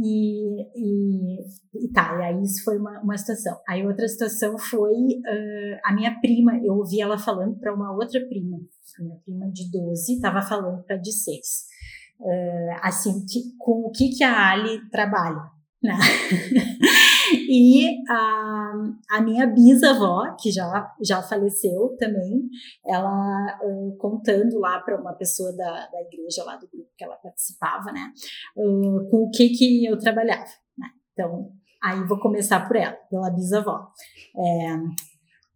E, 0.00 0.62
e, 0.76 1.40
e, 1.74 1.92
tá, 1.92 2.16
e 2.18 2.22
aí 2.22 2.42
isso 2.42 2.62
foi 2.62 2.78
uma, 2.78 3.00
uma 3.00 3.18
situação. 3.18 3.58
Aí 3.68 3.84
outra 3.84 4.06
situação 4.06 4.56
foi 4.56 4.92
uh, 4.92 5.78
a 5.84 5.92
minha 5.92 6.18
prima, 6.20 6.56
eu 6.64 6.74
ouvi 6.74 7.00
ela 7.00 7.18
falando 7.18 7.58
para 7.58 7.74
uma 7.74 7.92
outra 7.92 8.20
prima, 8.28 8.58
minha 9.00 9.16
prima 9.24 9.50
de 9.50 9.70
12 9.70 10.14
estava 10.14 10.40
falando 10.42 10.84
para 10.84 10.96
de 10.96 11.12
6. 11.12 11.38
Uh, 12.20 12.80
assim, 12.82 13.24
que, 13.26 13.56
com 13.58 13.86
o 13.86 13.90
que, 13.90 14.10
que 14.10 14.24
a 14.24 14.52
Ali 14.52 14.88
trabalha, 14.90 15.42
né? 15.82 15.96
E 17.50 17.96
a, 18.10 18.72
a 19.12 19.20
minha 19.22 19.46
bisavó, 19.46 20.36
que 20.38 20.50
já, 20.52 20.94
já 21.02 21.22
faleceu 21.22 21.96
também, 21.98 22.42
ela 22.86 23.58
uh, 23.62 23.96
contando 23.96 24.58
lá 24.58 24.80
para 24.80 25.00
uma 25.00 25.14
pessoa 25.14 25.50
da, 25.56 25.86
da 25.86 26.00
igreja 26.02 26.44
lá 26.44 26.56
do 26.56 26.68
grupo 26.68 26.90
que 26.94 27.02
ela 27.02 27.16
participava, 27.16 27.90
né, 27.90 28.12
uh, 28.54 29.08
com 29.10 29.24
o 29.24 29.30
que 29.30 29.48
que 29.48 29.86
eu 29.86 29.98
trabalhava. 29.98 30.44
Né? 30.76 30.88
Então, 31.12 31.50
aí 31.82 32.04
vou 32.06 32.20
começar 32.20 32.68
por 32.68 32.76
ela, 32.76 32.92
pela 33.08 33.30
bisavó. 33.30 33.88
É, 34.36 34.76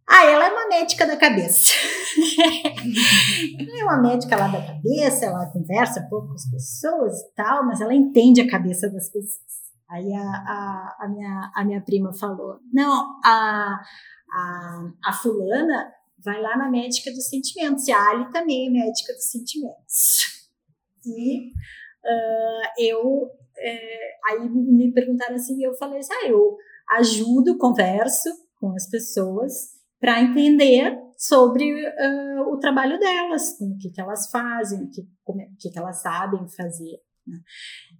Ah, 0.09 0.25
ela 0.25 0.47
é 0.47 0.51
uma 0.51 0.67
médica 0.69 1.05
da 1.05 1.15
cabeça. 1.15 1.75
é 3.77 3.83
uma 3.83 4.01
médica 4.01 4.35
lá 4.35 4.47
da 4.47 4.65
cabeça, 4.65 5.25
ela 5.25 5.45
conversa 5.51 6.01
um 6.01 6.09
pouco 6.09 6.29
com 6.29 6.33
as 6.33 6.49
pessoas 6.49 7.21
e 7.21 7.35
tal, 7.35 7.65
mas 7.67 7.81
ela 7.81 7.93
entende 7.93 8.41
a 8.41 8.49
cabeça 8.49 8.89
das 8.89 9.09
pessoas. 9.09 9.62
Aí 9.93 10.11
a, 10.11 10.21
a, 10.21 10.97
a, 11.01 11.07
minha, 11.07 11.51
a 11.55 11.63
minha 11.63 11.81
prima 11.81 12.11
falou: 12.13 12.59
não, 12.71 13.19
a, 13.23 13.79
a, 14.31 14.91
a 15.05 15.13
fulana 15.13 15.93
vai 16.17 16.41
lá 16.41 16.57
na 16.57 16.67
médica 16.67 17.11
dos 17.11 17.27
sentimentos, 17.29 17.87
e 17.87 17.91
a 17.91 18.09
Ali 18.09 18.31
também 18.31 18.67
é 18.67 18.71
médica 18.71 19.13
dos 19.13 19.29
sentimentos. 19.29 20.49
E 21.05 21.49
uh, 21.49 22.67
eu, 22.79 23.29
é, 23.55 24.31
aí 24.31 24.49
me 24.49 24.91
perguntaram 24.91 25.35
assim, 25.35 25.63
eu 25.63 25.75
falei 25.75 25.99
assim: 25.99 26.13
ah, 26.13 26.27
eu 26.27 26.57
ajudo, 26.97 27.57
converso 27.59 28.29
com 28.59 28.73
as 28.73 28.89
pessoas 28.89 29.53
para 29.99 30.21
entender 30.21 30.97
sobre 31.15 31.71
uh, 31.71 32.51
o 32.51 32.57
trabalho 32.57 32.99
delas, 32.99 33.59
o 33.61 33.77
que, 33.77 33.91
que 33.91 34.01
elas 34.01 34.29
fazem, 34.31 34.85
o 34.85 34.89
que, 34.89 35.07
como, 35.23 35.39
o 35.39 35.55
que, 35.59 35.69
que 35.69 35.77
elas 35.77 36.01
sabem 36.01 36.47
fazer. 36.49 36.99
Né? 37.27 37.39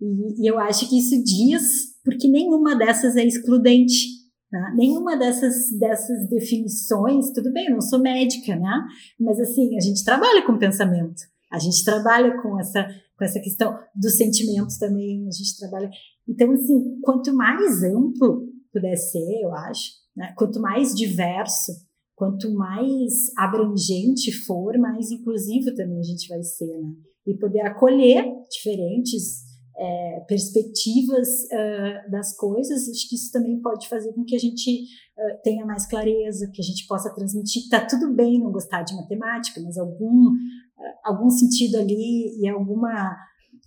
E, 0.01 0.43
e, 0.43 0.49
eu 0.49 0.59
acho 0.59 0.89
que 0.89 0.97
isso 0.99 1.21
diz 1.23 1.93
porque 2.03 2.27
nenhuma 2.27 2.75
dessas 2.75 3.15
é 3.15 3.25
excludente. 3.25 4.23
Né? 4.51 4.73
Nenhuma 4.75 5.17
dessas, 5.17 5.71
dessas 5.79 6.27
definições, 6.29 7.31
tudo 7.31 7.51
bem, 7.51 7.67
eu 7.67 7.73
não 7.73 7.81
sou 7.81 7.99
médica, 7.99 8.55
né? 8.55 8.81
Mas 9.19 9.39
assim, 9.39 9.75
a 9.77 9.81
gente 9.81 10.03
trabalha 10.03 10.45
com 10.45 10.57
pensamento, 10.57 11.23
a 11.51 11.57
gente 11.57 11.83
trabalha 11.83 12.39
com 12.41 12.59
essa, 12.59 12.87
com 13.17 13.25
essa 13.25 13.39
questão 13.39 13.77
dos 13.95 14.15
sentimentos 14.15 14.77
também, 14.77 15.27
a 15.27 15.31
gente 15.31 15.57
trabalha. 15.57 15.89
Então, 16.27 16.51
assim, 16.51 16.99
quanto 17.01 17.33
mais 17.33 17.83
amplo 17.83 18.47
puder 18.71 18.95
ser, 18.95 19.41
eu 19.41 19.53
acho, 19.53 19.91
né? 20.15 20.33
quanto 20.37 20.59
mais 20.59 20.93
diverso, 20.93 21.71
quanto 22.15 22.53
mais 22.53 23.31
abrangente 23.37 24.31
for, 24.45 24.77
mais 24.77 25.11
inclusivo 25.11 25.73
também 25.75 25.99
a 25.99 26.03
gente 26.03 26.27
vai 26.27 26.43
ser, 26.43 26.77
né? 26.79 26.93
E 27.25 27.37
poder 27.37 27.61
acolher 27.61 28.25
diferentes 28.49 29.43
é, 29.75 30.19
perspectivas 30.27 31.27
uh, 31.45 32.11
das 32.11 32.35
coisas, 32.37 32.87
acho 32.87 33.09
que 33.09 33.15
isso 33.15 33.31
também 33.31 33.59
pode 33.59 33.87
fazer 33.89 34.13
com 34.13 34.23
que 34.23 34.35
a 34.35 34.39
gente 34.39 34.69
uh, 34.69 35.41
tenha 35.43 35.65
mais 35.65 35.87
clareza, 35.87 36.49
que 36.53 36.61
a 36.61 36.65
gente 36.65 36.85
possa 36.85 37.13
transmitir. 37.13 37.69
Tá 37.69 37.85
tudo 37.85 38.13
bem 38.13 38.39
não 38.39 38.51
gostar 38.51 38.83
de 38.83 38.95
matemática, 38.95 39.59
mas 39.61 39.77
algum 39.77 40.27
uh, 40.27 40.93
algum 41.03 41.29
sentido 41.29 41.77
ali 41.77 42.39
e 42.39 42.47
alguma 42.47 43.15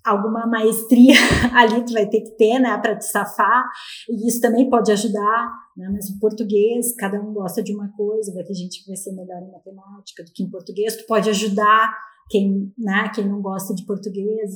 alguma 0.06 0.46
maestria 0.46 1.14
ali 1.52 1.84
tu 1.84 1.92
vai 1.92 2.08
ter 2.08 2.20
que 2.20 2.36
ter, 2.36 2.58
né, 2.58 2.78
para 2.78 2.96
te 2.96 3.04
safar, 3.04 3.64
e 4.08 4.28
isso 4.28 4.40
também 4.40 4.70
pode 4.70 4.92
ajudar, 4.92 5.52
né, 5.76 5.88
mas 5.92 6.08
o 6.08 6.18
português, 6.18 6.94
cada 6.96 7.20
um 7.20 7.32
gosta 7.32 7.62
de 7.62 7.74
uma 7.74 7.90
coisa, 7.96 8.32
vai 8.32 8.44
ter 8.44 8.54
gente 8.54 8.82
que 8.82 8.88
vai 8.88 8.96
ser 8.96 9.12
melhor 9.12 9.42
em 9.42 9.50
matemática 9.50 10.24
do 10.24 10.30
que 10.32 10.42
em 10.42 10.50
português, 10.50 10.96
tu 10.96 11.06
pode 11.06 11.28
ajudar 11.30 11.92
quem, 12.30 12.72
né, 12.78 13.10
quem 13.14 13.28
não 13.28 13.42
gosta 13.42 13.74
de 13.74 13.84
português, 13.84 14.52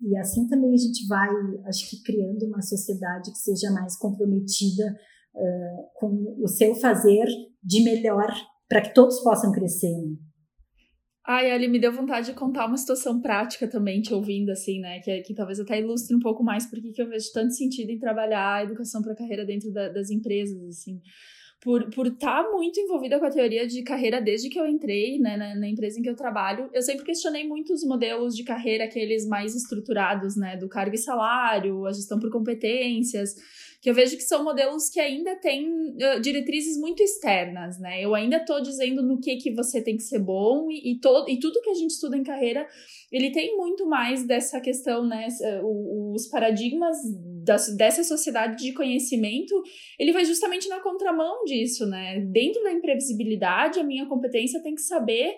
e, 0.00 0.16
assim 0.16 0.46
também 0.46 0.72
a 0.72 0.76
gente 0.76 1.06
vai, 1.08 1.28
acho 1.66 1.90
que 1.90 2.02
criando 2.02 2.46
uma 2.46 2.62
sociedade 2.62 3.32
que 3.32 3.38
seja 3.38 3.70
mais 3.72 3.96
comprometida 3.98 4.96
uh, 5.34 5.98
com 5.98 6.36
o 6.40 6.46
seu 6.46 6.74
fazer 6.76 7.26
de 7.62 7.82
melhor, 7.82 8.32
para 8.68 8.82
que 8.82 8.94
todos 8.94 9.18
possam 9.20 9.50
crescer, 9.50 9.90
né? 9.90 10.14
Ai, 11.30 11.50
Ali, 11.50 11.68
me 11.68 11.78
deu 11.78 11.92
vontade 11.92 12.28
de 12.28 12.32
contar 12.32 12.64
uma 12.64 12.78
situação 12.78 13.20
prática 13.20 13.68
também, 13.68 14.00
te 14.00 14.14
ouvindo, 14.14 14.48
assim, 14.48 14.80
né? 14.80 14.98
Que, 15.00 15.20
que 15.20 15.34
talvez 15.34 15.60
até 15.60 15.78
ilustre 15.78 16.16
um 16.16 16.20
pouco 16.20 16.42
mais 16.42 16.64
porque 16.64 16.90
que 16.90 17.02
eu 17.02 17.06
vejo 17.06 17.30
tanto 17.34 17.52
sentido 17.52 17.90
em 17.90 17.98
trabalhar 17.98 18.54
a 18.54 18.64
educação 18.64 19.02
para 19.02 19.14
carreira 19.14 19.44
dentro 19.44 19.70
da, 19.70 19.90
das 19.90 20.08
empresas, 20.08 20.58
assim. 20.64 21.02
Por 21.60 21.82
estar 21.82 21.94
por 21.94 22.10
tá 22.16 22.48
muito 22.50 22.80
envolvida 22.80 23.18
com 23.18 23.26
a 23.26 23.30
teoria 23.30 23.66
de 23.66 23.82
carreira 23.82 24.22
desde 24.22 24.48
que 24.48 24.58
eu 24.58 24.66
entrei 24.66 25.18
né, 25.18 25.36
na, 25.36 25.54
na, 25.54 25.68
empresa 25.68 25.98
em 25.98 26.02
que 26.02 26.08
eu 26.08 26.16
trabalho, 26.16 26.70
eu 26.72 26.80
sempre 26.80 27.04
questionei 27.04 27.46
muito 27.46 27.74
os 27.74 27.84
modelos 27.84 28.34
de 28.34 28.42
carreira, 28.42 28.84
aqueles 28.84 29.26
mais 29.26 29.54
estruturados, 29.54 30.34
né? 30.34 30.56
Do 30.56 30.66
cargo 30.66 30.94
e 30.94 30.98
salário, 30.98 31.84
a 31.84 31.92
gestão 31.92 32.18
por 32.18 32.30
competências 32.30 33.34
que 33.80 33.88
eu 33.88 33.94
vejo 33.94 34.16
que 34.16 34.22
são 34.22 34.42
modelos 34.42 34.88
que 34.88 34.98
ainda 34.98 35.36
têm 35.36 35.68
uh, 35.68 36.20
diretrizes 36.20 36.76
muito 36.76 37.02
externas, 37.02 37.78
né? 37.78 38.02
Eu 38.02 38.14
ainda 38.14 38.38
estou 38.38 38.60
dizendo 38.60 39.02
no 39.02 39.20
que 39.20 39.36
que 39.36 39.54
você 39.54 39.82
tem 39.82 39.96
que 39.96 40.02
ser 40.02 40.18
bom 40.18 40.68
e, 40.70 40.92
e, 40.92 41.00
todo, 41.00 41.28
e 41.28 41.38
tudo 41.38 41.60
que 41.60 41.70
a 41.70 41.74
gente 41.74 41.92
estuda 41.92 42.16
em 42.16 42.24
carreira, 42.24 42.66
ele 43.12 43.30
tem 43.30 43.56
muito 43.56 43.86
mais 43.86 44.26
dessa 44.26 44.60
questão, 44.60 45.06
né? 45.06 45.28
Os 46.12 46.26
paradigmas 46.28 46.96
dessa 47.76 48.02
sociedade 48.04 48.62
de 48.62 48.72
conhecimento, 48.72 49.54
ele 49.98 50.12
vai 50.12 50.24
justamente 50.24 50.68
na 50.68 50.80
contramão 50.80 51.44
disso, 51.44 51.86
né? 51.86 52.20
Dentro 52.30 52.62
da 52.62 52.72
imprevisibilidade, 52.72 53.78
a 53.78 53.84
minha 53.84 54.06
competência 54.06 54.62
tem 54.62 54.74
que 54.74 54.82
saber 54.82 55.36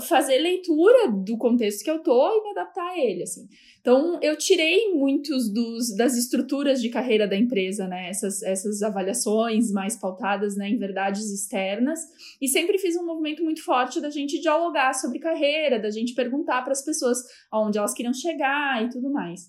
fazer 0.00 0.38
leitura 0.38 1.10
do 1.10 1.36
contexto 1.36 1.82
que 1.82 1.90
eu 1.90 1.98
tô 1.98 2.28
e 2.30 2.42
me 2.42 2.50
adaptar 2.50 2.88
a 2.88 2.98
ele, 2.98 3.24
assim. 3.24 3.48
Então, 3.80 4.18
eu 4.22 4.36
tirei 4.36 4.92
muitos 4.94 5.48
dos, 5.52 5.94
das 5.96 6.16
estruturas 6.16 6.80
de 6.80 6.88
carreira 6.88 7.26
da 7.26 7.36
empresa, 7.36 7.86
né? 7.86 8.08
Essas, 8.08 8.42
essas 8.42 8.82
avaliações 8.82 9.70
mais 9.70 9.96
pautadas 9.96 10.56
né, 10.56 10.68
em 10.68 10.76
verdades 10.76 11.30
externas. 11.32 12.00
E 12.40 12.48
sempre 12.48 12.78
fiz 12.78 12.96
um 12.96 13.06
movimento 13.06 13.44
muito 13.44 13.64
forte 13.64 14.00
da 14.00 14.10
gente 14.10 14.40
dialogar 14.40 14.92
sobre 14.92 15.18
carreira, 15.18 15.78
da 15.78 15.90
gente 15.90 16.14
perguntar 16.14 16.62
para 16.62 16.72
as 16.72 16.84
pessoas 16.84 17.18
aonde 17.50 17.78
elas 17.78 17.94
queriam 17.94 18.14
chegar 18.14 18.84
e 18.84 18.88
tudo 18.88 19.10
mais. 19.10 19.48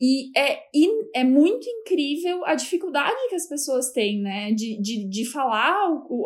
E 0.00 0.36
é, 0.36 0.60
é 1.14 1.24
muito 1.24 1.68
incrível 1.68 2.44
a 2.44 2.54
dificuldade 2.54 3.28
que 3.28 3.34
as 3.34 3.48
pessoas 3.48 3.92
têm, 3.92 4.20
né? 4.20 4.52
De, 4.52 4.80
de, 4.80 5.08
de 5.08 5.24
falar 5.24 5.74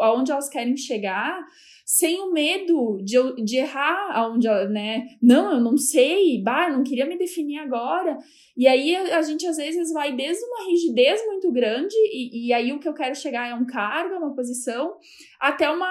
aonde 0.00 0.32
elas 0.32 0.48
querem 0.48 0.76
chegar 0.76 1.46
sem 1.88 2.20
o 2.20 2.30
medo 2.30 3.00
de, 3.02 3.16
de 3.42 3.56
errar 3.56 4.10
aonde, 4.12 4.46
né? 4.68 5.06
Não, 5.22 5.54
eu 5.54 5.58
não 5.58 5.78
sei, 5.78 6.38
bah, 6.42 6.68
não 6.68 6.84
queria 6.84 7.06
me 7.06 7.16
definir 7.16 7.60
agora. 7.60 8.18
E 8.54 8.68
aí 8.68 8.94
a, 8.94 9.22
gente 9.22 9.46
às 9.46 9.56
vezes 9.56 9.90
vai 9.90 10.14
desde 10.14 10.44
uma 10.44 10.66
rigidez 10.68 11.24
muito 11.24 11.50
grande, 11.50 11.96
e, 12.12 12.48
e 12.48 12.52
aí 12.52 12.74
o 12.74 12.78
que 12.78 12.86
eu 12.86 12.92
quero 12.92 13.14
chegar 13.14 13.48
é 13.48 13.54
um 13.54 13.64
cargo, 13.64 14.16
uma 14.16 14.34
posição, 14.34 14.96
até 15.40 15.70
uma 15.70 15.88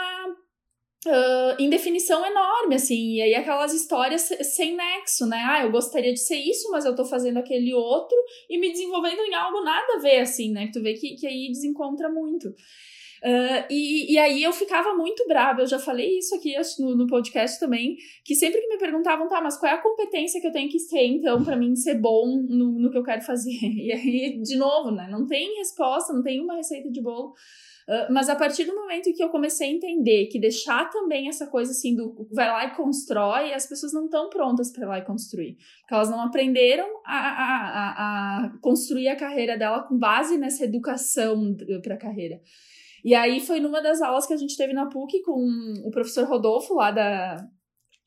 Uh, 1.06 1.62
indefinição 1.62 2.26
enorme, 2.26 2.76
assim, 2.76 3.14
e 3.14 3.22
aí 3.22 3.36
aquelas 3.36 3.72
histórias 3.72 4.24
sem 4.42 4.76
nexo, 4.76 5.26
né? 5.28 5.42
Ah, 5.48 5.64
eu 5.64 5.72
gostaria 5.72 6.12
de 6.12 6.20
ser 6.20 6.36
isso, 6.38 6.70
mas 6.72 6.86
eu 6.86 6.96
tô 6.96 7.06
fazendo 7.06 7.38
aquele 7.38 7.74
outro 7.74 8.18
e 8.50 8.60
me 8.60 8.72
desenvolvendo 8.72 9.22
em 9.22 9.34
algo 9.34 9.64
nada 9.64 9.94
a 9.94 10.00
ver, 10.00 10.20
assim, 10.20 10.52
né? 10.52 10.66
Que 10.66 10.74
tu 10.74 10.82
vê 10.82 10.96
que, 10.96 11.16
que 11.16 11.28
aí 11.28 11.50
desencontra 11.50 12.10
muito. 12.10 12.54
Uh, 13.24 13.66
e, 13.70 14.14
e 14.14 14.18
aí 14.18 14.44
eu 14.44 14.54
ficava 14.54 14.94
muito 14.94 15.28
brava, 15.28 15.62
eu 15.62 15.68
já 15.68 15.80
falei 15.80 16.18
isso 16.20 16.36
aqui 16.36 16.56
no, 16.80 16.96
no 16.96 17.08
podcast 17.08 17.60
também, 17.60 17.98
que 18.24 18.36
sempre 18.36 18.62
que 18.62 18.68
me 18.68 18.78
perguntavam, 18.78 19.28
tá, 19.28 19.42
mas 19.42 19.58
qual 19.58 19.72
é 19.72 19.76
a 19.76 19.82
competência 19.82 20.40
que 20.40 20.48
eu 20.48 20.52
tenho 20.52 20.70
que 20.70 20.78
ter, 20.88 21.06
então, 21.06 21.44
para 21.44 21.56
mim 21.56 21.76
ser 21.76 21.96
bom 21.96 22.46
no, 22.48 22.80
no 22.80 22.92
que 22.92 22.98
eu 22.98 23.04
quero 23.04 23.22
fazer? 23.22 23.48
E 23.88 23.92
aí, 23.92 24.42
de 24.42 24.58
novo, 24.58 24.92
né, 24.92 25.08
não 25.10 25.26
tem 25.26 25.58
resposta, 25.58 26.12
não 26.12 26.22
tem 26.22 26.42
uma 26.42 26.56
receita 26.56 26.90
de 26.90 27.02
bolo. 27.02 27.34
Uh, 27.88 28.12
mas 28.12 28.28
a 28.28 28.36
partir 28.36 28.66
do 28.66 28.76
momento 28.76 29.14
que 29.14 29.24
eu 29.24 29.30
comecei 29.30 29.70
a 29.70 29.72
entender 29.72 30.26
que 30.26 30.38
deixar 30.38 30.90
também 30.90 31.30
essa 31.30 31.48
coisa 31.48 31.72
assim 31.72 31.96
do 31.96 32.28
vai 32.34 32.48
lá 32.50 32.66
e 32.66 32.76
constrói, 32.76 33.54
as 33.54 33.66
pessoas 33.66 33.94
não 33.94 34.06
estão 34.06 34.30
prontas 34.30 34.72
para 34.72 34.84
ir 34.84 34.88
lá 34.88 35.00
e 35.00 35.06
construir. 35.06 35.56
Porque 35.80 35.94
elas 35.94 36.10
não 36.10 36.20
aprenderam 36.20 36.86
a, 37.06 37.18
a, 37.18 37.70
a, 37.70 38.46
a 38.46 38.58
construir 38.60 39.08
a 39.08 39.16
carreira 39.16 39.58
dela 39.58 39.84
com 39.84 39.98
base 39.98 40.38
nessa 40.38 40.66
educação 40.66 41.56
para 41.82 41.94
a 41.94 41.98
carreira. 41.98 42.42
E 43.08 43.16
aí 43.16 43.40
foi 43.40 43.62
numa 43.62 43.82
das 43.82 44.02
aulas 44.02 44.28
que 44.28 44.34
a 44.34 44.38
gente 44.38 44.58
teve 44.58 44.74
na 44.74 44.90
PUC 44.90 45.22
com 45.22 45.42
o 45.86 45.90
professor 45.90 46.28
Rodolfo, 46.28 46.74
lá 46.74 46.92
da, 46.92 47.38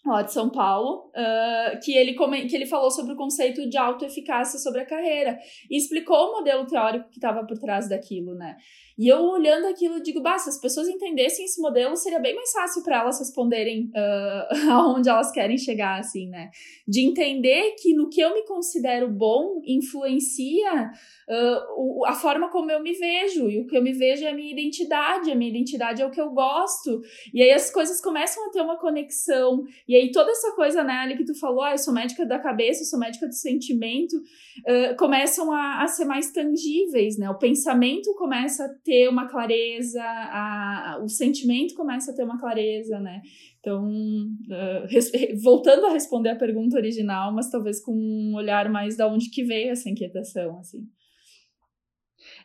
lá 0.04 0.20
de 0.20 0.30
São 0.30 0.50
Paulo, 0.50 1.10
uh, 1.16 1.80
que, 1.82 1.96
ele 1.96 2.14
que 2.46 2.54
ele 2.54 2.66
falou 2.66 2.90
sobre 2.90 3.14
o 3.14 3.16
conceito 3.16 3.66
de 3.66 3.78
autoeficácia 3.78 4.58
sobre 4.58 4.82
a 4.82 4.86
carreira 4.86 5.38
e 5.70 5.78
explicou 5.78 6.18
o 6.18 6.32
modelo 6.32 6.66
teórico 6.66 7.08
que 7.08 7.16
estava 7.16 7.46
por 7.46 7.58
trás 7.58 7.88
daquilo, 7.88 8.34
né? 8.34 8.58
E 9.00 9.08
eu 9.08 9.22
olhando 9.22 9.66
aquilo, 9.66 10.02
digo, 10.02 10.20
bah, 10.20 10.38
se 10.38 10.50
as 10.50 10.60
pessoas 10.60 10.86
entendessem 10.86 11.46
esse 11.46 11.58
modelo, 11.58 11.96
seria 11.96 12.18
bem 12.18 12.34
mais 12.34 12.52
fácil 12.52 12.82
para 12.82 13.00
elas 13.00 13.18
responderem 13.18 13.90
uh, 13.96 14.54
aonde 14.70 15.08
elas 15.08 15.32
querem 15.32 15.56
chegar, 15.56 15.98
assim, 15.98 16.28
né? 16.28 16.50
De 16.86 17.00
entender 17.00 17.76
que 17.78 17.94
no 17.94 18.10
que 18.10 18.20
eu 18.20 18.34
me 18.34 18.44
considero 18.44 19.08
bom 19.08 19.62
influencia 19.66 20.90
uh, 21.30 22.04
a 22.04 22.12
forma 22.12 22.50
como 22.50 22.70
eu 22.70 22.82
me 22.82 22.92
vejo, 22.92 23.48
e 23.48 23.62
o 23.62 23.66
que 23.66 23.74
eu 23.74 23.82
me 23.82 23.94
vejo 23.94 24.26
é 24.26 24.28
a 24.28 24.34
minha 24.34 24.52
identidade, 24.52 25.32
a 25.32 25.34
minha 25.34 25.50
identidade 25.50 26.02
é 26.02 26.06
o 26.06 26.10
que 26.10 26.20
eu 26.20 26.28
gosto, 26.28 27.00
e 27.32 27.42
aí 27.42 27.52
as 27.52 27.70
coisas 27.70 28.02
começam 28.02 28.46
a 28.48 28.50
ter 28.50 28.60
uma 28.60 28.78
conexão, 28.78 29.64
e 29.88 29.96
aí 29.96 30.10
toda 30.10 30.30
essa 30.30 30.52
coisa, 30.54 30.84
né, 30.84 30.92
ali 30.92 31.16
que 31.16 31.24
tu 31.24 31.34
falou, 31.38 31.62
ah, 31.62 31.72
eu 31.72 31.78
sou 31.78 31.94
médica 31.94 32.26
da 32.26 32.38
cabeça, 32.38 32.82
eu 32.82 32.86
sou 32.86 32.98
médica 32.98 33.26
do 33.26 33.34
sentimento, 33.34 34.12
uh, 34.18 34.94
começam 34.98 35.50
a, 35.50 35.84
a 35.84 35.86
ser 35.86 36.04
mais 36.04 36.30
tangíveis, 36.32 37.16
né? 37.16 37.30
O 37.30 37.38
pensamento 37.38 38.14
começa 38.14 38.66
a 38.66 38.68
ter 38.68 38.89
uma 39.08 39.28
clareza, 39.28 40.02
a, 40.02 40.94
a, 40.94 41.02
o 41.02 41.08
sentimento 41.08 41.74
começa 41.74 42.10
a 42.10 42.14
ter 42.14 42.24
uma 42.24 42.38
clareza, 42.38 42.98
né? 43.00 43.20
Então, 43.58 43.86
uh, 43.88 44.86
res, 44.88 45.10
voltando 45.42 45.86
a 45.86 45.92
responder 45.92 46.30
a 46.30 46.36
pergunta 46.36 46.76
original, 46.76 47.32
mas 47.34 47.50
talvez 47.50 47.80
com 47.82 47.92
um 47.92 48.34
olhar 48.34 48.70
mais 48.70 48.96
da 48.96 49.06
onde 49.06 49.30
que 49.30 49.44
veio 49.44 49.70
essa 49.70 49.88
inquietação, 49.88 50.58
assim. 50.58 50.86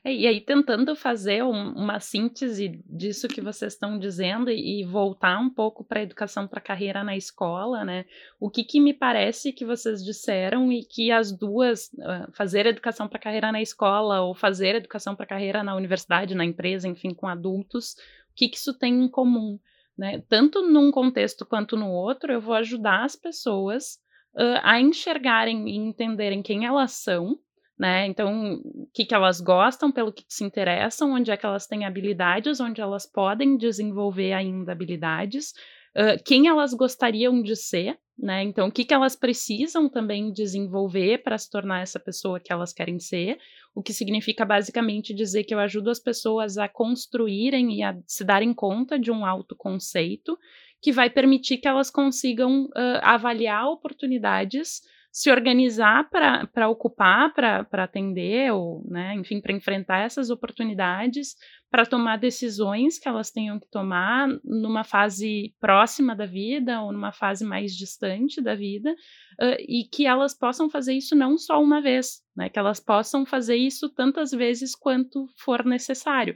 É, 0.06 0.14
e 0.14 0.28
aí, 0.28 0.40
tentando 0.40 0.96
fazer 0.96 1.44
um, 1.44 1.72
uma 1.72 2.00
síntese 2.00 2.80
disso 2.86 3.28
que 3.28 3.42
vocês 3.42 3.74
estão 3.74 3.98
dizendo 3.98 4.52
e, 4.52 4.82
e 4.82 4.84
voltar 4.86 5.40
um 5.40 5.50
pouco 5.50 5.84
para 5.84 6.00
a 6.00 6.04
educação 6.04 6.48
para 6.48 6.62
carreira 6.62 7.04
na 7.04 7.18
escola, 7.18 7.84
né? 7.84 8.06
O 8.40 8.48
que, 8.48 8.64
que 8.64 8.80
me 8.80 8.94
parece 8.94 9.52
que 9.52 9.66
vocês 9.66 10.06
disseram 10.06 10.72
e 10.72 10.86
que 10.86 11.12
as 11.12 11.32
duas, 11.32 11.90
fazer 12.34 12.68
educação 12.68 13.08
para 13.08 13.18
carreira 13.18 13.52
na 13.52 13.64
escola 13.64 14.22
ou 14.22 14.36
fazer 14.36 14.76
educação 14.76 15.16
para 15.16 15.26
carreira 15.26 15.64
na 15.64 15.76
universidade, 15.76 16.36
na 16.36 16.46
empresa, 16.46 16.88
enfim, 16.88 17.12
com 17.12 17.28
adultos, 17.28 17.94
o 17.94 18.36
que, 18.36 18.48
que 18.48 18.58
isso 18.58 18.78
tem 18.78 18.94
em 18.94 19.08
comum? 19.08 19.60
Né? 19.98 20.22
Tanto 20.30 20.62
num 20.62 20.92
contexto 20.92 21.48
quanto 21.48 21.76
no 21.76 21.90
outro, 21.90 22.32
eu 22.32 22.40
vou 22.40 22.54
ajudar 22.54 23.06
as 23.06 23.16
pessoas 23.16 24.00
uh, 24.36 24.62
a 24.62 24.80
enxergarem 24.80 25.68
e 25.68 25.76
entenderem 25.78 26.44
quem 26.44 26.64
elas 26.64 26.92
são, 26.92 27.40
né? 27.78 28.08
Então, 28.08 28.62
o 28.64 28.88
que, 28.94 29.06
que 29.06 29.14
elas 29.14 29.42
gostam, 29.42 29.92
pelo 29.92 30.12
que 30.12 30.24
se 30.30 30.44
interessam, 30.44 31.12
onde 31.12 31.30
é 31.30 31.38
que 31.38 31.46
elas 31.46 31.68
têm 31.68 31.86
habilidades, 31.86 32.60
onde 32.60 32.82
elas 32.82 33.06
podem 33.06 33.58
desenvolver 33.58 34.32
ainda 34.32 34.72
habilidades, 34.72 35.52
uh, 35.96 36.22
quem 36.26 36.48
elas 36.48 36.74
gostariam 36.74 37.42
de 37.42 37.56
ser, 37.56 37.98
né? 38.18 38.44
Então, 38.44 38.70
o 38.70 38.72
que, 38.72 38.86
que 38.86 38.94
elas 38.94 39.14
precisam 39.14 39.90
também 39.90 40.32
desenvolver 40.32 41.22
para 41.22 41.38
se 41.38 41.50
tornar 41.50 41.82
essa 41.82 42.00
pessoa 42.00 42.40
que 42.40 42.52
elas 42.52 42.72
querem 42.72 42.98
ser, 42.98 43.38
o 43.76 43.84
que 43.84 43.92
significa 43.92 44.46
basicamente 44.46 45.14
dizer 45.14 45.44
que 45.44 45.54
eu 45.54 45.60
ajudo 45.60 45.90
as 45.90 46.00
pessoas 46.00 46.58
a 46.58 46.70
construírem 46.70 47.78
e 47.78 47.84
a 47.84 47.94
se 48.08 48.24
darem 48.24 48.54
conta 48.54 48.98
de 48.98 49.12
um 49.12 49.26
autoconceito 49.26 50.38
que 50.82 50.94
vai 50.94 51.10
permitir 51.10 51.58
que 51.58 51.68
elas 51.68 51.90
consigam 51.90 52.66
uh, 52.68 53.00
avaliar 53.02 53.68
oportunidades 53.68 54.82
se 55.16 55.32
organizar 55.32 56.10
para 56.10 56.68
ocupar, 56.68 57.34
para 57.34 57.84
atender, 57.86 58.52
ou, 58.52 58.84
né, 58.86 59.16
enfim, 59.16 59.40
para 59.40 59.54
enfrentar 59.54 60.00
essas 60.00 60.30
oportunidades, 60.30 61.38
para 61.72 61.86
tomar 61.86 62.18
decisões 62.18 63.00
que 63.00 63.08
elas 63.08 63.32
tenham 63.32 63.58
que 63.58 63.70
tomar 63.70 64.28
numa 64.44 64.84
fase 64.84 65.56
próxima 65.58 66.14
da 66.14 66.26
vida 66.26 66.82
ou 66.82 66.92
numa 66.92 67.14
fase 67.14 67.46
mais 67.46 67.74
distante 67.74 68.42
da 68.42 68.56
vida, 68.56 68.92
uh, 68.92 69.56
e 69.60 69.88
que 69.90 70.06
elas 70.06 70.38
possam 70.38 70.70
fazer 70.70 70.92
isso 70.96 71.16
não 71.16 71.38
só 71.38 71.64
uma 71.64 71.82
vez, 71.82 72.22
né, 72.36 72.50
que 72.50 72.60
elas 72.60 72.82
possam 72.82 73.26
fazer 73.26 73.56
isso 73.56 73.88
tantas 73.96 74.32
vezes 74.32 74.76
quanto 74.76 75.30
for 75.38 75.64
necessário. 75.64 76.36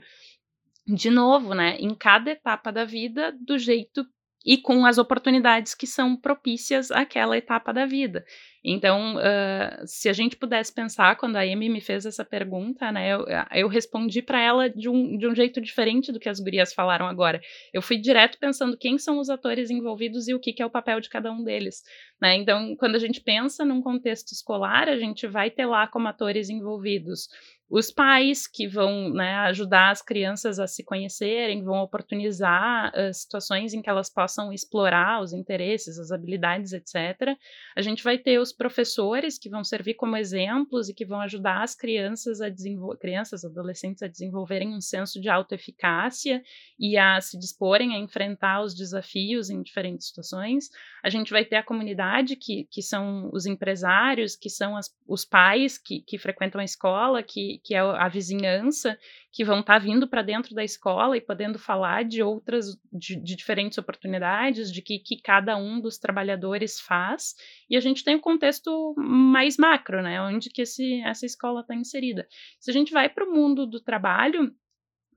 De 0.86 1.10
novo, 1.10 1.52
né, 1.52 1.76
em 1.76 1.94
cada 1.94 2.30
etapa 2.30 2.72
da 2.72 2.86
vida, 2.86 3.30
do 3.46 3.58
jeito 3.58 4.06
e 4.44 4.56
com 4.56 4.86
as 4.86 4.98
oportunidades 4.98 5.74
que 5.74 5.86
são 5.86 6.16
propícias 6.16 6.90
àquela 6.90 7.36
etapa 7.36 7.72
da 7.72 7.84
vida. 7.84 8.24
Então, 8.62 9.16
uh, 9.16 9.86
se 9.86 10.08
a 10.08 10.12
gente 10.12 10.36
pudesse 10.36 10.72
pensar, 10.72 11.16
quando 11.16 11.36
a 11.36 11.40
Amy 11.40 11.70
me 11.70 11.80
fez 11.80 12.04
essa 12.04 12.24
pergunta, 12.24 12.92
né, 12.92 13.14
eu, 13.14 13.24
eu 13.52 13.68
respondi 13.68 14.20
para 14.20 14.40
ela 14.40 14.68
de 14.68 14.88
um, 14.88 15.16
de 15.16 15.26
um 15.26 15.34
jeito 15.34 15.60
diferente 15.60 16.12
do 16.12 16.20
que 16.20 16.28
as 16.28 16.38
gurias 16.40 16.74
falaram 16.74 17.06
agora. 17.06 17.40
Eu 17.72 17.80
fui 17.80 17.96
direto 17.96 18.38
pensando 18.38 18.76
quem 18.76 18.98
são 18.98 19.18
os 19.18 19.30
atores 19.30 19.70
envolvidos 19.70 20.28
e 20.28 20.34
o 20.34 20.40
que, 20.40 20.52
que 20.52 20.62
é 20.62 20.66
o 20.66 20.70
papel 20.70 21.00
de 21.00 21.08
cada 21.08 21.32
um 21.32 21.42
deles. 21.42 21.82
Né? 22.20 22.36
Então, 22.36 22.76
quando 22.76 22.96
a 22.96 22.98
gente 22.98 23.20
pensa 23.22 23.64
num 23.64 23.80
contexto 23.80 24.32
escolar, 24.32 24.88
a 24.88 24.98
gente 24.98 25.26
vai 25.26 25.50
ter 25.50 25.64
lá 25.64 25.86
como 25.86 26.08
atores 26.08 26.50
envolvidos 26.50 27.28
os 27.70 27.90
pais 27.90 28.48
que 28.48 28.66
vão 28.66 29.10
né, 29.10 29.36
ajudar 29.46 29.90
as 29.90 30.02
crianças 30.02 30.58
a 30.58 30.66
se 30.66 30.82
conhecerem, 30.82 31.62
vão 31.62 31.78
oportunizar 31.78 32.92
uh, 32.92 33.14
situações 33.14 33.72
em 33.72 33.80
que 33.80 33.88
elas 33.88 34.10
possam 34.10 34.52
explorar 34.52 35.22
os 35.22 35.32
interesses, 35.32 35.96
as 35.96 36.10
habilidades, 36.10 36.72
etc. 36.72 37.36
A 37.76 37.80
gente 37.80 38.02
vai 38.02 38.18
ter 38.18 38.40
os 38.40 38.52
professores 38.52 39.38
que 39.38 39.48
vão 39.48 39.62
servir 39.62 39.94
como 39.94 40.16
exemplos 40.16 40.88
e 40.88 40.94
que 40.94 41.06
vão 41.06 41.20
ajudar 41.20 41.62
as 41.62 41.74
crianças 41.76 42.40
a 42.40 42.50
crianças, 42.98 43.44
adolescentes 43.44 44.02
a 44.02 44.08
desenvolverem 44.08 44.74
um 44.74 44.80
senso 44.80 45.20
de 45.20 45.28
autoeficácia 45.28 46.42
e 46.78 46.96
a 46.96 47.20
se 47.20 47.38
disporem 47.38 47.94
a 47.94 47.98
enfrentar 47.98 48.62
os 48.62 48.74
desafios 48.74 49.48
em 49.48 49.62
diferentes 49.62 50.08
situações. 50.08 50.70
A 51.02 51.08
gente 51.08 51.30
vai 51.30 51.44
ter 51.44 51.56
a 51.56 51.62
comunidade, 51.62 52.36
que, 52.36 52.66
que 52.70 52.82
são 52.82 53.30
os 53.32 53.46
empresários, 53.46 54.34
que 54.34 54.50
são 54.50 54.76
as, 54.76 54.94
os 55.06 55.24
pais 55.24 55.78
que, 55.78 56.02
que 56.02 56.18
frequentam 56.18 56.60
a 56.60 56.64
escola, 56.64 57.22
que, 57.22 57.59
que 57.62 57.74
é 57.74 57.80
a 57.80 58.08
vizinhança, 58.08 58.98
que 59.32 59.44
vão 59.44 59.60
estar 59.60 59.74
tá 59.74 59.78
vindo 59.78 60.08
para 60.08 60.22
dentro 60.22 60.54
da 60.54 60.64
escola 60.64 61.16
e 61.16 61.20
podendo 61.20 61.58
falar 61.58 62.04
de 62.04 62.22
outras, 62.22 62.66
de, 62.92 63.16
de 63.16 63.36
diferentes 63.36 63.78
oportunidades, 63.78 64.72
de 64.72 64.82
que, 64.82 64.98
que 64.98 65.20
cada 65.20 65.56
um 65.56 65.80
dos 65.80 65.98
trabalhadores 65.98 66.80
faz. 66.80 67.34
E 67.68 67.76
a 67.76 67.80
gente 67.80 68.02
tem 68.02 68.14
o 68.16 68.18
um 68.18 68.20
contexto 68.20 68.94
mais 68.96 69.56
macro, 69.56 70.02
né? 70.02 70.20
Onde 70.20 70.50
que 70.50 70.62
esse, 70.62 71.00
essa 71.02 71.26
escola 71.26 71.60
está 71.60 71.74
inserida. 71.74 72.26
Se 72.58 72.70
a 72.70 72.74
gente 72.74 72.92
vai 72.92 73.08
para 73.08 73.24
o 73.24 73.32
mundo 73.32 73.66
do 73.66 73.80
trabalho, 73.80 74.52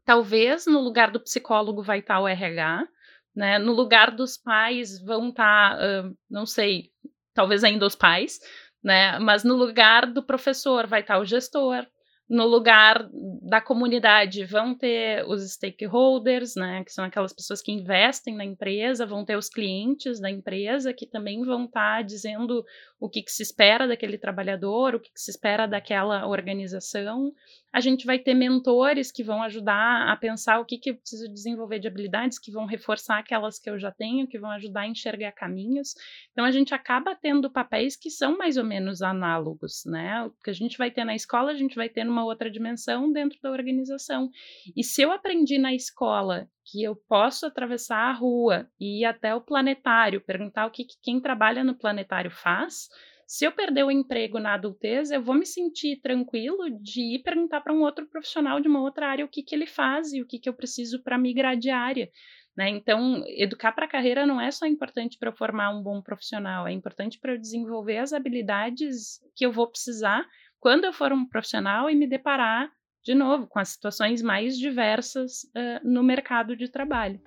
talvez 0.05 0.65
no 0.65 0.79
lugar 0.79 1.11
do 1.11 1.19
psicólogo 1.19 1.81
vai 1.81 1.99
estar 1.99 2.15
tá 2.15 2.21
o 2.21 2.27
RH, 2.27 2.87
né? 3.35 3.57
No 3.57 3.73
lugar 3.73 4.11
dos 4.11 4.37
pais 4.37 4.99
vão 5.03 5.29
estar, 5.29 5.77
tá, 5.77 6.07
uh, 6.07 6.17
não 6.29 6.45
sei, 6.45 6.91
talvez 7.33 7.63
ainda 7.63 7.85
os 7.85 7.95
pais, 7.95 8.39
né? 8.83 9.17
Mas 9.19 9.43
no 9.43 9.55
lugar 9.55 10.05
do 10.05 10.23
professor 10.23 10.85
vai 10.87 11.01
estar 11.01 11.19
o 11.19 11.25
gestor, 11.25 11.87
no 12.29 12.47
lugar 12.47 13.09
da 13.41 13.59
comunidade 13.59 14.45
vão 14.45 14.75
ter 14.75 15.25
os 15.27 15.43
stakeholders, 15.51 16.55
né, 16.55 16.83
que 16.83 16.91
são 16.91 17.03
aquelas 17.03 17.33
pessoas 17.33 17.61
que 17.61 17.71
investem 17.71 18.35
na 18.35 18.45
empresa, 18.45 19.05
vão 19.05 19.25
ter 19.25 19.37
os 19.37 19.49
clientes 19.49 20.19
da 20.19 20.31
empresa 20.31 20.93
que 20.93 21.05
também 21.05 21.43
vão 21.43 21.65
estar 21.65 21.97
tá 21.97 22.01
dizendo 22.01 22.63
o 22.99 23.09
que, 23.09 23.21
que, 23.21 23.31
se 23.31 23.43
espera 23.43 23.87
daquele 23.87 24.17
trabalhador, 24.17 24.95
o 24.95 24.99
que, 24.99 25.11
que, 25.11 25.19
se 25.19 25.31
espera 25.31 25.67
daquela 25.67 26.25
organização. 26.25 27.33
A 27.73 27.79
gente 27.79 28.05
vai 28.05 28.19
ter 28.19 28.35
mentores 28.35 29.11
que 29.11 29.23
vão 29.23 29.41
ajudar 29.41 30.07
a 30.07 30.15
pensar 30.15 30.59
o 30.59 30.65
que, 30.65 30.77
que 30.77 30.91
eu 30.91 30.95
preciso 30.95 31.27
desenvolver 31.27 31.79
de 31.79 31.87
habilidades, 31.87 32.37
que 32.37 32.51
vão 32.51 32.65
reforçar 32.65 33.17
aquelas 33.17 33.57
que 33.57 33.69
eu 33.69 33.79
já 33.79 33.91
tenho, 33.91 34.27
que 34.27 34.37
vão 34.37 34.51
ajudar 34.51 34.81
a 34.81 34.87
enxergar 34.87 35.31
caminhos. 35.31 35.95
Então, 36.31 36.45
a 36.45 36.51
gente 36.51 36.73
acaba 36.73 37.15
tendo 37.15 37.49
papéis 37.49 37.95
que 37.95 38.11
são 38.11 38.37
mais 38.37 38.57
ou 38.57 38.63
menos 38.63 39.01
análogos, 39.01 39.83
né? 39.85 40.23
O 40.23 40.31
que 40.43 40.51
a 40.51 40.53
gente 40.53 40.77
vai 40.77 40.91
ter 40.91 41.03
na 41.03 41.15
escola, 41.15 41.51
a 41.51 41.55
gente 41.55 41.75
vai 41.75 41.89
ter 41.89 42.03
numa 42.03 42.23
outra 42.23 42.49
dimensão 42.49 43.11
dentro 43.11 43.39
da 43.41 43.49
organização. 43.49 44.29
E 44.77 44.83
se 44.83 45.01
eu 45.01 45.11
aprendi 45.11 45.57
na 45.57 45.73
escola 45.73 46.47
que 46.65 46.83
eu 46.83 46.95
posso 46.95 47.45
atravessar 47.45 47.97
a 47.97 48.13
rua 48.13 48.67
e 48.79 49.01
ir 49.01 49.05
até 49.05 49.35
o 49.35 49.41
planetário, 49.41 50.21
perguntar 50.21 50.65
o 50.65 50.71
que, 50.71 50.85
que 50.85 50.95
quem 51.01 51.19
trabalha 51.19 51.63
no 51.63 51.75
planetário 51.75 52.31
faz. 52.31 52.87
Se 53.33 53.45
eu 53.45 53.51
perder 53.51 53.83
o 53.83 53.89
emprego 53.89 54.37
na 54.37 54.53
adultez, 54.53 55.09
eu 55.09 55.19
vou 55.19 55.33
me 55.33 55.43
sentir 55.43 55.99
tranquilo 56.03 56.69
de 56.69 57.15
ir 57.15 57.23
perguntar 57.23 57.61
para 57.61 57.73
um 57.73 57.81
outro 57.81 58.05
profissional 58.05 58.59
de 58.59 58.67
uma 58.67 58.79
outra 58.79 59.07
área 59.07 59.25
o 59.25 59.27
que, 59.27 59.41
que 59.41 59.55
ele 59.55 59.65
faz 59.65 60.13
e 60.13 60.21
o 60.21 60.27
que, 60.27 60.37
que 60.37 60.47
eu 60.47 60.53
preciso 60.53 61.01
para 61.01 61.17
migrar 61.17 61.57
de 61.57 61.71
área. 61.71 62.11
Né? 62.55 62.69
Então, 62.69 63.23
educar 63.29 63.71
para 63.71 63.85
a 63.85 63.89
carreira 63.89 64.23
não 64.23 64.39
é 64.39 64.51
só 64.51 64.67
importante 64.67 65.17
para 65.17 65.29
eu 65.29 65.35
formar 65.35 65.71
um 65.71 65.81
bom 65.81 65.99
profissional, 65.99 66.67
é 66.67 66.71
importante 66.73 67.17
para 67.17 67.33
eu 67.33 67.39
desenvolver 67.39 67.97
as 67.97 68.13
habilidades 68.13 69.19
que 69.35 69.43
eu 69.43 69.51
vou 69.51 69.67
precisar 69.67 70.23
quando 70.59 70.85
eu 70.85 70.93
for 70.93 71.11
um 71.11 71.27
profissional 71.27 71.89
e 71.89 71.95
me 71.95 72.05
deparar 72.05 72.71
de 73.03 73.15
novo, 73.15 73.47
com 73.47 73.57
as 73.57 73.69
situações 73.69 74.21
mais 74.21 74.59
diversas 74.59 75.43
uh, 75.45 75.81
no 75.83 76.03
mercado 76.03 76.55
de 76.55 76.69
trabalho. 76.69 77.19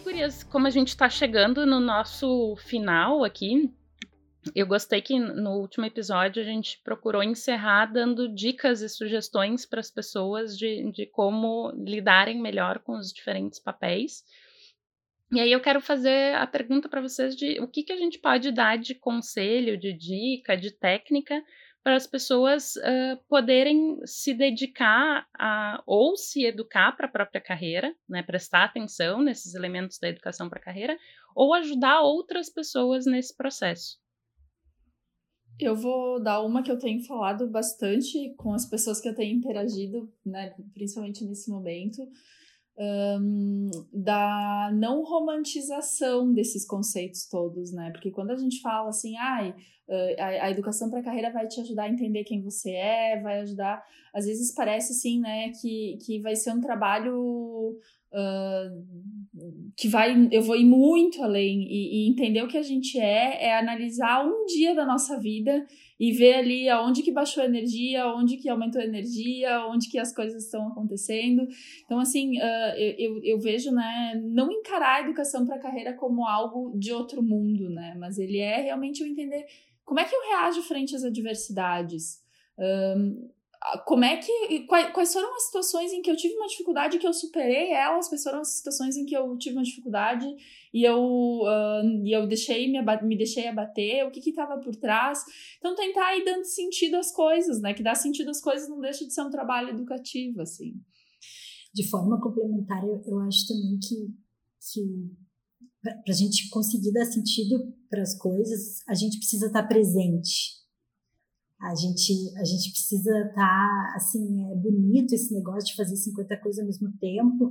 Gurias, 0.00 0.42
como 0.42 0.66
a 0.66 0.70
gente 0.70 0.88
está 0.88 1.08
chegando 1.08 1.66
no 1.66 1.78
nosso 1.78 2.56
final 2.56 3.22
aqui, 3.22 3.72
eu 4.54 4.66
gostei 4.66 5.02
que 5.02 5.18
no 5.18 5.58
último 5.58 5.84
episódio 5.84 6.42
a 6.42 6.44
gente 6.44 6.80
procurou 6.82 7.22
encerrar 7.22 7.86
dando 7.86 8.32
dicas 8.34 8.80
e 8.80 8.88
sugestões 8.88 9.66
para 9.66 9.80
as 9.80 9.90
pessoas 9.90 10.56
de, 10.56 10.90
de 10.90 11.06
como 11.06 11.72
lidarem 11.76 12.40
melhor 12.40 12.78
com 12.78 12.96
os 12.96 13.12
diferentes 13.12 13.58
papéis. 13.58 14.24
E 15.30 15.38
aí 15.38 15.52
eu 15.52 15.60
quero 15.60 15.80
fazer 15.80 16.34
a 16.34 16.46
pergunta 16.46 16.88
para 16.88 17.02
vocês 17.02 17.36
de 17.36 17.60
o 17.60 17.68
que, 17.68 17.82
que 17.82 17.92
a 17.92 17.96
gente 17.96 18.18
pode 18.18 18.50
dar 18.50 18.78
de 18.78 18.94
conselho, 18.94 19.78
de 19.78 19.92
dica, 19.92 20.56
de 20.56 20.70
técnica 20.70 21.40
para 21.82 21.96
as 21.96 22.06
pessoas 22.06 22.76
uh, 22.76 23.16
poderem 23.28 23.98
se 24.04 24.34
dedicar 24.34 25.26
a 25.38 25.82
ou 25.86 26.16
se 26.16 26.44
educar 26.44 26.92
para 26.92 27.06
a 27.06 27.10
própria 27.10 27.40
carreira, 27.40 27.94
né, 28.08 28.22
prestar 28.22 28.64
atenção 28.64 29.22
nesses 29.22 29.54
elementos 29.54 29.98
da 29.98 30.08
educação 30.08 30.48
para 30.48 30.58
a 30.58 30.62
carreira, 30.62 30.98
ou 31.34 31.54
ajudar 31.54 32.02
outras 32.02 32.50
pessoas 32.50 33.06
nesse 33.06 33.34
processo. 33.34 33.98
Eu 35.58 35.76
vou 35.76 36.22
dar 36.22 36.42
uma 36.42 36.62
que 36.62 36.70
eu 36.70 36.78
tenho 36.78 37.04
falado 37.04 37.46
bastante 37.46 38.34
com 38.36 38.52
as 38.52 38.64
pessoas 38.64 39.00
que 39.00 39.08
eu 39.08 39.14
tenho 39.14 39.36
interagido, 39.36 40.10
né, 40.24 40.54
principalmente 40.74 41.24
nesse 41.24 41.50
momento, 41.50 42.02
um, 42.80 43.70
da 43.92 44.70
não 44.72 45.04
romantização 45.04 46.32
desses 46.32 46.64
conceitos 46.64 47.26
todos, 47.26 47.72
né? 47.72 47.90
Porque 47.90 48.10
quando 48.10 48.30
a 48.30 48.36
gente 48.36 48.60
fala 48.60 48.88
assim, 48.88 49.16
ai, 49.16 49.54
Uh, 49.90 50.14
a, 50.20 50.44
a, 50.44 50.50
educação 50.52 50.88
para 50.88 51.00
a 51.00 51.02
carreira 51.02 51.32
vai 51.32 51.48
te 51.48 51.60
ajudar 51.60 51.82
a 51.82 51.88
entender 51.88 52.22
quem 52.22 52.40
você 52.40 52.70
é, 52.70 53.20
vai 53.20 53.40
ajudar. 53.40 53.84
Às 54.14 54.24
vezes 54.24 54.54
parece 54.54 54.94
sim, 54.94 55.18
né, 55.18 55.50
que, 55.60 55.98
que 56.06 56.20
vai 56.20 56.36
ser 56.36 56.52
um 56.52 56.60
trabalho 56.60 57.76
uh, 58.12 59.70
que 59.76 59.88
vai, 59.88 60.28
eu 60.30 60.42
vou 60.42 60.56
ir 60.56 60.64
muito 60.64 61.22
além 61.22 61.62
e, 61.62 62.06
e, 62.06 62.10
entender 62.10 62.42
o 62.42 62.48
que 62.48 62.58
a 62.58 62.62
gente 62.62 62.98
é, 62.98 63.46
é 63.46 63.58
analisar 63.58 64.26
um 64.26 64.44
dia 64.44 64.74
da 64.74 64.84
nossa 64.84 65.18
vida 65.18 65.66
e 65.98 66.12
ver 66.12 66.34
ali 66.34 66.68
aonde 66.68 67.02
que 67.02 67.12
baixou 67.12 67.42
a 67.42 67.46
energia, 67.46 68.06
onde 68.08 68.36
que 68.36 68.48
aumentou 68.48 68.80
a 68.80 68.84
energia, 68.84 69.66
onde 69.66 69.88
que 69.88 69.98
as 69.98 70.14
coisas 70.14 70.44
estão 70.44 70.68
acontecendo. 70.68 71.46
Então, 71.84 71.98
assim, 71.98 72.38
uh, 72.38 72.74
eu, 72.76 72.94
eu, 72.98 73.24
eu, 73.24 73.38
vejo, 73.38 73.70
né, 73.70 74.20
não 74.22 74.50
encarar 74.50 74.96
a 74.96 75.00
educação 75.02 75.46
para 75.46 75.56
a 75.56 75.60
carreira 75.60 75.92
como 75.94 76.26
algo 76.26 76.76
de 76.78 76.92
outro 76.92 77.22
mundo, 77.22 77.70
né, 77.70 77.94
mas 77.98 78.18
ele 78.18 78.38
é 78.38 78.62
realmente 78.62 79.00
eu 79.00 79.06
entender 79.06 79.46
como 79.84 80.00
é 80.00 80.04
que 80.04 80.14
eu 80.14 80.28
reajo 80.28 80.62
frente 80.62 80.94
às 80.94 81.04
adversidades. 81.04 82.20
Um, 82.58 83.28
como 83.84 84.04
é 84.04 84.16
que. 84.16 84.66
Quais, 84.66 85.12
foram 85.12 85.34
as 85.36 85.44
situações 85.44 85.92
em 85.92 86.00
que 86.00 86.10
eu 86.10 86.16
tive 86.16 86.34
uma 86.34 86.46
dificuldade 86.46 86.98
que 86.98 87.06
eu 87.06 87.12
superei 87.12 87.70
elas? 87.70 88.08
Quais 88.08 88.22
foram 88.22 88.40
as 88.40 88.56
situações 88.56 88.96
em 88.96 89.04
que 89.04 89.14
eu 89.14 89.36
tive 89.36 89.56
uma 89.56 89.62
dificuldade 89.62 90.26
e 90.72 90.82
eu, 90.82 90.98
uh, 90.98 92.04
e 92.04 92.10
eu 92.14 92.26
deixei 92.26 92.70
me, 92.72 92.80
me 93.02 93.16
deixei 93.18 93.48
abater? 93.48 94.06
O 94.06 94.10
que 94.10 94.30
estava 94.30 94.58
por 94.58 94.74
trás? 94.76 95.22
Então, 95.58 95.74
tentar 95.74 96.16
ir 96.16 96.24
dando 96.24 96.44
sentido 96.44 96.96
às 96.96 97.12
coisas, 97.12 97.60
né? 97.60 97.74
Que 97.74 97.82
dar 97.82 97.94
sentido 97.94 98.30
às 98.30 98.40
coisas 98.40 98.68
não 98.68 98.80
deixa 98.80 99.06
de 99.06 99.12
ser 99.12 99.22
um 99.22 99.30
trabalho 99.30 99.70
educativo, 99.70 100.40
assim. 100.40 100.74
De 101.74 101.86
forma 101.88 102.20
complementar, 102.20 102.82
eu, 102.82 103.02
eu 103.06 103.20
acho 103.20 103.46
também 103.46 103.78
que, 103.78 104.06
que 104.72 104.82
para 105.82 105.94
a 106.08 106.16
gente 106.16 106.48
conseguir 106.48 106.92
dar 106.92 107.04
sentido 107.04 107.74
para 107.90 108.02
as 108.02 108.16
coisas, 108.16 108.80
a 108.88 108.94
gente 108.94 109.18
precisa 109.18 109.46
estar 109.46 109.62
presente 109.64 110.59
a 111.60 111.74
gente, 111.74 112.12
a 112.38 112.44
gente 112.44 112.70
precisa 112.70 113.10
estar, 113.28 113.34
tá, 113.34 113.92
assim, 113.96 114.50
é 114.50 114.54
bonito 114.56 115.14
esse 115.14 115.32
negócio 115.34 115.66
de 115.66 115.76
fazer 115.76 115.96
50 115.96 116.36
coisas 116.38 116.60
ao 116.60 116.66
mesmo 116.66 116.90
tempo, 116.98 117.50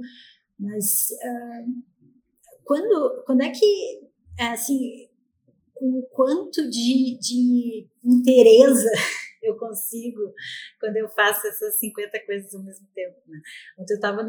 mas 0.60 1.10
uh, 1.12 1.84
quando, 2.64 3.24
quando 3.26 3.42
é 3.42 3.50
que, 3.50 4.10
assim, 4.40 5.08
o 5.76 6.04
quanto 6.12 6.70
de, 6.70 7.18
de 7.20 7.88
interesse 8.04 8.86
eu 9.42 9.56
consigo 9.58 10.34
quando 10.80 10.98
eu 10.98 11.08
faço 11.10 11.48
essas 11.48 11.80
50 11.80 12.26
coisas 12.26 12.54
ao 12.54 12.64
mesmo 12.64 12.88
tempo, 12.94 13.18
né? 13.28 13.40
Ontem 13.78 13.94
eu 13.94 13.98
estava 13.98 14.24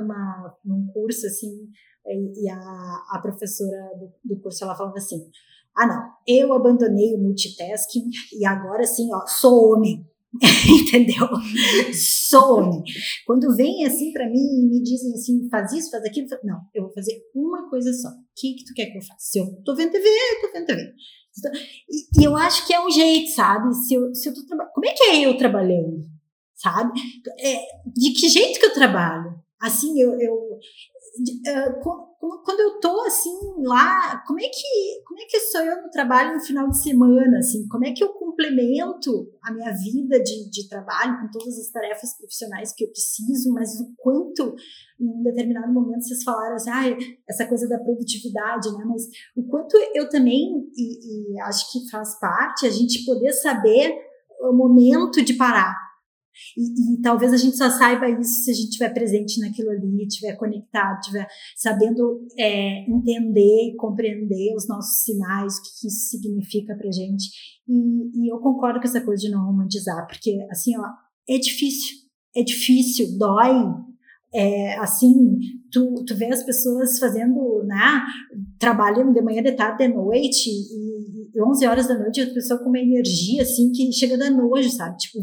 num 0.65 0.87
curso, 0.93 1.27
assim, 1.27 1.71
e 2.07 2.49
a, 2.49 3.07
a 3.11 3.19
professora 3.21 3.91
do, 3.99 4.13
do 4.25 4.41
curso, 4.41 4.65
ela 4.65 4.77
falava 4.77 4.97
assim, 4.97 5.31
ah, 5.81 5.87
não, 5.87 6.03
eu 6.27 6.53
abandonei 6.53 7.15
o 7.15 7.19
multitasking 7.19 8.11
e 8.39 8.45
agora 8.45 8.85
sim, 8.85 9.09
ó, 9.15 9.27
sou 9.27 9.73
homem. 9.73 10.07
Entendeu? 10.69 11.27
Sou 12.29 12.59
homem. 12.59 12.83
Quando 13.27 13.57
vem 13.57 13.85
assim 13.87 14.13
para 14.13 14.29
mim 14.29 14.39
e 14.39 14.69
me 14.69 14.83
dizem 14.83 15.13
assim, 15.13 15.49
faz 15.49 15.73
isso, 15.73 15.91
faz 15.91 16.05
aquilo, 16.05 16.29
não, 16.45 16.61
eu 16.75 16.85
vou 16.85 16.93
fazer 16.93 17.21
uma 17.35 17.69
coisa 17.69 17.93
só. 17.93 18.09
O 18.09 18.13
que, 18.37 18.55
que 18.55 18.65
tu 18.65 18.75
quer 18.75 18.87
que 18.87 18.99
eu 18.99 19.03
faça? 19.03 19.19
Se 19.19 19.39
eu 19.39 19.47
tô 19.65 19.75
vendo 19.75 19.91
TV, 19.91 20.07
eu 20.07 20.41
tô 20.43 20.53
vendo 20.53 20.67
TV. 20.67 20.93
E, 21.89 22.21
e 22.21 22.25
eu 22.25 22.37
acho 22.37 22.67
que 22.67 22.75
é 22.75 22.85
um 22.85 22.91
jeito, 22.91 23.31
sabe? 23.31 23.75
Se 23.75 23.95
eu, 23.95 24.15
se 24.15 24.29
eu 24.29 24.35
tô 24.35 24.45
trabalhando. 24.47 24.73
Como 24.73 24.87
é 24.87 24.93
que 24.93 25.03
é 25.05 25.27
eu 25.27 25.37
trabalhando? 25.37 26.07
Sabe? 26.55 27.01
É, 27.39 27.59
de 27.87 28.13
que 28.13 28.29
jeito 28.29 28.61
que 28.61 28.67
eu 28.67 28.75
trabalho? 28.75 29.35
Assim, 29.61 29.99
eu, 30.01 30.13
eu, 30.21 30.59
quando 32.45 32.61
eu 32.61 32.81
tô 32.81 33.01
assim 33.03 33.31
lá, 33.65 34.23
como 34.27 34.41
é 34.41 34.49
que 34.49 35.03
como 35.07 35.21
é 35.21 35.25
que 35.25 35.41
sou 35.41 35.61
eu 35.63 35.83
no 35.83 35.91
trabalho 35.91 36.35
no 36.35 36.41
final 36.41 36.69
de 36.69 36.83
semana, 36.83 37.39
assim, 37.39 37.67
como 37.69 37.85
é 37.87 37.93
que 37.93 38.03
eu 38.03 38.13
complemento 38.13 39.29
a 39.43 39.53
minha 39.53 39.73
vida 39.73 40.23
de, 40.23 40.51
de 40.51 40.69
trabalho 40.69 41.21
com 41.21 41.31
todas 41.31 41.59
as 41.59 41.71
tarefas 41.71 42.17
profissionais 42.17 42.73
que 42.75 42.85
eu 42.85 42.89
preciso, 42.89 43.53
mas 43.53 43.81
o 43.81 43.95
quanto 43.97 44.55
em 45.01 45.23
determinado 45.23 45.73
momento 45.73 46.03
vocês 46.03 46.23
falaram 46.23 46.57
assim, 46.57 46.71
ah, 46.71 46.99
essa 47.29 47.47
coisa 47.47 47.69
da 47.69 47.79
produtividade, 47.79 48.71
né? 48.77 48.85
Mas 48.87 49.03
o 49.37 49.43
quanto 49.49 49.77
eu 49.95 50.09
também 50.09 50.69
e, 50.77 51.35
e 51.35 51.41
acho 51.41 51.73
que 51.73 51.91
faz 51.91 52.19
parte 52.19 52.67
a 52.67 52.71
gente 52.71 53.05
poder 53.05 53.33
saber 53.33 53.95
o 54.41 54.53
momento 54.53 55.23
de 55.25 55.35
parar 55.35 55.90
e, 56.57 56.95
e, 56.95 57.03
talvez 57.03 57.33
a 57.33 57.37
gente 57.37 57.57
só 57.57 57.71
saiba 57.71 58.09
isso 58.09 58.45
se 58.45 58.51
a 58.51 58.55
gente 58.55 58.69
estiver 58.69 58.93
presente 58.93 59.41
naquilo 59.41 59.71
ali, 59.71 60.07
estiver 60.07 60.37
conectado, 60.37 60.99
estiver 61.01 61.27
sabendo 61.57 62.27
é, 62.39 62.91
entender 62.91 63.71
e 63.71 63.77
compreender 63.77 64.55
os 64.57 64.67
nossos 64.69 65.03
sinais, 65.03 65.55
o 65.55 65.63
que, 65.63 65.87
isso 65.87 66.09
significa 66.11 66.75
pra 66.77 66.91
gente. 66.91 67.29
E, 67.69 68.25
e, 68.25 68.33
eu 68.33 68.39
concordo 68.39 68.81
com 68.81 68.87
essa 68.87 69.01
coisa 69.01 69.23
de 69.23 69.31
não 69.31 69.47
romantizar, 69.47 70.07
porque 70.07 70.39
assim, 70.51 70.77
ó, 70.79 70.85
é 71.29 71.39
difícil, 71.39 71.97
é 72.37 72.43
difícil, 72.43 73.19
dói. 73.19 73.55
É, 74.33 74.79
assim, 74.79 75.41
tu, 75.73 76.05
tu 76.07 76.15
vê 76.17 76.27
as 76.27 76.45
pessoas 76.45 77.01
fazendo, 77.01 77.65
né, 77.65 78.01
trabalhando 78.61 79.13
de 79.13 79.21
manhã, 79.21 79.43
de 79.43 79.51
tarde, 79.53 79.89
de 79.89 79.93
noite, 79.93 80.49
e 80.49 81.43
11 81.43 81.67
horas 81.67 81.89
da 81.89 81.99
noite, 81.99 82.21
a 82.21 82.33
pessoa 82.33 82.61
com 82.61 82.69
uma 82.69 82.79
energia, 82.79 83.43
assim, 83.43 83.73
que 83.73 83.93
chega 83.93 84.17
da 84.17 84.31
nojo, 84.31 84.71
sabe? 84.71 84.97
Tipo, 84.99 85.19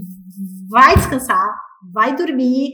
vai 0.70 0.96
descansar, 0.96 1.48
vai 1.94 2.16
dormir, 2.16 2.72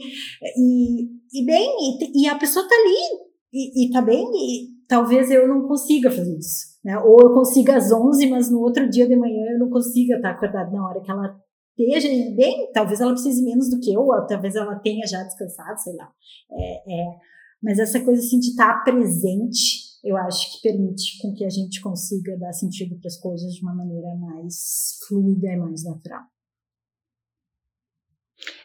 e, 0.56 1.04
e 1.32 1.44
bem, 1.44 1.76
e, 1.80 2.22
e 2.22 2.28
a 2.28 2.36
pessoa 2.36 2.66
tá 2.68 2.74
ali, 2.74 3.24
e, 3.52 3.86
e 3.86 3.90
tá 3.92 4.00
bem, 4.00 4.24
e 4.34 4.74
talvez 4.88 5.30
eu 5.30 5.48
não 5.48 5.66
consiga 5.66 6.10
fazer 6.10 6.36
isso, 6.36 6.78
né? 6.84 6.98
Ou 6.98 7.20
eu 7.20 7.34
consiga 7.34 7.76
às 7.76 7.90
11, 7.90 8.28
mas 8.28 8.50
no 8.50 8.60
outro 8.60 8.88
dia 8.88 9.06
de 9.06 9.16
manhã 9.16 9.52
eu 9.52 9.58
não 9.58 9.70
consiga 9.70 10.16
estar 10.16 10.30
acordada 10.30 10.70
na 10.70 10.86
hora 10.86 11.00
que 11.00 11.10
ela 11.10 11.36
esteja 11.76 12.08
bem, 12.34 12.70
talvez 12.72 13.00
ela 13.00 13.12
precise 13.12 13.42
menos 13.42 13.68
do 13.68 13.80
que 13.80 13.92
eu, 13.92 14.02
ou 14.02 14.26
talvez 14.26 14.54
ela 14.54 14.76
tenha 14.76 15.06
já 15.06 15.22
descansado, 15.22 15.78
sei 15.80 15.94
lá. 15.96 16.08
É, 16.52 17.00
é, 17.00 17.16
mas 17.62 17.78
essa 17.78 18.00
coisa 18.04 18.20
assim 18.20 18.38
de 18.38 18.50
estar 18.50 18.84
presente, 18.84 19.84
eu 20.04 20.16
acho 20.16 20.52
que 20.52 20.68
permite 20.68 21.18
com 21.20 21.32
que 21.32 21.44
a 21.44 21.50
gente 21.50 21.80
consiga 21.80 22.36
dar 22.38 22.52
sentido 22.52 22.98
para 23.00 23.08
as 23.08 23.18
coisas 23.18 23.54
de 23.54 23.62
uma 23.62 23.74
maneira 23.74 24.14
mais 24.16 24.98
fluida 25.08 25.48
e 25.48 25.56
mais 25.56 25.82
natural. 25.82 26.22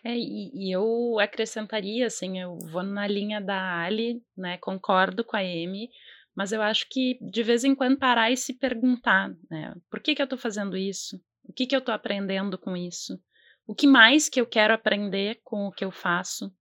É, 0.03 0.15
e, 0.15 0.51
e 0.53 0.71
eu 0.71 1.19
acrescentaria, 1.19 2.07
assim, 2.07 2.39
eu 2.39 2.57
vou 2.71 2.83
na 2.83 3.07
linha 3.07 3.41
da 3.41 3.81
Ali, 3.81 4.21
né? 4.37 4.57
Concordo 4.57 5.23
com 5.23 5.35
a 5.35 5.41
Amy, 5.41 5.89
mas 6.35 6.51
eu 6.51 6.61
acho 6.61 6.87
que 6.89 7.17
de 7.21 7.43
vez 7.43 7.63
em 7.63 7.75
quando 7.75 7.97
parar 7.97 8.31
e 8.31 8.37
se 8.37 8.53
perguntar, 8.53 9.29
né? 9.49 9.75
Por 9.89 9.99
que, 9.99 10.15
que 10.15 10.21
eu 10.21 10.25
estou 10.25 10.39
fazendo 10.39 10.77
isso? 10.77 11.21
O 11.43 11.53
que, 11.53 11.65
que 11.65 11.75
eu 11.75 11.79
estou 11.79 11.93
aprendendo 11.93 12.57
com 12.57 12.77
isso? 12.77 13.19
O 13.67 13.75
que 13.75 13.85
mais 13.85 14.29
que 14.29 14.39
eu 14.39 14.45
quero 14.45 14.73
aprender 14.73 15.39
com 15.43 15.67
o 15.67 15.71
que 15.71 15.83
eu 15.83 15.91
faço? 15.91 16.51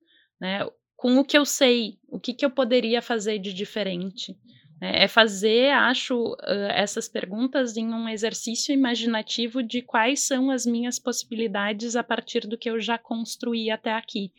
Né? 0.40 0.60
Com 0.96 1.18
o 1.18 1.24
que 1.24 1.38
eu 1.38 1.44
sei, 1.44 1.98
o 2.08 2.18
que, 2.18 2.34
que 2.34 2.44
eu 2.44 2.50
poderia 2.50 3.00
fazer 3.00 3.38
de 3.38 3.52
diferente? 3.52 4.36
Né? 4.80 5.04
É 5.04 5.08
fazer, 5.08 5.70
acho, 5.70 6.36
essas 6.70 7.08
perguntas 7.08 7.76
em 7.76 7.86
um 7.86 8.08
exercício 8.08 8.72
imaginativo 8.72 9.62
de 9.62 9.82
quais 9.82 10.20
são 10.20 10.50
as 10.50 10.64
minhas 10.64 10.98
possibilidades 10.98 11.96
a 11.96 12.02
partir 12.02 12.46
do 12.46 12.58
que 12.58 12.70
eu 12.70 12.80
já 12.80 12.98
construí 12.98 13.70
até 13.70 13.92
aqui. 13.92 14.32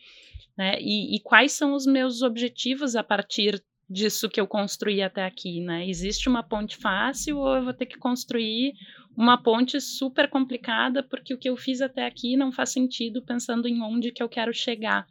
Né? 0.56 0.76
E, 0.80 1.16
e 1.16 1.20
quais 1.20 1.52
são 1.52 1.74
os 1.74 1.86
meus 1.86 2.22
objetivos 2.22 2.96
a 2.96 3.02
partir 3.02 3.62
disso 3.90 4.28
que 4.28 4.40
eu 4.40 4.46
construí 4.46 5.02
até 5.02 5.24
aqui, 5.24 5.60
né? 5.60 5.88
Existe 5.88 6.28
uma 6.28 6.44
ponte 6.44 6.76
fácil 6.76 7.38
ou 7.38 7.56
eu 7.56 7.64
vou 7.64 7.74
ter 7.74 7.86
que 7.86 7.98
construir 7.98 8.72
uma 9.16 9.36
ponte 9.42 9.80
super 9.80 10.30
complicada 10.30 11.02
porque 11.02 11.34
o 11.34 11.38
que 11.38 11.50
eu 11.50 11.56
fiz 11.56 11.80
até 11.80 12.06
aqui 12.06 12.36
não 12.36 12.52
faz 12.52 12.70
sentido 12.70 13.20
pensando 13.20 13.66
em 13.66 13.82
onde 13.82 14.12
que 14.12 14.22
eu 14.22 14.28
quero 14.28 14.54
chegar. 14.54 15.08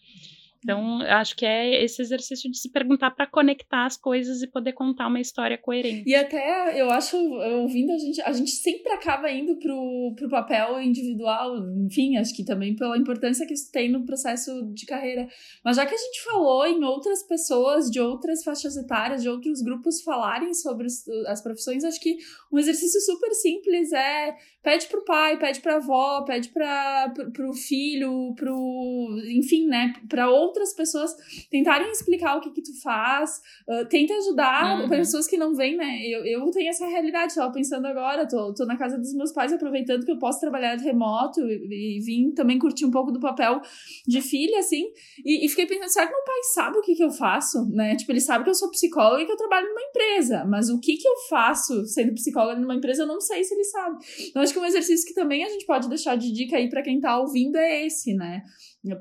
Então, 0.62 1.02
acho 1.02 1.36
que 1.38 1.46
é 1.46 1.84
esse 1.84 2.02
exercício 2.02 2.52
de 2.52 2.58
se 2.60 2.70
perguntar 2.70 3.12
para 3.12 3.26
conectar 3.26 3.86
as 3.86 3.96
coisas 3.96 4.42
e 4.42 4.48
poder 4.48 4.74
contar 4.74 5.08
uma 5.08 5.20
história 5.20 5.58
coerente. 5.58 6.04
E 6.06 6.14
até 6.14 6.80
eu 6.80 6.90
acho, 6.90 7.16
ouvindo 7.18 7.94
a 7.94 7.98
gente, 7.98 8.22
a 8.22 8.34
gente 8.34 8.52
sempre 8.52 8.92
acaba 8.92 9.32
indo 9.32 9.56
pro, 9.56 10.14
pro 10.18 10.30
papel 10.30 10.82
individual, 10.82 11.56
enfim, 11.86 12.18
acho 12.18 12.36
que 12.36 12.44
também 12.44 12.76
pela 12.76 12.98
importância 12.98 13.48
que 13.48 13.54
isso 13.54 13.72
tem 13.72 13.90
no 13.90 14.06
processo 14.06 14.70
de 14.74 14.86
carreira. 14.86 15.28
Mas 15.64 15.78
já 15.78 15.86
que 15.86 15.96
a 15.96 15.98
gente 15.98 16.24
falou 16.24 16.66
em 16.66 16.84
outras 16.84 17.24
pessoas 17.24 17.90
de 17.90 18.02
outras 18.02 18.44
faixas 18.44 18.76
etárias, 18.76 19.24
de 19.24 19.30
outros 19.30 19.62
grupos 19.62 20.02
falarem 20.02 20.54
sobre 20.54 20.88
as 21.28 21.42
profissões, 21.42 21.86
acho 21.86 22.02
que 22.02 22.18
um 22.52 22.60
exercício 22.60 23.00
super 23.02 23.32
simples 23.32 23.94
é 23.94 24.36
pede 24.62 24.88
pro 24.88 25.06
pai, 25.06 25.38
pede 25.38 25.62
pra 25.62 25.78
avó, 25.78 26.24
pede 26.24 26.50
para 26.50 27.12
pro, 27.16 27.32
pro 27.32 27.54
filho, 27.54 28.34
pro, 28.36 29.22
enfim, 29.30 29.68
né, 29.68 29.94
para 30.08 30.30
outras 30.50 30.74
pessoas 30.74 31.16
tentarem 31.50 31.90
explicar 31.92 32.38
o 32.38 32.42
que 32.42 32.52
que 32.52 32.62
tu 32.62 32.82
faz, 32.82 33.40
uh, 33.68 33.88
tenta 33.88 34.14
ajudar 34.16 34.82
uhum. 34.82 34.90
pessoas 34.90 35.28
que 35.28 35.38
não 35.38 35.56
vêm, 35.56 35.78
né? 35.78 36.00
Eu, 36.06 36.26
eu 36.26 36.52
tenho 36.52 36.70
essa 36.70 36.86
realidade, 36.86 37.36
tava 37.36 37.52
pensando 37.54 37.86
agora, 37.86 38.28
tô, 38.28 38.54
tô 38.54 38.66
na 38.66 38.78
casa 38.78 38.98
dos 38.98 39.14
meus 39.14 39.32
pais 39.32 39.54
aproveitando 39.54 40.06
que 40.06 40.12
eu 40.12 40.20
posso 40.20 40.40
trabalhar 40.40 40.76
de 40.76 40.84
remoto 40.84 41.40
e, 41.42 41.98
e 41.98 42.02
vim 42.02 42.32
também 42.32 42.60
curtir 42.60 42.86
um 42.86 42.92
pouco 42.92 43.12
do 43.12 43.20
papel 43.20 43.62
de 44.08 44.22
filha, 44.22 44.60
assim, 44.60 44.86
e, 45.24 45.46
e, 45.46 45.50
fiquei 45.50 45.66
pensando, 45.66 45.90
será 45.90 46.08
que 46.08 46.14
meu 46.14 46.24
pai 46.24 46.44
sabe 46.54 46.78
o 46.78 46.82
que 46.82 46.96
que 46.96 47.04
eu 47.04 47.12
faço, 47.12 47.66
né? 47.70 47.96
Tipo, 47.96 48.12
ele 48.12 48.22
sabe 48.22 48.44
que 48.44 48.50
eu 48.50 48.56
sou 48.56 48.70
psicóloga 48.72 49.22
e 49.22 49.26
que 49.26 49.32
eu 49.32 49.38
trabalho 49.38 49.68
numa 49.68 49.82
empresa, 49.82 50.46
mas 50.46 50.70
o 50.70 50.80
que 50.80 50.98
que 50.98 51.08
eu 51.08 51.16
faço 51.30 51.86
sendo 51.86 52.14
psicóloga 52.14 52.60
numa 52.60 52.76
empresa, 52.76 53.04
eu 53.04 53.08
não 53.08 53.22
sei 53.22 53.44
se 53.44 53.54
ele 53.54 53.64
sabe. 53.64 53.98
Então, 54.30 54.42
acho 54.42 54.54
que 54.54 54.60
um 54.60 54.66
exercício 54.66 55.08
que 55.08 55.14
também 55.14 55.44
a 55.44 55.50
gente 55.50 55.66
pode 55.66 55.88
deixar 55.88 56.16
de 56.16 56.32
dica 56.32 56.58
aí 56.58 56.70
para 56.70 56.82
quem 56.82 57.00
tá 57.00 57.20
ouvindo 57.20 57.58
é 57.58 57.86
esse, 57.86 58.14
né? 58.14 58.44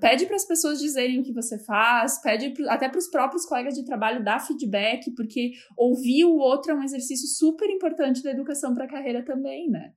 Pede 0.01 0.27
para 0.27 0.35
as 0.35 0.45
pessoas 0.45 0.81
dizerem 0.81 1.21
o 1.21 1.23
que 1.23 1.33
você 1.33 1.57
faz, 1.59 2.21
pede 2.21 2.51
pro, 2.51 2.69
até 2.69 2.89
para 2.89 2.99
os 2.99 3.09
próprios 3.09 3.47
colegas 3.47 3.75
de 3.75 3.85
trabalho 3.85 4.25
dar 4.25 4.41
feedback, 4.41 5.13
porque 5.15 5.53
ouvir 5.77 6.25
o 6.25 6.37
outro 6.37 6.73
é 6.73 6.75
um 6.75 6.83
exercício 6.83 7.29
super 7.29 7.71
importante 7.71 8.23
da 8.23 8.31
educação 8.31 8.75
para 8.75 8.87
a 8.87 8.89
carreira 8.89 9.25
também, 9.25 9.71
né? 9.71 9.93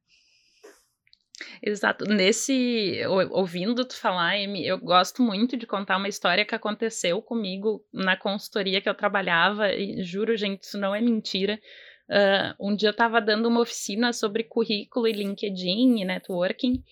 Exato. 1.64 2.06
Nesse, 2.06 3.02
ouvindo 3.32 3.84
tu 3.84 3.96
falar, 4.00 4.36
Amy, 4.36 4.66
eu 4.66 4.78
gosto 4.78 5.24
muito 5.24 5.58
de 5.58 5.66
contar 5.66 5.98
uma 5.98 6.08
história 6.08 6.46
que 6.46 6.56
aconteceu 6.56 7.22
comigo 7.22 7.84
na 7.92 8.16
consultoria 8.16 8.82
que 8.82 8.90
eu 8.90 8.96
trabalhava, 8.96 9.74
e 9.74 10.04
juro, 10.04 10.38
gente, 10.38 10.64
isso 10.64 10.78
não 10.78 10.94
é 10.94 11.02
mentira. 11.02 11.60
Uh, 12.10 12.70
um 12.70 12.76
dia 12.76 12.90
eu 12.90 12.92
estava 12.92 13.22
dando 13.22 13.48
uma 13.48 13.62
oficina 13.62 14.12
sobre 14.12 14.44
currículo 14.44 15.08
e 15.08 15.14
LinkedIn 15.14 16.00
e 16.00 16.06
networking, 16.06 16.84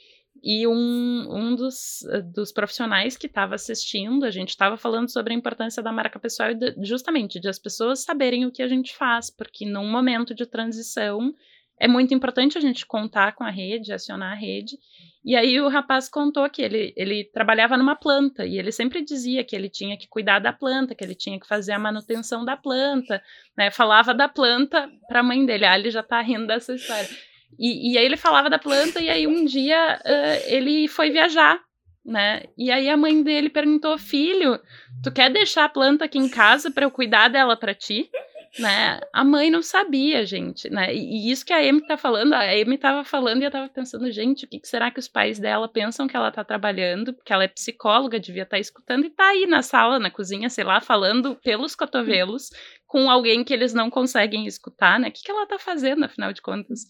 e 0.43 0.67
um, 0.67 1.27
um 1.29 1.55
dos, 1.55 1.99
dos 2.33 2.51
profissionais 2.51 3.17
que 3.17 3.27
estava 3.27 3.55
assistindo, 3.55 4.23
a 4.25 4.31
gente 4.31 4.49
estava 4.49 4.77
falando 4.77 5.09
sobre 5.09 5.33
a 5.33 5.35
importância 5.35 5.83
da 5.83 5.91
marca 5.91 6.19
pessoal 6.19 6.51
e 6.51 6.55
de, 6.55 6.75
justamente 6.83 7.39
de 7.39 7.49
as 7.49 7.59
pessoas 7.59 8.03
saberem 8.03 8.45
o 8.45 8.51
que 8.51 8.61
a 8.61 8.67
gente 8.67 8.95
faz, 8.95 9.29
porque 9.29 9.65
num 9.65 9.89
momento 9.89 10.33
de 10.33 10.45
transição 10.45 11.33
é 11.79 11.87
muito 11.87 12.13
importante 12.13 12.57
a 12.57 12.61
gente 12.61 12.85
contar 12.85 13.33
com 13.33 13.43
a 13.43 13.49
rede, 13.49 13.93
acionar 13.93 14.33
a 14.33 14.35
rede. 14.35 14.77
E 15.23 15.35
aí 15.35 15.59
o 15.61 15.69
rapaz 15.69 16.09
contou 16.09 16.49
que 16.49 16.61
ele, 16.61 16.93
ele 16.95 17.23
trabalhava 17.33 17.77
numa 17.77 17.95
planta 17.95 18.45
e 18.45 18.57
ele 18.57 18.71
sempre 18.71 19.01
dizia 19.01 19.43
que 19.43 19.55
ele 19.55 19.69
tinha 19.69 19.97
que 19.97 20.07
cuidar 20.07 20.39
da 20.39 20.51
planta, 20.51 20.93
que 20.93 21.03
ele 21.03 21.15
tinha 21.15 21.39
que 21.39 21.47
fazer 21.47 21.71
a 21.71 21.79
manutenção 21.79 22.43
da 22.43 22.57
planta, 22.57 23.21
né? 23.57 23.71
Falava 23.71 24.13
da 24.13 24.27
planta 24.27 24.89
para 25.07 25.21
a 25.21 25.23
mãe 25.23 25.45
dele. 25.45 25.65
Ah, 25.65 25.77
ele 25.77 25.89
já 25.89 26.01
está 26.01 26.21
rindo 26.21 26.47
dessa 26.47 26.73
história. 26.73 27.09
E, 27.57 27.93
e 27.93 27.97
aí 27.97 28.05
ele 28.05 28.17
falava 28.17 28.49
da 28.49 28.59
planta, 28.59 28.99
e 29.01 29.09
aí 29.09 29.27
um 29.27 29.45
dia 29.45 29.99
uh, 30.05 30.53
ele 30.53 30.87
foi 30.87 31.09
viajar, 31.09 31.59
né? 32.05 32.43
E 32.57 32.71
aí 32.71 32.89
a 32.89 32.97
mãe 32.97 33.21
dele 33.21 33.49
perguntou: 33.49 33.97
Filho, 33.97 34.59
tu 35.03 35.11
quer 35.11 35.31
deixar 35.31 35.65
a 35.65 35.69
planta 35.69 36.05
aqui 36.05 36.17
em 36.17 36.29
casa 36.29 36.71
para 36.71 36.85
eu 36.85 36.91
cuidar 36.91 37.27
dela 37.29 37.57
para 37.57 37.73
ti? 37.73 38.09
Né? 38.57 38.99
A 39.13 39.23
mãe 39.23 39.51
não 39.51 39.61
sabia, 39.61 40.25
gente, 40.25 40.69
né? 40.71 40.93
E, 40.93 41.29
isso 41.31 41.45
que 41.45 41.53
a 41.53 41.57
Amy 41.57 41.85
tá 41.85 41.97
falando, 41.97 42.33
a 42.33 42.41
Amy 42.41 42.79
tava 42.79 43.03
falando 43.03 43.41
e 43.41 43.45
eu 43.45 43.51
tava 43.51 43.69
pensando, 43.69 44.09
gente, 44.11 44.45
o 44.45 44.47
que, 44.47 44.59
que 44.59 44.67
será 44.67 44.89
que 44.89 44.99
os 44.99 45.07
pais 45.07 45.37
dela 45.37 45.67
pensam 45.67 46.07
que 46.07 46.15
ela 46.15 46.31
tá 46.31 46.43
trabalhando? 46.43 47.13
Porque 47.13 47.31
ela 47.31 47.43
é 47.43 47.47
psicóloga, 47.47 48.19
devia 48.19 48.43
estar 48.43 48.57
tá 48.57 48.59
escutando 48.59 49.05
e 49.05 49.09
tá 49.11 49.27
aí 49.27 49.45
na 49.45 49.61
sala, 49.61 49.99
na 49.99 50.09
cozinha, 50.09 50.49
sei 50.49 50.63
lá, 50.63 50.81
falando 50.81 51.35
pelos 51.35 51.75
cotovelos 51.75 52.49
com 52.87 53.07
alguém 53.07 53.43
que 53.43 53.53
eles 53.53 53.71
não 53.71 53.89
conseguem 53.89 54.47
escutar, 54.47 54.99
né? 54.99 55.09
O 55.09 55.11
que, 55.11 55.21
que 55.21 55.29
ela 55.29 55.45
tá 55.45 55.59
fazendo, 55.59 56.05
afinal 56.05 56.33
de 56.33 56.41
contas? 56.41 56.87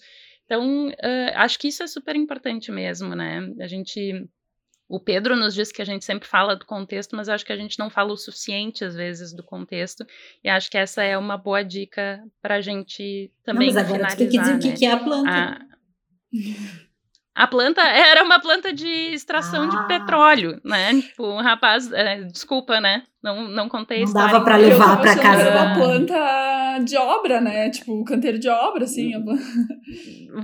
Então, 0.49 0.87
uh, 0.87 1.31
acho 1.35 1.59
que 1.59 1.67
isso 1.67 1.83
é 1.83 1.87
super 1.87 2.15
importante 2.15 2.71
mesmo, 2.71 3.13
né? 3.13 3.39
A 3.59 3.67
gente. 3.67 4.27
O 4.87 4.99
Pedro 4.99 5.35
nos 5.35 5.53
diz 5.53 5.71
que 5.71 5.83
a 5.83 5.85
gente 5.85 6.03
sempre 6.03 6.27
fala 6.27 6.55
do 6.55 6.65
contexto, 6.65 7.15
mas 7.15 7.29
acho 7.29 7.45
que 7.45 7.53
a 7.53 7.55
gente 7.55 7.77
não 7.77 7.91
fala 7.91 8.11
o 8.11 8.17
suficiente, 8.17 8.83
às 8.83 8.95
vezes, 8.95 9.31
do 9.31 9.43
contexto. 9.43 10.03
E 10.43 10.49
acho 10.49 10.71
que 10.71 10.79
essa 10.79 11.03
é 11.03 11.15
uma 11.15 11.37
boa 11.37 11.61
dica 11.61 12.19
para 12.41 12.55
a 12.55 12.61
gente 12.61 13.31
também 13.43 13.67
não, 13.67 13.75
mas 13.75 13.85
agora 13.85 14.09
finalizar. 14.09 14.17
Tem 14.17 14.27
que 14.27 14.39
dizer 14.39 14.69
né? 14.69 14.73
o 14.73 14.79
que 14.79 14.85
é 14.85 14.91
a 14.91 14.97
planta. 14.97 15.29
A... 15.29 15.59
A 17.39 17.47
planta 17.47 17.81
era 17.87 18.21
uma 18.21 18.37
planta 18.39 18.73
de 18.73 19.13
extração 19.13 19.63
ah. 19.63 19.67
de 19.67 19.87
petróleo, 19.87 20.59
né? 20.63 20.93
Tipo, 21.01 21.25
um 21.25 21.41
rapaz, 21.41 21.89
é, 21.93 22.23
desculpa, 22.23 22.81
né? 22.81 23.03
Não, 23.23 23.47
não 23.47 23.69
contei 23.69 24.03
Não 24.03 24.13
dava 24.13 24.41
para 24.41 24.57
levar 24.57 24.99
para 24.99 25.17
casa. 25.17 25.49
uma 25.49 25.73
planta 25.73 26.79
de 26.83 26.97
obra, 26.97 27.39
né? 27.39 27.69
Tipo, 27.69 28.03
canteiro 28.03 28.37
de 28.37 28.49
obra, 28.49 28.83
assim. 28.83 29.11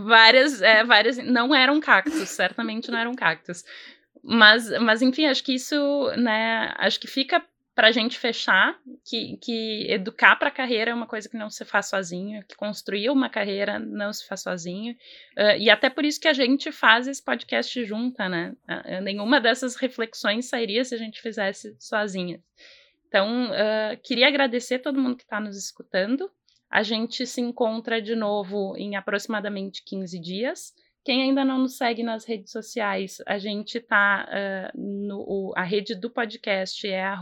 várias, 0.05 0.61
é, 0.61 0.85
várias, 0.85 1.17
não 1.17 1.53
eram 1.53 1.81
cactos, 1.81 2.29
certamente 2.29 2.89
não 2.89 2.97
eram 2.97 3.13
cactos. 3.13 3.63
Mas, 4.23 4.69
mas 4.79 5.01
enfim, 5.01 5.25
acho 5.25 5.43
que 5.43 5.53
isso, 5.53 5.75
né? 6.17 6.73
Acho 6.77 6.99
que 6.99 7.07
fica 7.07 7.43
para 7.75 7.89
a 7.89 7.91
gente 7.91 8.17
fechar 8.17 8.79
que, 9.03 9.37
que 9.37 9.85
educar 9.89 10.37
para 10.37 10.47
a 10.47 10.51
carreira 10.51 10.91
é 10.91 10.93
uma 10.93 11.05
coisa 11.05 11.27
que 11.27 11.35
não 11.35 11.49
se 11.49 11.65
faz 11.65 11.89
sozinho, 11.89 12.41
que 12.47 12.55
construir 12.55 13.09
uma 13.09 13.29
carreira 13.29 13.77
não 13.77 14.13
se 14.13 14.25
faz 14.25 14.41
sozinho. 14.43 14.93
Uh, 15.37 15.59
e 15.59 15.69
até 15.69 15.89
por 15.89 16.05
isso 16.05 16.19
que 16.19 16.29
a 16.29 16.33
gente 16.33 16.71
faz 16.71 17.05
esse 17.05 17.21
podcast 17.21 17.83
junta, 17.83 18.29
né? 18.29 18.55
Uh, 18.63 19.01
nenhuma 19.01 19.41
dessas 19.41 19.75
reflexões 19.75 20.45
sairia 20.45 20.85
se 20.85 20.95
a 20.95 20.97
gente 20.97 21.21
fizesse 21.21 21.75
sozinha. 21.77 22.41
Então, 23.09 23.51
uh, 23.51 23.97
queria 24.01 24.29
agradecer 24.29 24.79
todo 24.79 25.01
mundo 25.01 25.17
que 25.17 25.23
está 25.23 25.41
nos 25.41 25.57
escutando. 25.57 26.31
A 26.69 26.81
gente 26.81 27.27
se 27.27 27.41
encontra 27.41 28.01
de 28.01 28.15
novo 28.15 28.73
em 28.77 28.95
aproximadamente 28.95 29.83
15 29.83 30.17
dias. 30.19 30.73
Quem 31.05 31.21
ainda 31.21 31.45
não 31.45 31.59
nos 31.59 31.77
segue 31.77 32.01
nas 32.01 32.25
redes 32.25 32.51
sociais, 32.51 33.21
a 33.27 33.37
gente 33.37 33.79
tá 33.79 34.27
uh, 34.27 34.81
no 34.81 35.53
a 35.55 35.61
rede 35.61 35.93
do 35.93 36.09
podcast 36.09 36.87
é 36.87 37.13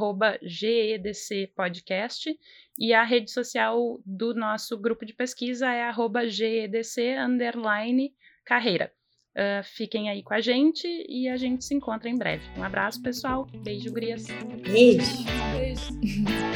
GEDC 0.41 1.51
Podcast 1.53 2.33
e 2.79 2.93
a 2.93 3.03
rede 3.03 3.29
social 3.29 3.99
do 4.05 4.33
nosso 4.33 4.77
grupo 4.79 5.05
de 5.05 5.13
pesquisa 5.13 5.69
é 5.69 5.91
GEDC 6.29 7.17
underline 7.17 8.13
carreira. 8.45 8.89
Uh, 9.35 9.63
fiquem 9.63 10.09
aí 10.09 10.23
com 10.23 10.33
a 10.33 10.39
gente 10.39 10.87
e 11.09 11.27
a 11.27 11.35
gente 11.35 11.65
se 11.65 11.73
encontra 11.73 12.09
em 12.09 12.17
breve. 12.17 12.45
Um 12.57 12.63
abraço, 12.63 13.01
pessoal. 13.01 13.47
Beijo, 13.65 13.91
Grias. 13.91 14.27
Beijo. 14.61 15.25
Beijo. 15.57 16.43